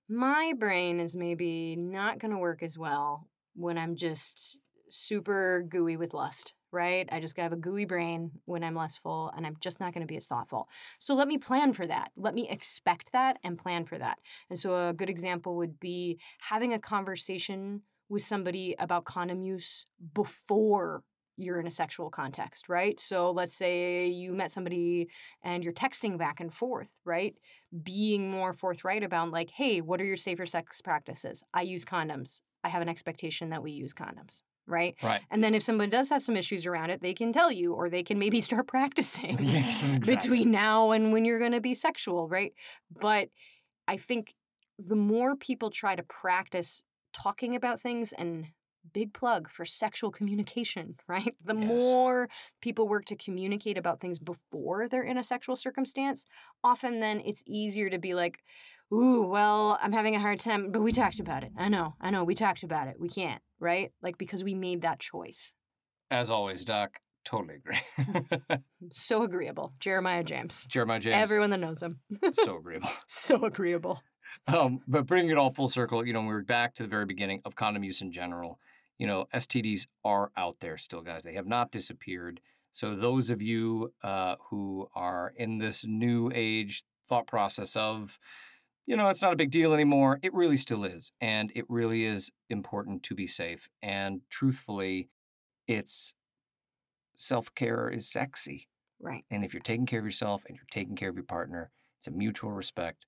my 0.07 0.53
brain 0.57 0.99
is 0.99 1.15
maybe 1.15 1.75
not 1.75 2.19
going 2.19 2.31
to 2.31 2.37
work 2.37 2.61
as 2.61 2.77
well 2.77 3.29
when 3.55 3.77
I'm 3.77 3.95
just 3.95 4.59
super 4.89 5.63
gooey 5.67 5.97
with 5.97 6.13
lust, 6.13 6.53
right? 6.71 7.07
I 7.11 7.19
just 7.19 7.37
have 7.37 7.53
a 7.53 7.57
gooey 7.57 7.85
brain 7.85 8.41
when 8.45 8.63
I'm 8.63 8.75
lustful 8.75 9.31
and 9.35 9.47
I'm 9.47 9.57
just 9.59 9.79
not 9.79 9.93
going 9.93 10.05
to 10.05 10.11
be 10.11 10.17
as 10.17 10.27
thoughtful. 10.27 10.69
So 10.99 11.15
let 11.15 11.27
me 11.27 11.37
plan 11.37 11.73
for 11.73 11.87
that. 11.87 12.11
Let 12.15 12.35
me 12.35 12.49
expect 12.49 13.11
that 13.13 13.39
and 13.43 13.57
plan 13.57 13.85
for 13.85 13.97
that. 13.97 14.19
And 14.49 14.59
so 14.59 14.89
a 14.89 14.93
good 14.93 15.09
example 15.09 15.55
would 15.57 15.79
be 15.79 16.19
having 16.41 16.73
a 16.73 16.79
conversation 16.79 17.83
with 18.11 18.21
somebody 18.21 18.75
about 18.77 19.05
condom 19.05 19.41
use 19.41 19.87
before 20.13 21.01
you're 21.37 21.59
in 21.59 21.65
a 21.65 21.71
sexual 21.71 22.09
context, 22.09 22.67
right? 22.67 22.99
So 22.99 23.31
let's 23.31 23.55
say 23.55 24.07
you 24.07 24.33
met 24.33 24.51
somebody 24.51 25.07
and 25.43 25.63
you're 25.63 25.73
texting 25.73 26.17
back 26.17 26.41
and 26.41 26.53
forth, 26.53 26.89
right? 27.05 27.33
Being 27.83 28.29
more 28.29 28.51
forthright 28.51 29.01
about, 29.01 29.31
like, 29.31 29.49
hey, 29.49 29.79
what 29.79 30.01
are 30.01 30.05
your 30.05 30.17
safer 30.17 30.45
sex 30.45 30.81
practices? 30.81 31.41
I 31.53 31.61
use 31.61 31.85
condoms. 31.85 32.41
I 32.65 32.69
have 32.69 32.81
an 32.81 32.89
expectation 32.89 33.49
that 33.51 33.63
we 33.63 33.71
use 33.71 33.93
condoms, 33.93 34.43
right? 34.67 34.95
right 35.01 35.21
And 35.31 35.41
then 35.41 35.55
if 35.55 35.63
someone 35.63 35.89
does 35.89 36.09
have 36.09 36.21
some 36.21 36.35
issues 36.35 36.65
around 36.65 36.89
it, 36.89 37.01
they 37.01 37.13
can 37.13 37.31
tell 37.31 37.51
you 37.51 37.73
or 37.73 37.89
they 37.89 38.03
can 38.03 38.19
maybe 38.19 38.41
start 38.49 38.67
practicing 38.67 39.37
Yes, 39.41 39.95
exactly. 39.95 40.15
between 40.15 40.51
now 40.51 40.91
and 40.91 41.13
when 41.13 41.23
you're 41.23 41.39
going 41.39 41.53
to 41.53 41.61
be 41.61 41.73
sexual, 41.73 42.27
right? 42.27 42.51
But 43.01 43.29
I 43.87 43.95
think 43.95 44.35
the 44.77 44.97
more 44.97 45.35
people 45.37 45.69
try 45.69 45.95
to 45.95 46.03
practice 46.03 46.83
talking 47.13 47.55
about 47.55 47.79
things 47.81 48.13
and 48.13 48.47
big 48.93 49.13
plug 49.13 49.47
for 49.49 49.63
sexual 49.63 50.09
communication, 50.11 50.95
right? 51.07 51.35
The 51.45 51.53
Yes. 51.55 51.65
more 51.67 52.29
people 52.61 52.87
work 52.87 53.05
to 53.05 53.15
communicate 53.15 53.77
about 53.77 53.99
things 53.99 54.17
before 54.19 54.87
they're 54.89 55.03
in 55.03 55.17
a 55.17 55.23
sexual 55.23 55.55
circumstance, 55.55 56.25
often 56.63 56.99
then 56.99 57.21
it's 57.25 57.43
easier 57.45 57.89
to 57.89 57.99
be 57.99 58.13
like, 58.15 58.39
ooh, 58.91 59.21
well, 59.21 59.77
I'm 59.81 59.93
having 59.93 60.15
a 60.15 60.19
hard 60.19 60.39
time, 60.39 60.71
but 60.71 60.81
we 60.81 60.91
talked 60.91 61.19
about 61.19 61.43
it. 61.43 61.51
I 61.57 61.69
know, 61.69 61.93
I 62.01 62.09
know, 62.09 62.23
we 62.23 62.33
talked 62.35 62.63
about 62.63 62.87
it. 62.87 62.95
We 62.99 63.07
can't, 63.09 63.41
right? 63.59 63.91
Like 64.01 64.17
because 64.17 64.43
we 64.43 64.53
made 64.55 64.81
that 64.81 64.99
choice. 64.99 65.53
As 66.09 66.29
always, 66.29 66.65
Doc, 66.65 66.97
totally 67.23 67.55
agree. 67.55 67.79
So 68.89 69.21
agreeable. 69.21 69.73
Jeremiah 69.79 70.23
James. 70.31 70.65
Jeremiah 70.65 70.99
James, 70.99 71.21
Everyone 71.21 71.51
that 71.51 71.59
knows 71.59 71.83
him. 71.83 71.99
so 72.31 72.57
agreeable. 72.57 72.89
so 73.07 73.45
agreeable. 73.45 74.01
Um, 74.47 74.81
but 74.87 75.05
bringing 75.05 75.31
it 75.31 75.37
all 75.37 75.53
full 75.53 75.67
circle, 75.67 76.05
you 76.05 76.13
know, 76.13 76.21
we're 76.21 76.41
back 76.41 76.75
to 76.75 76.83
the 76.83 76.89
very 76.89 77.05
beginning 77.05 77.41
of 77.45 77.55
condom 77.55 77.83
use 77.83 78.01
in 78.01 78.11
general. 78.11 78.59
You 78.97 79.07
know, 79.07 79.27
STDs 79.33 79.87
are 80.03 80.31
out 80.35 80.57
there 80.59 80.77
still, 80.77 81.01
guys. 81.01 81.23
They 81.23 81.33
have 81.33 81.47
not 81.47 81.71
disappeared. 81.71 82.39
So 82.71 82.95
those 82.95 83.29
of 83.29 83.41
you 83.41 83.93
uh, 84.03 84.35
who 84.49 84.87
are 84.95 85.33
in 85.35 85.57
this 85.57 85.85
new 85.85 86.31
age 86.33 86.83
thought 87.07 87.27
process 87.27 87.75
of, 87.75 88.17
you 88.85 88.95
know, 88.95 89.09
it's 89.09 89.21
not 89.21 89.33
a 89.33 89.37
big 89.37 89.51
deal 89.51 89.73
anymore, 89.73 90.19
it 90.21 90.33
really 90.33 90.57
still 90.57 90.83
is, 90.83 91.11
and 91.21 91.51
it 91.55 91.65
really 91.69 92.05
is 92.05 92.31
important 92.49 93.03
to 93.03 93.15
be 93.15 93.27
safe. 93.27 93.69
And 93.81 94.21
truthfully, 94.29 95.09
it's 95.67 96.13
self 97.15 97.53
care 97.53 97.89
is 97.89 98.09
sexy. 98.09 98.67
Right. 98.99 99.23
And 99.31 99.43
if 99.43 99.53
you're 99.53 99.61
taking 99.61 99.85
care 99.85 99.99
of 99.99 100.05
yourself 100.05 100.43
and 100.47 100.55
you're 100.55 100.65
taking 100.71 100.95
care 100.95 101.09
of 101.09 101.15
your 101.15 101.23
partner, 101.23 101.71
it's 101.97 102.07
a 102.07 102.11
mutual 102.11 102.51
respect. 102.51 103.05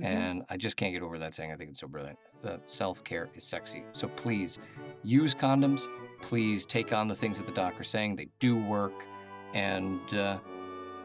Mhm. 0.00 0.04
And 0.04 0.42
I 0.48 0.56
just 0.56 0.76
can't 0.76 0.92
get 0.92 1.02
over 1.02 1.18
that 1.18 1.34
saying. 1.34 1.52
I 1.52 1.56
think 1.56 1.70
it's 1.70 1.80
so 1.80 1.88
brilliant. 1.88 2.18
The 2.42 2.60
self 2.64 3.04
care 3.04 3.28
is 3.34 3.44
sexy. 3.44 3.84
So 3.92 4.08
please 4.08 4.58
use 5.02 5.34
condoms. 5.34 5.86
Please 6.22 6.64
take 6.66 6.92
on 6.92 7.08
the 7.08 7.14
things 7.14 7.38
that 7.38 7.46
the 7.46 7.52
doc 7.52 7.78
are 7.78 7.84
saying. 7.84 8.16
They 8.16 8.28
do 8.38 8.56
work. 8.56 8.92
And 9.54 10.12
uh, 10.14 10.38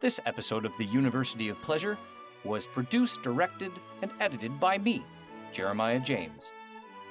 This 0.00 0.18
episode 0.26 0.64
of 0.64 0.76
the 0.76 0.86
University 0.86 1.50
of 1.50 1.62
Pleasure 1.62 1.96
was 2.42 2.66
produced, 2.66 3.22
directed, 3.22 3.70
and 4.02 4.10
edited 4.18 4.58
by 4.58 4.78
me, 4.78 5.04
Jeremiah 5.52 6.00
James. 6.00 6.50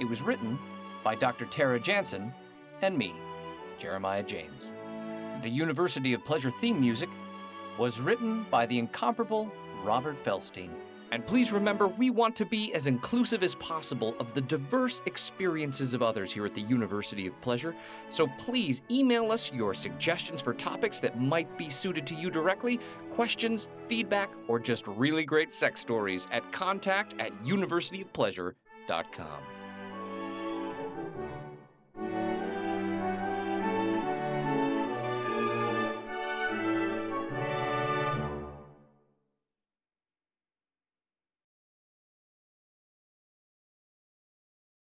It 0.02 0.10
was 0.10 0.22
written 0.22 0.60
by 1.02 1.16
Dr. 1.16 1.46
Tara 1.46 1.80
Jansen 1.80 2.34
and 2.82 2.98
me, 2.98 3.14
Jeremiah 3.84 4.23
James. 4.23 4.71
The 5.41 5.49
University 5.49 6.13
of 6.13 6.23
Pleasure 6.23 6.49
theme 6.49 6.79
music 6.79 7.09
was 7.77 7.99
written 7.99 8.45
by 8.49 8.65
the 8.65 8.79
incomparable 8.79 9.51
Robert 9.84 10.15
Felstein. 10.23 10.69
And 11.11 11.27
please 11.27 11.51
remember, 11.51 11.89
we 11.89 12.09
want 12.09 12.34
to 12.38 12.45
be 12.45 12.73
as 12.73 12.88
inclusive 12.88 13.43
as 13.43 13.55
possible 13.55 14.15
of 14.21 14.34
the 14.34 14.39
diverse 14.39 15.01
experiences 15.05 15.93
of 15.93 16.01
others 16.01 16.31
here 16.31 16.45
at 16.45 16.55
the 16.55 16.61
University 16.61 17.27
of 17.27 17.39
Pleasure. 17.41 17.75
So 18.07 18.25
please 18.38 18.84
email 18.89 19.34
us 19.34 19.51
your 19.51 19.73
suggestions 19.73 20.39
for 20.39 20.53
topics 20.53 21.01
that 21.01 21.19
might 21.19 21.57
be 21.57 21.69
suited 21.69 22.07
to 22.07 22.15
you 22.15 22.31
directly, 22.31 22.79
questions, 23.11 23.67
feedback, 23.77 24.29
or 24.47 24.59
just 24.59 24.88
really 24.88 25.25
great 25.25 25.51
sex 25.51 25.81
stories 25.81 26.25
at 26.31 26.49
contact 26.53 27.15
at 27.19 27.34
universityofpleasure.com. 27.43 29.62